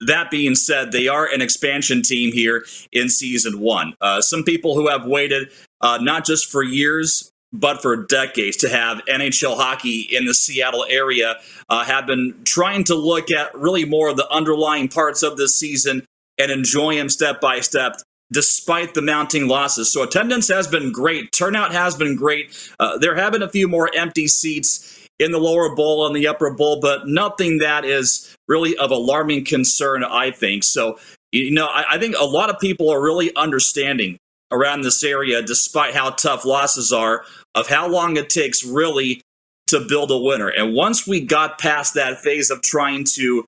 that 0.02 0.30
being 0.30 0.56
said, 0.56 0.92
they 0.92 1.08
are 1.08 1.26
an 1.26 1.42
expansion 1.42 2.02
team 2.02 2.32
here 2.32 2.66
in 2.92 3.10
season 3.10 3.60
one. 3.60 3.94
Uh, 4.02 4.22
some 4.22 4.44
people 4.44 4.76
who 4.76 4.88
have 4.90 5.06
waited 5.06 5.50
uh, 5.82 5.98
not 6.02 6.26
just 6.26 6.52
for 6.52 6.64
years, 6.64 7.32
but 7.54 7.82
for 7.82 7.96
decades 7.96 8.58
to 8.58 8.70
have 8.70 9.02
NHL 9.06 9.56
hockey 9.56 10.02
in 10.02 10.26
the 10.26 10.34
Seattle 10.34 10.86
area 10.90 11.36
uh, 11.70 11.84
have 11.86 12.06
been 12.06 12.36
trying 12.44 12.84
to 12.86 12.96
look 12.96 13.32
at 13.32 13.56
really 13.56 13.86
more 13.86 14.10
of 14.10 14.18
the 14.18 14.30
underlying 14.30 14.90
parts 14.90 15.24
of 15.24 15.38
this 15.38 15.58
season 15.58 16.06
and 16.38 16.52
enjoy 16.52 16.96
them 16.96 17.10
step 17.10 17.42
by 17.42 17.60
step 17.62 17.96
despite 18.32 18.94
the 18.94 19.02
mounting 19.02 19.48
losses. 19.48 19.92
So 19.92 20.04
attendance 20.04 20.50
has 20.50 20.68
been 20.68 20.92
great. 20.92 21.32
Turnout 21.32 21.72
has 21.72 21.96
been 21.96 22.16
great. 22.16 22.52
Uh, 22.80 22.98
there 22.98 23.16
have 23.16 23.32
been 23.32 23.44
a 23.44 23.50
few 23.50 23.68
more 23.68 23.90
empty 23.96 24.28
seats 24.28 24.97
in 25.20 25.32
the 25.32 25.40
lower 25.40 25.76
bowl 25.76 26.06
and 26.06 26.16
the 26.16 26.28
upper 26.28 26.52
bowl, 26.52 26.80
but 26.80 27.08
nothing 27.08 27.60
that 27.60 27.86
is 27.86 28.36
really 28.48 28.78
of 28.78 28.92
alarming 28.92 29.46
concern, 29.46 30.04
I 30.04 30.32
think. 30.32 30.64
So, 30.64 31.00
you 31.32 31.52
know, 31.52 31.66
I, 31.66 31.96
I 31.96 31.98
think 31.98 32.16
a 32.18 32.26
lot 32.26 32.50
of 32.50 32.60
people 32.60 32.90
are 32.90 33.02
really 33.02 33.36
understanding 33.36 34.18
around 34.52 34.82
this 34.82 35.04
area, 35.04 35.42
despite 35.42 35.94
how 35.94 36.12
tough 36.12 36.46
losses 36.46 36.94
are, 36.94 37.24
of 37.56 37.68
how 37.68 37.88
long 37.88 38.16
it 38.16 38.30
takes 38.30 38.64
really 38.64 39.22
to 39.68 39.86
build 39.88 40.12
a 40.12 40.18
winner. 40.18 40.48
And 40.48 40.74
once 40.74 41.06
we 41.06 41.20
got 41.20 41.60
past 41.60 41.96
that 41.96 42.20
phase 42.20 42.50
of 42.50 42.62
trying 42.62 43.04
to 43.16 43.44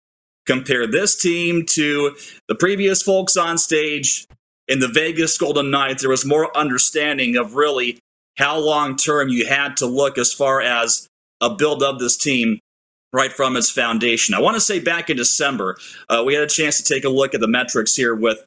compare 0.46 0.88
this 0.88 1.16
team 1.16 1.66
to 1.68 2.16
the 2.48 2.56
previous 2.56 3.02
folks 3.02 3.38
on 3.38 3.58
stage, 3.58 4.26
in 4.70 4.80
the 4.80 4.88
Vegas 4.88 5.38
Golden 5.38 5.72
Knights, 5.72 6.04
there 6.04 6.12
was 6.12 6.24
more 6.24 6.56
understanding 6.56 7.36
of 7.36 7.56
really 7.56 8.00
how 8.38 8.58
long 8.58 8.96
term 8.96 9.28
you 9.28 9.46
had 9.46 9.76
to 9.78 9.88
look 9.88 10.18
as 10.18 10.32
far 10.32 10.62
as 10.62 11.09
a 11.42 11.50
build 11.50 11.84
of 11.84 12.00
this 12.00 12.18
team 12.18 12.60
right 13.12 13.32
from 13.32 13.56
its 13.56 13.72
foundation. 13.72 14.36
I 14.36 14.40
want 14.40 14.56
to 14.56 14.62
say 14.62 14.80
back 14.80 15.10
in 15.10 15.18
December, 15.18 15.78
uh, 16.10 16.24
we 16.26 16.34
had 16.34 16.44
a 16.44 16.48
chance 16.48 16.82
to 16.82 16.94
take 16.94 17.04
a 17.04 17.10
look 17.10 17.34
at 17.34 17.42
the 17.42 17.48
metrics 17.48 17.96
here 17.96 18.16
with 18.16 18.46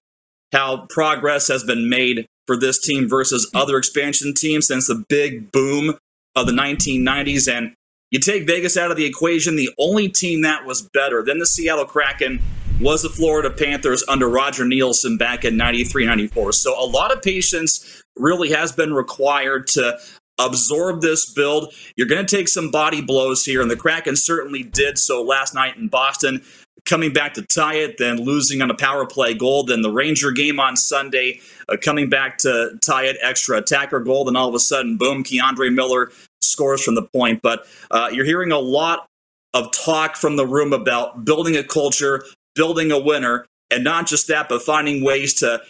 how 0.53 0.87
progress 0.89 1.49
has 1.49 1.65
been 1.65 1.89
made 1.89 2.27
for 2.47 2.57
this 2.57 2.81
team 2.81 3.09
versus 3.09 3.51
other 3.55 3.77
expansion 3.77 4.35
teams 4.35 4.67
since 4.67 4.89
the 4.89 5.05
big 5.09 5.51
boom 5.51 5.97
of 6.37 6.47
the 6.47 6.53
1990s. 6.53 7.51
And 7.51 7.75
you 8.11 8.21
take 8.21 8.47
Vegas 8.47 8.77
out 8.77 8.91
of 8.91 8.97
the 8.97 9.07
equation, 9.07 9.57
the 9.57 9.71
only 9.79 10.09
team 10.09 10.43
that 10.43 10.67
was 10.67 10.83
better 10.83 11.23
than 11.25 11.39
the 11.39 11.47
Seattle 11.47 11.87
Kraken 11.87 12.41
was 12.81 13.03
the 13.03 13.09
Florida 13.09 13.51
Panthers 13.51 14.05
under 14.09 14.29
Roger 14.29 14.65
Neilson 14.65 15.19
back 15.19 15.45
in 15.45 15.57
93 15.57 16.05
94. 16.05 16.53
So 16.53 16.79
a 16.79 16.85
lot 16.85 17.13
of 17.13 17.23
patience 17.23 18.03
really 18.17 18.51
has 18.51 18.73
been 18.73 18.93
required 18.93 19.67
to 19.69 19.99
absorb 20.47 21.01
this 21.01 21.31
build. 21.33 21.73
You're 21.97 22.07
going 22.07 22.25
to 22.25 22.37
take 22.37 22.49
some 22.49 22.71
body 22.71 23.01
blows 23.01 23.45
here, 23.45 23.63
and 23.63 23.71
the 23.71 23.77
Kraken 23.77 24.17
certainly 24.17 24.63
did 24.63 24.99
so 24.99 25.23
last 25.23 25.55
night 25.55 25.77
in 25.77 25.89
Boston. 25.89 26.43
Coming 26.85 27.13
back 27.13 27.35
to 27.35 27.43
tie 27.43 27.77
it, 27.77 27.99
then 27.99 28.17
losing 28.17 28.61
on 28.61 28.71
a 28.71 28.75
power 28.75 29.07
play 29.07 29.35
goal. 29.35 29.63
Then 29.63 29.83
the 29.83 29.91
Ranger 29.91 30.33
game 30.33 30.59
on 30.59 30.75
Sunday, 30.77 31.41
uh, 31.69 31.77
coming 31.81 32.11
back 32.11 32.39
to 32.39 32.77
tie 32.83 33.05
it, 33.05 33.17
extra 33.23 33.59
attacker 33.59 34.01
goal. 34.01 34.25
Then 34.25 34.35
all 34.35 34.49
of 34.49 34.55
a 34.55 34.59
sudden, 34.59 34.97
boom, 34.97 35.23
K'Andre 35.23 35.73
Miller 35.73 36.11
scores 36.41 36.83
from 36.83 36.97
the 36.97 37.03
point. 37.03 37.41
But 37.41 37.67
uh, 37.93 38.11
you're 38.13 38.25
hearing 38.25 38.51
a 38.51 38.59
lot 38.59 39.07
of 39.55 39.71
talk 39.73 40.17
from 40.17 40.37
the 40.37 40.47
room 40.47 40.73
about 40.73 41.25
building 41.25 41.57
a 41.57 41.63
culture, 41.63 42.25
building 42.57 42.91
a 42.91 42.99
winner, 42.99 43.47
and 43.71 43.85
not 43.85 44.07
just 44.09 44.27
that, 44.29 44.49
but 44.49 44.63
finding 44.63 45.05
ways 45.05 45.35
to 45.35 45.63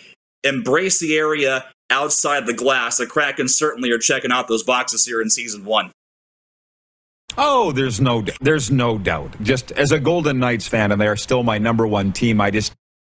embrace 0.44 0.98
the 0.98 1.16
area 1.16 1.64
outside 1.92 2.46
the 2.46 2.52
glass. 2.52 2.96
The 2.96 3.06
Kraken 3.06 3.46
certainly 3.48 3.90
are 3.92 3.98
checking 3.98 4.32
out 4.32 4.48
those 4.48 4.64
boxes 4.64 5.06
here 5.06 5.20
in 5.20 5.30
season 5.30 5.64
one. 5.64 5.92
Oh, 7.38 7.72
there's 7.72 8.00
no, 8.00 8.24
there's 8.40 8.70
no 8.70 8.98
doubt. 8.98 9.40
Just 9.42 9.70
as 9.72 9.92
a 9.92 10.00
Golden 10.00 10.38
Knights 10.38 10.66
fan, 10.66 10.92
and 10.92 11.00
they 11.00 11.06
are 11.06 11.16
still 11.16 11.42
my 11.42 11.58
number 11.58 11.86
one 11.86 12.12
team. 12.12 12.40
I 12.40 12.50
just, 12.50 12.74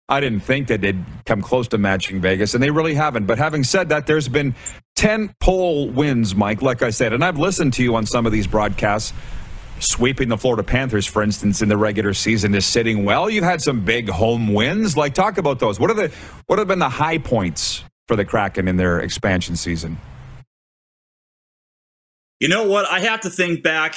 I 0.08 0.20
didn't 0.20 0.40
think 0.40 0.68
that 0.68 0.80
they'd 0.80 1.02
come 1.24 1.40
close 1.40 1.68
to 1.68 1.78
matching 1.78 2.20
Vegas, 2.20 2.54
and 2.54 2.62
they 2.62 2.70
really 2.70 2.94
haven't. 2.94 3.26
But 3.26 3.38
having 3.38 3.64
said 3.64 3.88
that, 3.88 4.06
there's 4.06 4.28
been 4.28 4.54
ten 4.96 5.34
pole 5.40 5.88
wins, 5.88 6.34
Mike. 6.34 6.60
Like 6.60 6.82
I 6.82 6.90
said, 6.90 7.12
and 7.12 7.24
I've 7.24 7.38
listened 7.38 7.72
to 7.74 7.82
you 7.82 7.94
on 7.96 8.04
some 8.04 8.26
of 8.26 8.32
these 8.32 8.46
broadcasts 8.46 9.14
sweeping 9.78 10.28
the 10.28 10.36
Florida 10.36 10.62
Panthers, 10.62 11.06
for 11.06 11.22
instance, 11.22 11.62
in 11.62 11.68
the 11.68 11.76
regular 11.76 12.14
season 12.14 12.54
is 12.54 12.64
sitting 12.66 13.04
well. 13.04 13.28
You've 13.28 13.44
had 13.44 13.60
some 13.60 13.84
big 13.84 14.08
home 14.08 14.52
wins. 14.52 14.96
Like, 14.96 15.14
talk 15.14 15.38
about 15.38 15.58
those. 15.58 15.80
What 15.80 15.90
are 15.90 15.94
the 15.94 16.12
what 16.46 16.58
have 16.58 16.68
been 16.68 16.78
the 16.78 16.88
high 16.88 17.18
points 17.18 17.82
for 18.12 18.16
the 18.16 18.26
Kraken 18.26 18.68
in 18.68 18.76
their 18.76 19.00
expansion 19.00 19.56
season? 19.56 19.96
You 22.40 22.48
know 22.48 22.68
what? 22.68 22.84
I 22.84 23.00
have 23.00 23.22
to 23.22 23.30
think 23.30 23.62
back 23.62 23.94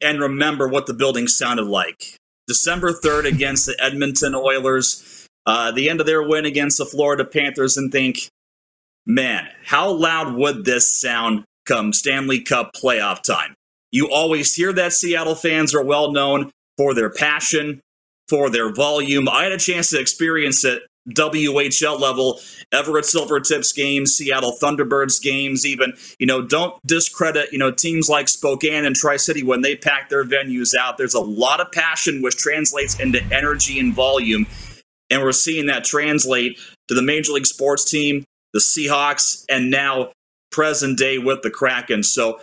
and 0.00 0.20
remember 0.20 0.68
what 0.68 0.86
the 0.86 0.94
building 0.94 1.26
sounded 1.26 1.66
like. 1.66 2.14
December 2.46 2.92
3rd 2.92 3.24
against 3.34 3.66
the 3.66 3.76
Edmonton 3.82 4.36
Oilers, 4.36 5.26
uh, 5.44 5.72
the 5.72 5.90
end 5.90 5.98
of 5.98 6.06
their 6.06 6.22
win 6.22 6.44
against 6.44 6.78
the 6.78 6.86
Florida 6.86 7.24
Panthers, 7.24 7.76
and 7.76 7.90
think, 7.90 8.28
man, 9.04 9.48
how 9.64 9.90
loud 9.90 10.34
would 10.34 10.64
this 10.64 10.94
sound 10.94 11.42
come 11.66 11.92
Stanley 11.92 12.40
Cup 12.40 12.70
playoff 12.80 13.24
time? 13.24 13.54
You 13.90 14.08
always 14.08 14.54
hear 14.54 14.72
that 14.74 14.92
Seattle 14.92 15.34
fans 15.34 15.74
are 15.74 15.82
well 15.82 16.12
known 16.12 16.52
for 16.76 16.94
their 16.94 17.10
passion, 17.10 17.80
for 18.28 18.50
their 18.50 18.72
volume. 18.72 19.28
I 19.28 19.42
had 19.42 19.52
a 19.52 19.58
chance 19.58 19.90
to 19.90 19.98
experience 19.98 20.64
it 20.64 20.82
WHL 21.14 21.98
level, 21.98 22.40
Everett 22.72 23.04
Silvertips 23.04 23.74
games, 23.74 24.14
Seattle 24.16 24.56
Thunderbirds 24.60 25.22
games, 25.22 25.64
even, 25.64 25.94
you 26.18 26.26
know, 26.26 26.42
don't 26.42 26.74
discredit, 26.86 27.52
you 27.52 27.58
know, 27.58 27.70
teams 27.70 28.08
like 28.08 28.28
Spokane 28.28 28.84
and 28.84 28.94
Tri 28.94 29.16
City 29.16 29.42
when 29.42 29.62
they 29.62 29.76
pack 29.76 30.08
their 30.08 30.24
venues 30.24 30.72
out. 30.78 30.98
There's 30.98 31.14
a 31.14 31.20
lot 31.20 31.60
of 31.60 31.72
passion, 31.72 32.22
which 32.22 32.36
translates 32.36 32.98
into 33.00 33.22
energy 33.32 33.78
and 33.78 33.94
volume. 33.94 34.46
And 35.10 35.22
we're 35.22 35.32
seeing 35.32 35.66
that 35.66 35.84
translate 35.84 36.58
to 36.88 36.94
the 36.94 37.02
Major 37.02 37.32
League 37.32 37.46
Sports 37.46 37.90
team, 37.90 38.24
the 38.52 38.60
Seahawks, 38.60 39.44
and 39.48 39.70
now 39.70 40.12
present 40.50 40.98
day 40.98 41.18
with 41.18 41.42
the 41.42 41.50
Kraken. 41.50 42.02
So 42.02 42.40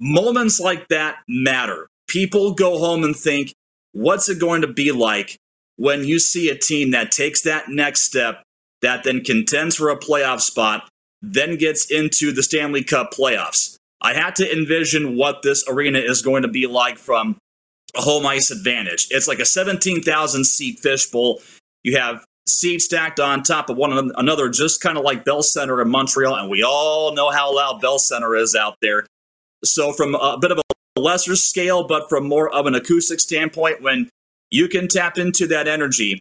moments 0.00 0.60
like 0.60 0.88
that 0.88 1.16
matter. 1.28 1.88
People 2.08 2.54
go 2.54 2.78
home 2.78 3.04
and 3.04 3.16
think, 3.16 3.52
what's 3.92 4.28
it 4.28 4.38
going 4.38 4.62
to 4.62 4.68
be 4.68 4.92
like 4.92 5.36
when 5.76 6.04
you 6.04 6.18
see 6.18 6.48
a 6.48 6.58
team 6.58 6.90
that 6.90 7.10
takes 7.10 7.42
that 7.42 7.68
next 7.68 8.02
step, 8.02 8.42
that 8.82 9.04
then 9.04 9.22
contends 9.22 9.76
for 9.76 9.88
a 9.88 9.98
playoff 9.98 10.40
spot, 10.40 10.88
then 11.22 11.56
gets 11.56 11.90
into 11.90 12.32
the 12.32 12.42
Stanley 12.42 12.84
Cup 12.84 13.12
playoffs? 13.12 13.76
I 14.00 14.14
had 14.14 14.36
to 14.36 14.52
envision 14.52 15.16
what 15.16 15.42
this 15.42 15.64
arena 15.68 15.98
is 15.98 16.22
going 16.22 16.42
to 16.42 16.48
be 16.48 16.66
like 16.66 16.98
from 16.98 17.38
a 17.96 18.00
home 18.00 18.26
ice 18.26 18.50
advantage. 18.50 19.08
It's 19.10 19.26
like 19.26 19.38
a 19.38 19.46
17,000 19.46 20.44
seat 20.44 20.78
fishbowl. 20.80 21.40
You 21.82 21.98
have 21.98 22.24
seats 22.46 22.84
stacked 22.84 23.20
on 23.20 23.42
top 23.42 23.70
of 23.70 23.76
one 23.76 24.12
another, 24.16 24.48
just 24.48 24.80
kind 24.80 24.98
of 24.98 25.04
like 25.04 25.24
Bell 25.24 25.42
Center 25.42 25.80
in 25.80 25.88
Montreal. 25.88 26.34
And 26.34 26.50
we 26.50 26.62
all 26.62 27.14
know 27.14 27.30
how 27.30 27.54
loud 27.54 27.80
Bell 27.80 27.98
Center 27.98 28.36
is 28.36 28.54
out 28.54 28.76
there. 28.82 29.06
So, 29.64 29.92
from 29.92 30.14
a 30.14 30.38
bit 30.38 30.52
of 30.52 30.58
a 30.58 31.00
lesser 31.00 31.36
scale, 31.36 31.86
but 31.86 32.08
from 32.08 32.28
more 32.28 32.48
of 32.50 32.66
an 32.66 32.74
acoustic 32.74 33.20
standpoint, 33.20 33.82
when 33.82 34.10
you 34.50 34.68
can 34.68 34.88
tap 34.88 35.18
into 35.18 35.46
that 35.48 35.68
energy, 35.68 36.20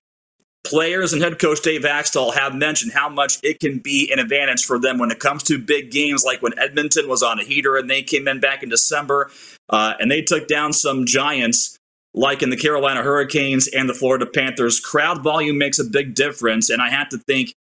players 0.65 1.13
and 1.13 1.21
head 1.21 1.39
coach 1.39 1.61
Dave 1.61 1.81
Hakstol 1.81 2.33
have 2.33 2.55
mentioned 2.55 2.91
how 2.91 3.07
much 3.07 3.37
it 3.43 3.59
can 3.59 3.79
be 3.79 4.09
an 4.11 4.19
advantage 4.19 4.65
for 4.65 4.79
them 4.79 4.97
when 4.97 5.11
it 5.11 5.19
comes 5.19 5.43
to 5.43 5.59
big 5.59 5.91
games, 5.91 6.23
like 6.25 6.41
when 6.41 6.57
Edmonton 6.59 7.07
was 7.07 7.23
on 7.23 7.39
a 7.39 7.43
heater 7.43 7.77
and 7.77 7.89
they 7.89 8.01
came 8.01 8.27
in 8.27 8.39
back 8.39 8.63
in 8.63 8.69
December 8.69 9.31
uh, 9.69 9.93
and 9.99 10.11
they 10.11 10.21
took 10.21 10.47
down 10.47 10.73
some 10.73 11.05
giants 11.05 11.77
like 12.13 12.41
in 12.41 12.49
the 12.49 12.57
Carolina 12.57 13.03
Hurricanes 13.03 13.67
and 13.67 13.87
the 13.87 13.93
Florida 13.93 14.25
Panthers. 14.25 14.79
Crowd 14.79 15.21
volume 15.21 15.57
makes 15.57 15.79
a 15.79 15.83
big 15.83 16.15
difference, 16.15 16.69
and 16.69 16.81
I 16.81 16.89
have 16.89 17.09
to 17.09 17.17
think 17.17 17.53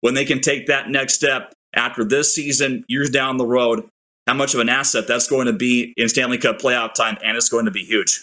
when 0.00 0.14
they 0.14 0.24
can 0.24 0.40
take 0.40 0.66
that 0.66 0.88
next 0.88 1.14
step 1.14 1.52
after 1.74 2.04
this 2.04 2.34
season, 2.34 2.84
years 2.88 3.10
down 3.10 3.36
the 3.36 3.46
road, 3.46 3.86
how 4.26 4.34
much 4.34 4.54
of 4.54 4.60
an 4.60 4.68
asset 4.68 5.06
that's 5.06 5.28
going 5.28 5.46
to 5.46 5.52
be 5.52 5.92
in 5.96 6.08
Stanley 6.08 6.38
Cup 6.38 6.58
playoff 6.58 6.94
time, 6.94 7.18
and 7.22 7.36
it's 7.36 7.48
going 7.48 7.66
to 7.66 7.70
be 7.70 7.84
huge. 7.84 8.22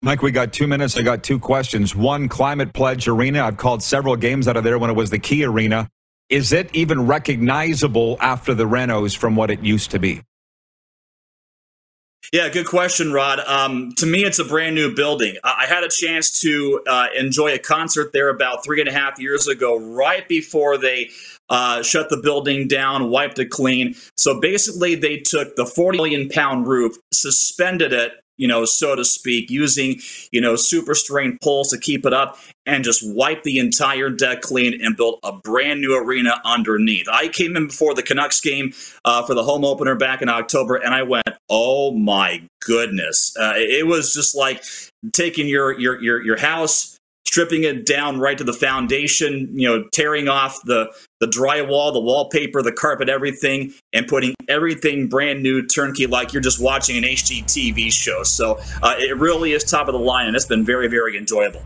Mike, 0.00 0.22
we 0.22 0.30
got 0.30 0.52
two 0.52 0.68
minutes. 0.68 0.96
I 0.96 1.02
got 1.02 1.24
two 1.24 1.40
questions. 1.40 1.94
One, 1.94 2.28
Climate 2.28 2.72
Pledge 2.72 3.08
Arena. 3.08 3.42
I've 3.42 3.56
called 3.56 3.82
several 3.82 4.14
games 4.14 4.46
out 4.46 4.56
of 4.56 4.62
there 4.62 4.78
when 4.78 4.90
it 4.90 4.96
was 4.96 5.10
the 5.10 5.18
Key 5.18 5.44
Arena. 5.44 5.88
is 6.28 6.52
it 6.52 6.70
even 6.74 7.06
recognizable 7.06 8.16
after 8.20 8.54
the 8.54 8.64
renos 8.64 9.16
from 9.16 9.34
what 9.34 9.50
it 9.50 9.64
used 9.64 9.90
to 9.92 9.98
be? 9.98 10.20
Yeah, 12.32 12.50
good 12.50 12.66
question, 12.66 13.12
Rod. 13.12 13.40
Um, 13.40 13.92
to 13.96 14.04
me, 14.04 14.24
it's 14.24 14.38
a 14.38 14.44
brand 14.44 14.74
new 14.74 14.94
building. 14.94 15.36
I 15.42 15.64
had 15.66 15.82
a 15.82 15.88
chance 15.88 16.40
to 16.42 16.82
uh, 16.86 17.06
enjoy 17.16 17.54
a 17.54 17.58
concert 17.58 18.12
there 18.12 18.28
about 18.28 18.62
three 18.62 18.80
and 18.80 18.88
a 18.88 18.92
half 18.92 19.18
years 19.18 19.48
ago, 19.48 19.78
right 19.78 20.28
before 20.28 20.76
they 20.76 21.08
uh, 21.48 21.82
shut 21.82 22.10
the 22.10 22.18
building 22.18 22.68
down, 22.68 23.08
wiped 23.08 23.38
it 23.38 23.48
clean. 23.48 23.94
So 24.16 24.38
basically, 24.40 24.94
they 24.94 25.16
took 25.16 25.56
the 25.56 25.64
40 25.64 25.96
million 25.96 26.28
pound 26.28 26.66
roof, 26.66 26.96
suspended 27.12 27.94
it 27.94 28.12
you 28.38 28.48
know, 28.48 28.64
so 28.64 28.96
to 28.96 29.04
speak, 29.04 29.50
using, 29.50 30.00
you 30.30 30.40
know, 30.40 30.56
super 30.56 30.94
strain 30.94 31.38
poles 31.42 31.70
to 31.70 31.78
keep 31.78 32.06
it 32.06 32.14
up 32.14 32.38
and 32.64 32.84
just 32.84 33.02
wipe 33.04 33.42
the 33.42 33.58
entire 33.58 34.10
deck 34.10 34.40
clean 34.40 34.80
and 34.82 34.96
build 34.96 35.18
a 35.22 35.32
brand 35.32 35.80
new 35.80 35.96
arena 35.96 36.40
underneath. 36.44 37.08
I 37.10 37.28
came 37.28 37.56
in 37.56 37.66
before 37.66 37.94
the 37.94 38.02
Canucks 38.02 38.40
game 38.40 38.72
uh, 39.04 39.24
for 39.24 39.34
the 39.34 39.42
home 39.42 39.64
opener 39.64 39.96
back 39.96 40.22
in 40.22 40.28
October 40.28 40.76
and 40.76 40.94
I 40.94 41.02
went, 41.02 41.28
oh 41.50 41.92
my 41.92 42.42
goodness. 42.60 43.34
Uh, 43.38 43.54
it 43.56 43.86
was 43.86 44.14
just 44.14 44.36
like 44.36 44.62
taking 45.12 45.48
your, 45.48 45.78
your, 45.78 46.00
your, 46.00 46.22
your 46.22 46.38
house, 46.38 46.97
stripping 47.28 47.64
it 47.64 47.84
down 47.84 48.18
right 48.18 48.38
to 48.38 48.44
the 48.44 48.54
foundation, 48.54 49.50
you 49.52 49.68
know, 49.68 49.84
tearing 49.92 50.28
off 50.28 50.62
the 50.64 50.90
the 51.20 51.26
drywall, 51.26 51.92
the 51.92 52.00
wallpaper, 52.00 52.62
the 52.62 52.72
carpet, 52.72 53.08
everything, 53.08 53.72
and 53.92 54.06
putting 54.06 54.34
everything 54.48 55.08
brand 55.08 55.42
new, 55.42 55.66
turnkey, 55.66 56.06
like 56.06 56.32
you're 56.32 56.42
just 56.42 56.60
watching 56.60 56.96
an 56.96 57.02
HGTV 57.04 57.92
show. 57.92 58.22
So 58.22 58.58
uh, 58.82 58.94
it 58.98 59.16
really 59.18 59.52
is 59.52 59.62
top 59.62 59.88
of 59.88 59.92
the 59.92 60.00
line, 60.00 60.26
and 60.26 60.36
it's 60.36 60.46
been 60.46 60.64
very, 60.64 60.88
very 60.88 61.18
enjoyable. 61.18 61.62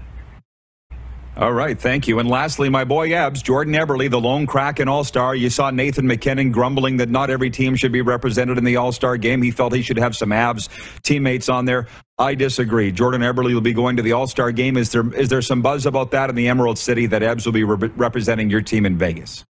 All 1.34 1.52
right, 1.52 1.80
thank 1.80 2.08
you. 2.08 2.18
And 2.18 2.28
lastly, 2.28 2.68
my 2.68 2.84
boy 2.84 3.14
Ebbs, 3.14 3.40
Jordan 3.40 3.72
Eberle, 3.72 4.10
the 4.10 4.20
lone 4.20 4.46
Kraken 4.46 4.86
All 4.86 5.02
Star. 5.02 5.34
You 5.34 5.48
saw 5.48 5.70
Nathan 5.70 6.06
MacKinnon 6.06 6.52
grumbling 6.52 6.98
that 6.98 7.08
not 7.08 7.30
every 7.30 7.48
team 7.48 7.74
should 7.74 7.90
be 7.90 8.02
represented 8.02 8.58
in 8.58 8.64
the 8.64 8.76
All 8.76 8.92
Star 8.92 9.16
game. 9.16 9.40
He 9.40 9.50
felt 9.50 9.74
he 9.74 9.80
should 9.80 9.96
have 9.96 10.14
some 10.14 10.28
Avs 10.28 10.68
teammates 11.02 11.48
on 11.48 11.64
there. 11.64 11.86
I 12.18 12.34
disagree. 12.34 12.92
Jordan 12.92 13.22
Eberle 13.22 13.54
will 13.54 13.62
be 13.62 13.72
going 13.72 13.96
to 13.96 14.02
the 14.02 14.12
All 14.12 14.26
Star 14.26 14.52
game. 14.52 14.76
Is 14.76 14.92
there 14.92 15.10
is 15.14 15.30
there 15.30 15.40
some 15.40 15.62
buzz 15.62 15.86
about 15.86 16.10
that 16.10 16.28
in 16.28 16.36
the 16.36 16.48
Emerald 16.48 16.78
City 16.78 17.06
that 17.06 17.22
Ebbs 17.22 17.46
will 17.46 17.54
be 17.54 17.64
re- 17.64 17.90
representing 17.96 18.50
your 18.50 18.60
team 18.60 18.84
in 18.84 18.98
Vegas? 18.98 19.42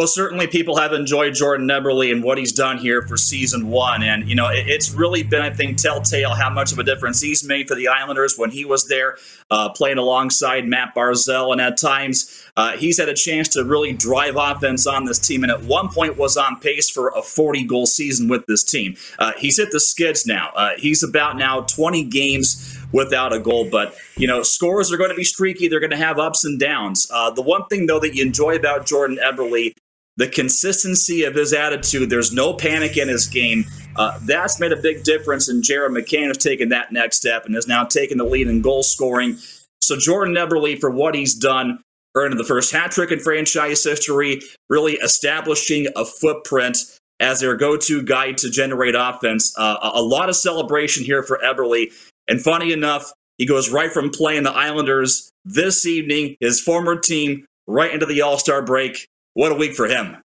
Well, 0.00 0.06
certainly 0.06 0.46
people 0.46 0.78
have 0.78 0.94
enjoyed 0.94 1.34
Jordan 1.34 1.68
Eberle 1.68 2.10
and 2.10 2.24
what 2.24 2.38
he's 2.38 2.52
done 2.52 2.78
here 2.78 3.02
for 3.02 3.18
season 3.18 3.68
one. 3.68 4.02
And, 4.02 4.26
you 4.26 4.34
know, 4.34 4.48
it's 4.50 4.92
really 4.92 5.22
been, 5.22 5.42
I 5.42 5.50
think, 5.50 5.76
telltale 5.76 6.30
how 6.30 6.48
much 6.48 6.72
of 6.72 6.78
a 6.78 6.82
difference 6.82 7.20
he's 7.20 7.44
made 7.44 7.68
for 7.68 7.74
the 7.74 7.88
Islanders 7.88 8.38
when 8.38 8.50
he 8.50 8.64
was 8.64 8.88
there 8.88 9.18
uh, 9.50 9.68
playing 9.68 9.98
alongside 9.98 10.66
Matt 10.66 10.94
Barzal. 10.94 11.52
And 11.52 11.60
at 11.60 11.76
times, 11.76 12.50
uh, 12.56 12.78
he's 12.78 12.96
had 12.96 13.10
a 13.10 13.14
chance 13.14 13.46
to 13.48 13.62
really 13.62 13.92
drive 13.92 14.36
offense 14.38 14.86
on 14.86 15.04
this 15.04 15.18
team. 15.18 15.42
And 15.42 15.52
at 15.52 15.64
one 15.64 15.90
point 15.90 16.16
was 16.16 16.38
on 16.38 16.58
pace 16.60 16.88
for 16.88 17.10
a 17.10 17.20
40 17.20 17.64
goal 17.64 17.84
season 17.84 18.26
with 18.26 18.46
this 18.46 18.64
team. 18.64 18.96
Uh, 19.18 19.32
he's 19.36 19.58
hit 19.58 19.70
the 19.70 19.80
skids 19.80 20.24
now. 20.24 20.50
Uh, 20.56 20.70
he's 20.78 21.02
about 21.02 21.36
now 21.36 21.60
20 21.60 22.04
games 22.04 22.74
without 22.90 23.34
a 23.34 23.38
goal. 23.38 23.68
But, 23.70 23.94
you 24.16 24.26
know, 24.26 24.42
scores 24.42 24.90
are 24.90 24.96
going 24.96 25.10
to 25.10 25.14
be 25.14 25.24
streaky. 25.24 25.68
They're 25.68 25.78
going 25.78 25.90
to 25.90 25.98
have 25.98 26.18
ups 26.18 26.46
and 26.46 26.58
downs. 26.58 27.06
Uh, 27.12 27.28
the 27.28 27.42
one 27.42 27.66
thing, 27.66 27.84
though, 27.84 28.00
that 28.00 28.14
you 28.14 28.24
enjoy 28.24 28.56
about 28.56 28.86
Jordan 28.86 29.18
Eberle 29.22 29.74
the 30.20 30.28
consistency 30.28 31.24
of 31.24 31.34
his 31.34 31.54
attitude. 31.54 32.10
There's 32.10 32.30
no 32.30 32.52
panic 32.52 32.98
in 32.98 33.08
his 33.08 33.26
game. 33.26 33.64
Uh, 33.96 34.18
that's 34.22 34.60
made 34.60 34.70
a 34.70 34.76
big 34.76 35.02
difference, 35.02 35.48
and 35.48 35.64
Jared 35.64 35.92
McCann 35.92 36.26
has 36.26 36.36
taken 36.36 36.68
that 36.68 36.92
next 36.92 37.16
step 37.16 37.46
and 37.46 37.54
has 37.54 37.66
now 37.66 37.84
taken 37.84 38.18
the 38.18 38.24
lead 38.24 38.46
in 38.46 38.60
goal 38.60 38.82
scoring. 38.82 39.38
So 39.80 39.96
Jordan 39.96 40.34
Eberle, 40.34 40.78
for 40.78 40.90
what 40.90 41.14
he's 41.14 41.34
done, 41.34 41.80
earned 42.14 42.38
the 42.38 42.44
first 42.44 42.70
hat 42.70 42.90
trick 42.90 43.10
in 43.10 43.18
franchise 43.18 43.82
history, 43.82 44.42
really 44.68 44.94
establishing 44.94 45.86
a 45.96 46.04
footprint 46.04 46.76
as 47.18 47.40
their 47.40 47.56
go-to 47.56 48.02
guy 48.02 48.32
to 48.32 48.50
generate 48.50 48.94
offense. 48.94 49.54
Uh, 49.56 49.90
a 49.94 50.02
lot 50.02 50.28
of 50.28 50.36
celebration 50.36 51.02
here 51.02 51.22
for 51.22 51.40
Eberle, 51.42 51.90
and 52.28 52.42
funny 52.42 52.72
enough, 52.72 53.10
he 53.38 53.46
goes 53.46 53.70
right 53.70 53.90
from 53.90 54.10
playing 54.10 54.42
the 54.42 54.52
Islanders 54.52 55.30
this 55.46 55.86
evening, 55.86 56.36
his 56.40 56.60
former 56.60 56.98
team, 56.98 57.46
right 57.66 57.90
into 57.90 58.04
the 58.04 58.20
All 58.20 58.36
Star 58.36 58.60
break. 58.60 59.06
What 59.34 59.52
a 59.52 59.54
week 59.54 59.74
for 59.74 59.86
him. 59.86 60.16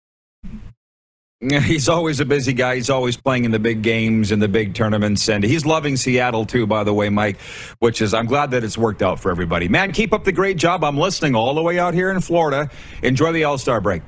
He's 1.41 1.89
always 1.89 2.19
a 2.19 2.25
busy 2.25 2.53
guy. 2.53 2.75
He's 2.75 2.89
always 2.89 3.17
playing 3.17 3.45
in 3.45 3.51
the 3.51 3.59
big 3.59 3.83
games 3.83 4.31
and 4.31 4.41
the 4.41 4.47
big 4.47 4.73
tournaments. 4.73 5.29
And 5.29 5.43
he's 5.43 5.65
loving 5.65 5.95
Seattle, 5.95 6.45
too, 6.45 6.65
by 6.65 6.83
the 6.83 6.93
way, 6.93 7.09
Mike, 7.09 7.39
which 7.79 8.01
is, 8.01 8.13
I'm 8.13 8.25
glad 8.25 8.51
that 8.51 8.63
it's 8.63 8.77
worked 8.77 9.03
out 9.03 9.19
for 9.19 9.29
everybody. 9.29 9.67
Man, 9.67 9.91
keep 9.91 10.13
up 10.13 10.23
the 10.23 10.31
great 10.31 10.57
job. 10.57 10.83
I'm 10.83 10.97
listening 10.97 11.35
all 11.35 11.53
the 11.53 11.61
way 11.61 11.77
out 11.77 11.93
here 11.93 12.09
in 12.09 12.19
Florida. 12.21 12.69
Enjoy 13.03 13.31
the 13.31 13.43
All 13.43 13.57
Star 13.57 13.79
break. 13.79 14.01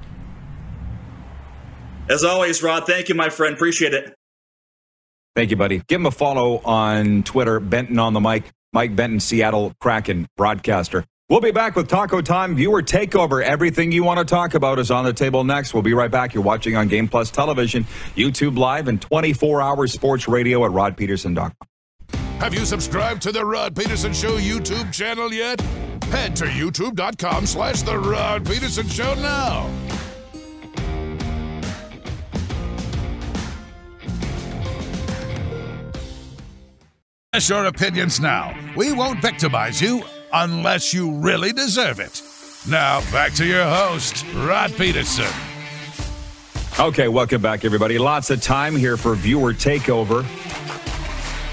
As 2.10 2.24
always, 2.24 2.64
Rod, 2.64 2.88
thank 2.88 3.10
you, 3.10 3.16
my 3.16 3.30
friend. 3.30 3.54
Appreciate 3.54 3.94
it. 3.94 4.16
Thank 5.36 5.52
you, 5.52 5.58
buddy. 5.58 5.84
Give 5.88 6.00
him 6.00 6.08
a 6.08 6.12
follow 6.12 6.60
on 6.60 7.22
Twitter, 7.24 7.60
Benton 7.60 8.00
on 8.00 8.14
the 8.14 8.22
mic. 8.22 8.46
Mike 8.74 8.96
Benton, 8.96 9.20
Seattle 9.20 9.74
Kraken 9.80 10.28
broadcaster. 10.38 11.06
We'll 11.30 11.42
be 11.42 11.52
back 11.52 11.76
with 11.76 11.90
Taco 11.90 12.22
Time 12.22 12.56
Viewer 12.56 12.82
Takeover. 12.82 13.44
Everything 13.44 13.92
you 13.92 14.02
want 14.02 14.18
to 14.18 14.24
talk 14.24 14.54
about 14.54 14.80
is 14.80 14.90
on 14.90 15.04
the 15.04 15.12
table 15.12 15.44
next. 15.44 15.74
We'll 15.74 15.84
be 15.84 15.94
right 15.94 16.10
back. 16.10 16.34
You're 16.34 16.44
watching 16.44 16.78
on 16.78 16.88
Game 16.88 17.10
Plus 17.10 17.30
Television, 17.32 17.84
YouTube 18.16 18.58
Live, 18.58 18.88
and 18.88 19.02
24 19.02 19.62
hour 19.62 19.88
sports 19.88 20.30
radio 20.30 20.64
at 20.64 20.72
rodpeterson.com. 20.72 21.52
Have 22.40 22.54
you 22.54 22.66
subscribed 22.66 23.22
to 23.24 23.34
the 23.34 23.44
Rod 23.44 23.76
Peterson 23.76 24.14
Show 24.14 24.38
YouTube 24.38 24.94
channel 24.94 25.34
yet? 25.34 25.60
Head 26.04 26.34
to 26.38 26.46
youtube.com 26.46 27.46
slash 27.46 27.82
The 27.82 27.98
Rod 27.98 28.46
Peterson 28.46 28.88
Show 28.88 29.14
now. 29.16 29.70
Your 37.50 37.66
opinions 37.66 38.20
now. 38.20 38.58
We 38.76 38.94
won't 38.94 39.22
victimize 39.22 39.80
you 39.80 40.02
unless 40.34 40.94
you 40.94 41.12
really 41.12 41.54
deserve 41.54 42.00
it. 42.00 42.22
Now, 42.70 43.00
back 43.12 43.34
to 43.34 43.46
your 43.46 43.64
host, 43.64 44.26
Rod 44.34 44.74
Peterson. 44.76 45.26
Okay, 46.80 47.08
welcome 47.08 47.42
back, 47.42 47.66
everybody. 47.66 47.98
Lots 47.98 48.30
of 48.30 48.42
time 48.42 48.76
here 48.76 48.98
for 48.98 49.16
viewer 49.16 49.54
takeover. 49.54 50.24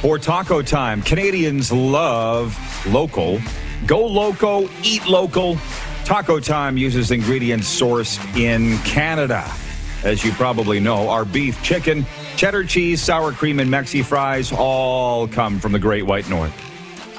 For 0.01 0.19
taco 0.19 0.61
time, 0.61 1.03
Canadians 1.03 1.73
love 1.73 2.59
local. 2.87 3.41
Go 3.87 4.07
loco, 4.07 4.69
eat 4.83 5.07
local. 5.07 5.57
Taco 6.05 6.39
Time 6.39 6.77
uses 6.77 7.11
ingredients 7.11 7.81
sourced 7.81 8.19
in 8.37 8.77
Canada. 8.81 9.51
As 10.03 10.23
you 10.23 10.33
probably 10.33 10.79
know, 10.79 11.09
our 11.09 11.25
beef, 11.25 11.63
chicken, 11.63 12.05
cheddar 12.37 12.65
cheese, 12.65 13.03
sour 13.03 13.33
cream, 13.33 13.59
and 13.59 13.71
Mexi 13.71 14.05
fries 14.05 14.53
all 14.53 15.27
come 15.27 15.59
from 15.59 15.73
the 15.73 15.79
Great 15.79 16.05
White 16.05 16.29
North. 16.29 16.53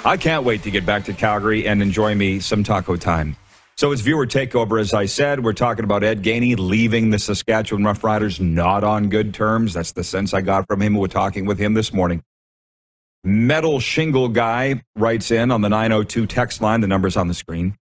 I 0.06 0.18
can't 0.18 0.44
wait 0.44 0.62
to 0.62 0.70
get 0.70 0.86
back 0.86 1.06
to 1.06 1.14
Calgary 1.14 1.68
and 1.68 1.82
enjoy 1.82 2.14
me 2.14 2.40
some 2.40 2.64
taco 2.64 2.96
time. 2.96 3.36
So 3.76 3.92
it's 3.92 4.04
viewer 4.04 4.28
takeover, 4.28 4.80
as 4.80 4.94
I 4.94 5.08
said. 5.08 5.44
We're 5.44 5.54
talking 5.54 5.84
about 5.84 6.04
Ed 6.04 6.22
Gainey 6.22 6.56
leaving 6.56 7.10
the 7.10 7.18
Saskatchewan 7.18 7.84
Roughriders 7.84 8.40
not 8.40 8.84
on 8.84 9.10
good 9.10 9.34
terms. 9.34 9.74
That's 9.74 9.94
the 9.94 10.04
sense 10.04 10.32
I 10.36 10.42
got 10.42 10.68
from 10.68 10.84
him. 10.84 10.94
We're 10.94 11.08
talking 11.08 11.48
with 11.48 11.58
him 11.58 11.74
this 11.74 11.92
morning. 11.92 12.22
Metal 13.24 13.80
Shingle 13.80 14.30
Guy 14.30 14.84
writes 14.96 15.32
in 15.32 15.50
on 15.50 15.62
the 15.62 15.70
902 15.70 16.28
text 16.28 16.62
line. 16.62 16.82
The 16.82 16.88
number's 16.88 17.18
on 17.18 17.28
the 17.28 17.34
screen. 17.34 17.76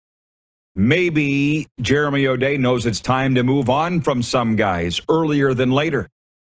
Maybe 0.76 1.68
Jeremy 1.82 2.26
O'Day 2.26 2.56
knows 2.56 2.86
it's 2.86 3.02
time 3.02 3.36
to 3.36 3.44
move 3.44 3.70
on 3.70 4.00
from 4.00 4.24
some 4.24 4.56
guys 4.56 5.02
earlier 5.10 5.54
than 5.54 5.72
later. 5.72 6.08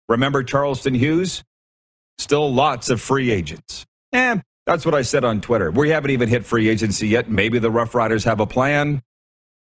Remember 0.09 0.45
Charleston 0.45 0.95
Hughes? 0.95 1.43
Still 2.19 2.55
lots 2.55 2.89
of 2.89 3.01
free 3.01 3.33
agents. 3.33 3.85
Eh, 4.13 4.39
that's 4.67 4.85
what 4.85 4.95
I 4.95 5.03
said 5.03 5.25
on 5.25 5.41
Twitter. 5.41 5.71
We 5.71 5.91
haven't 5.91 6.11
even 6.11 6.29
hit 6.29 6.45
free 6.45 6.69
agency 6.69 7.09
yet. 7.09 7.31
Maybe 7.31 7.59
the 7.59 7.71
Rough 7.71 7.95
Riders 7.95 8.25
have 8.25 8.41
a 8.41 8.47
plan. 8.47 9.01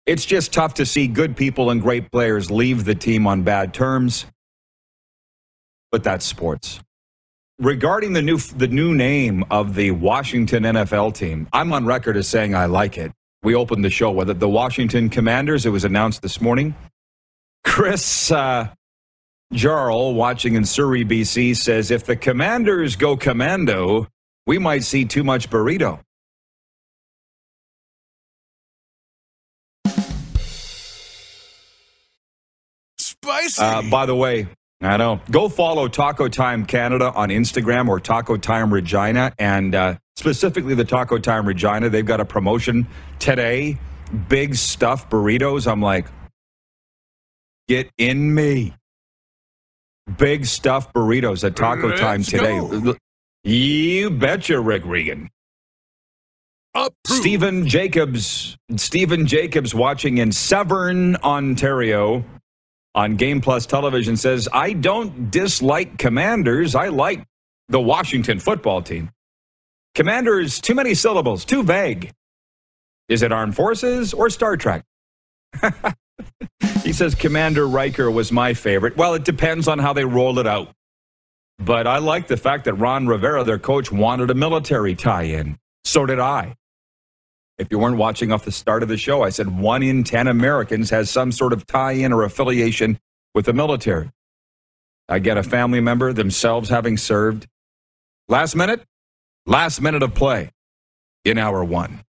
It's 0.07 0.25
just 0.25 0.53
tough 0.53 0.75
to 0.75 0.87
see 0.87 1.09
good 1.09 1.37
people 1.37 1.71
and 1.71 1.83
great 1.83 2.13
players 2.13 2.51
leave 2.51 2.85
the 2.85 2.95
team 2.95 3.27
on 3.27 3.43
bad 3.43 3.75
terms. 3.75 4.27
But 5.91 6.05
that's 6.05 6.25
sports. 6.25 6.81
Regarding 7.59 8.13
the 8.13 8.23
new 8.23 8.39
the 8.39 8.67
new 8.69 8.95
name 8.95 9.45
of 9.51 9.75
the 9.75 9.93
Washington 9.93 10.65
NFL 10.65 11.15
team, 11.15 11.49
I'm 11.53 11.73
on 11.73 11.87
record 11.87 12.17
as 12.17 12.29
saying 12.29 12.55
I 12.55 12.67
like 12.67 12.99
it. 12.99 13.13
We 13.43 13.55
opened 13.55 13.85
the 13.85 13.91
show 13.91 14.11
with 14.11 14.29
it. 14.31 14.41
The 14.41 14.49
Washington 14.49 15.09
Commanders. 15.09 15.65
It 15.67 15.71
was 15.71 15.85
announced 15.85 16.23
this 16.23 16.41
morning. 16.41 16.75
Chris 17.65 18.31
uh, 18.31 18.69
Jarl, 19.53 20.15
watching 20.15 20.55
in 20.55 20.65
Surrey, 20.65 21.05
BC, 21.05 21.57
says 21.57 21.91
if 21.91 22.05
the 22.05 22.17
Commanders 22.17 22.97
go 22.97 23.17
commando, 23.17 24.09
we 24.47 24.59
might 24.59 24.85
see 24.85 25.05
too 25.05 25.25
much 25.25 25.51
burrito. 25.51 26.01
Spicy. 32.99 33.63
Uh, 33.63 33.83
by 33.91 34.07
the 34.07 34.15
way, 34.15 34.49
I 34.81 34.97
know. 34.97 35.21
Go 35.31 35.49
follow 35.49 35.89
Taco 35.89 36.29
Time 36.29 36.65
Canada 36.67 37.13
on 37.15 37.29
Instagram 37.31 37.89
or 37.89 38.01
Taco 38.01 38.37
Time 38.37 38.73
Regina, 38.73 39.33
and 39.39 39.75
uh, 39.75 39.97
specifically 40.17 40.75
the 40.75 40.85
Taco 40.85 41.19
Time 41.19 41.47
Regina. 41.47 41.89
They've 41.89 42.05
got 42.07 42.21
a 42.21 42.25
promotion 42.25 42.87
today. 43.19 43.79
Big 44.29 44.55
stuff 44.55 45.09
burritos. 45.09 45.71
I'm 45.71 45.81
like, 45.81 46.07
Get 47.69 47.91
in 47.97 48.35
me. 48.35 48.75
Big 50.19 50.45
stuffed 50.45 50.95
burritos 50.95 51.45
at 51.45 51.57
Taco 51.57 51.89
Let's 51.89 52.01
Time 52.01 52.23
today. 52.23 52.59
go. 52.59 52.95
You 53.45 54.11
betcha, 54.11 54.59
Rick 54.59 54.85
Regan. 54.87 55.31
Approved. 56.75 56.97
Stephen 57.07 57.69
Jacobs. 57.69 58.57
Stephen 58.77 59.27
Jacobs 59.27 59.75
watching 59.75 60.19
in 60.19 60.33
Severn, 60.33 61.17
Ontario 61.17 62.25
on 62.95 63.17
Game 63.17 63.41
Plus 63.41 63.67
television 63.67 64.17
says, 64.17 64.49
I 64.53 64.73
don't 64.73 65.31
dislike 65.31 65.99
commanders. 65.99 66.75
I 66.75 66.89
like 66.89 67.25
the 67.69 67.81
Washington 67.81 68.39
football 68.39 68.83
team. 68.83 69.11
Commanders, 69.95 70.61
too 70.61 70.75
many 70.75 70.95
syllables, 70.95 71.45
too 71.45 71.63
vague. 71.63 72.13
Is 73.09 73.23
it 73.23 73.31
Armed 73.31 73.55
Forces 73.55 74.15
or 74.15 74.31
Star 74.31 74.57
Trek? 74.57 74.85
he 76.83 76.93
says 76.93 77.15
Commander 77.15 77.69
Riker 77.69 78.11
was 78.11 78.33
my 78.33 78.55
favorite. 78.55 78.97
Well, 78.97 79.15
it 79.15 79.25
depends 79.25 79.69
on 79.69 79.79
how 79.79 79.93
they 79.93 80.05
roll 80.05 80.39
it 80.39 80.47
out. 80.47 80.71
But 81.59 81.87
I 81.87 81.99
like 81.99 82.27
the 82.27 82.37
fact 82.37 82.65
that 82.65 82.75
Ron 82.75 83.07
Rivera, 83.07 83.45
their 83.45 83.59
coach, 83.59 83.93
wanted 83.93 84.31
a 84.31 84.35
military 84.35 84.95
tie 84.95 85.23
in. 85.23 85.59
So 85.85 86.07
did 86.07 86.19
I. 86.19 86.57
If 87.59 87.69
you 87.71 87.79
weren't 87.79 87.97
watching 87.97 88.33
off 88.33 88.45
the 88.45 88.51
start 88.51 88.83
of 88.83 88.89
the 88.89 88.97
show, 88.97 89.23
I 89.23 89.29
said 89.29 89.59
one 89.59 89.83
in 89.83 90.03
10 90.03 90.27
Americans 90.27 90.91
has 90.91 91.09
some 91.09 91.31
sort 91.31 91.53
of 91.53 91.67
tie 91.67 91.93
in 91.93 92.13
or 92.13 92.25
affiliation 92.25 92.99
with 93.35 93.45
the 93.47 93.53
military. 93.53 94.11
I 95.09 95.21
get 95.21 95.37
a 95.37 95.43
family 95.43 95.81
member 95.81 96.13
themselves 96.13 96.69
having 96.69 96.97
served. 96.97 97.47
Last 98.29 98.57
minute, 98.57 98.83
last 99.47 99.81
minute 99.81 100.03
of 100.03 100.15
play 100.15 100.51
in 101.25 101.39
hour 101.39 101.63
one. 101.63 102.01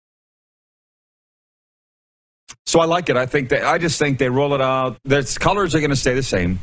So 2.66 2.80
I 2.80 2.86
like 2.86 3.08
it. 3.10 3.16
I 3.16 3.26
think 3.26 3.50
that 3.50 3.64
I 3.64 3.78
just 3.78 3.98
think 3.98 4.18
they 4.18 4.28
roll 4.28 4.54
it 4.54 4.60
out. 4.60 4.98
The 5.04 5.36
colors 5.38 5.74
are 5.74 5.80
going 5.80 5.90
to 5.90 5.96
stay 5.96 6.14
the 6.14 6.22
same, 6.22 6.58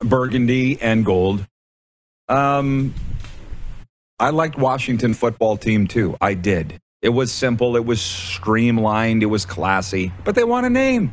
burgundy 0.00 0.80
and 0.80 1.04
gold. 1.04 1.46
Um, 2.28 2.94
I 4.18 4.30
liked 4.30 4.56
Washington 4.56 5.14
football 5.14 5.56
team 5.56 5.86
too. 5.86 6.16
I 6.20 6.34
did. 6.34 6.78
It 7.02 7.08
was 7.08 7.32
simple. 7.32 7.76
It 7.76 7.84
was 7.84 8.00
streamlined. 8.00 9.22
It 9.22 9.26
was 9.26 9.44
classy. 9.44 10.12
But 10.24 10.36
they 10.36 10.44
want 10.44 10.66
a 10.66 10.70
name. 10.70 11.12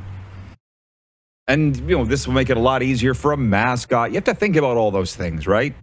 And, 1.48 1.76
you 1.90 1.98
know, 1.98 2.06
this 2.06 2.28
will 2.28 2.36
make 2.36 2.52
it 2.52 2.58
a 2.58 2.60
lot 2.60 2.84
easier 2.84 3.16
for 3.16 3.32
a 3.32 3.38
mascot. 3.38 4.12
You 4.12 4.16
have 4.16 4.26
to 4.26 4.36
think 4.36 4.56
about 4.56 4.78
all 4.78 4.92
those 4.92 5.16
things, 5.16 5.48
right? 5.48 5.74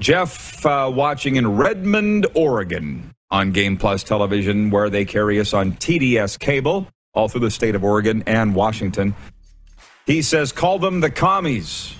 Jeff 0.00 0.66
uh, 0.66 0.90
watching 0.92 1.36
in 1.36 1.56
Redmond, 1.56 2.26
Oregon 2.34 3.14
on 3.30 3.52
Game 3.52 3.76
Plus 3.76 4.02
television, 4.02 4.70
where 4.70 4.90
they 4.90 5.04
carry 5.04 5.38
us 5.38 5.54
on 5.54 5.72
TDS 5.74 6.36
cable 6.38 6.88
all 7.14 7.28
through 7.28 7.40
the 7.40 7.50
state 7.50 7.76
of 7.76 7.84
Oregon 7.84 8.24
and 8.26 8.54
Washington. 8.54 9.14
He 10.04 10.20
says, 10.20 10.52
call 10.52 10.78
them 10.80 11.00
the 11.00 11.10
commies 11.10 11.94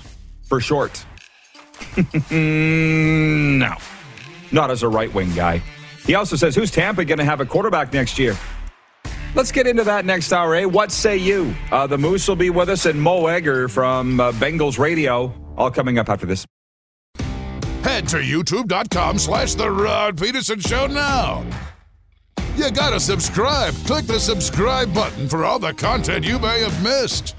for 0.45 0.61
short. 0.61 1.05
no, 2.31 3.75
not 4.53 4.71
as 4.71 4.83
a 4.83 4.89
right 4.89 5.13
wing 5.13 5.33
guy. 5.35 5.63
He 6.05 6.15
also 6.15 6.37
says, 6.37 6.55
Who's 6.55 6.71
Tampa 6.71 7.05
going 7.05 7.19
to 7.19 7.25
have 7.25 7.41
a 7.41 7.47
quarterback 7.47 7.93
next 7.93 8.19
year? 8.19 8.37
Let's 9.35 9.53
get 9.53 9.67
into 9.67 9.85
that 9.85 10.07
next 10.07 10.33
hour, 10.33 10.55
eh? 10.55 10.65
What 10.65 10.91
say 10.91 11.17
you? 11.17 11.55
Uh, 11.71 11.87
the 11.87 11.99
Moose 11.99 12.27
will 12.27 12.37
be 12.37 12.49
with 12.49 12.71
us, 12.71 12.87
and 12.87 13.01
Mo 13.01 13.27
Egger 13.27 13.69
from 13.69 14.19
uh, 14.19 14.33
Bengals 14.33 14.79
Radio, 14.79 15.35
all 15.57 15.71
coming 15.71 15.99
up 15.99 16.09
after 16.09 16.25
this. 16.25 16.47
Head 17.83 18.09
to 18.09 18.17
youtube.com 18.17 19.19
slash 19.19 19.55
The 19.55 19.71
Rod 19.71 20.19
Peterson 20.19 20.59
Show 20.61 20.87
now. 20.87 21.45
You 22.57 22.71
gotta 22.71 22.99
subscribe. 22.99 23.75
Click 23.87 24.07
the 24.07 24.19
subscribe 24.19 24.93
button 24.95 25.29
for 25.29 25.45
all 25.45 25.59
the 25.59 25.75
content 25.75 26.25
you 26.25 26.39
may 26.39 26.61
have 26.61 26.83
missed. 26.83 27.37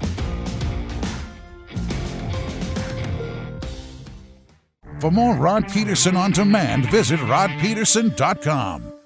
For 5.00 5.12
more 5.12 5.34
Rod 5.36 5.68
Peterson 5.68 6.16
on 6.16 6.32
demand, 6.32 6.90
visit 6.90 7.20
rodpeterson.com. 7.20 8.97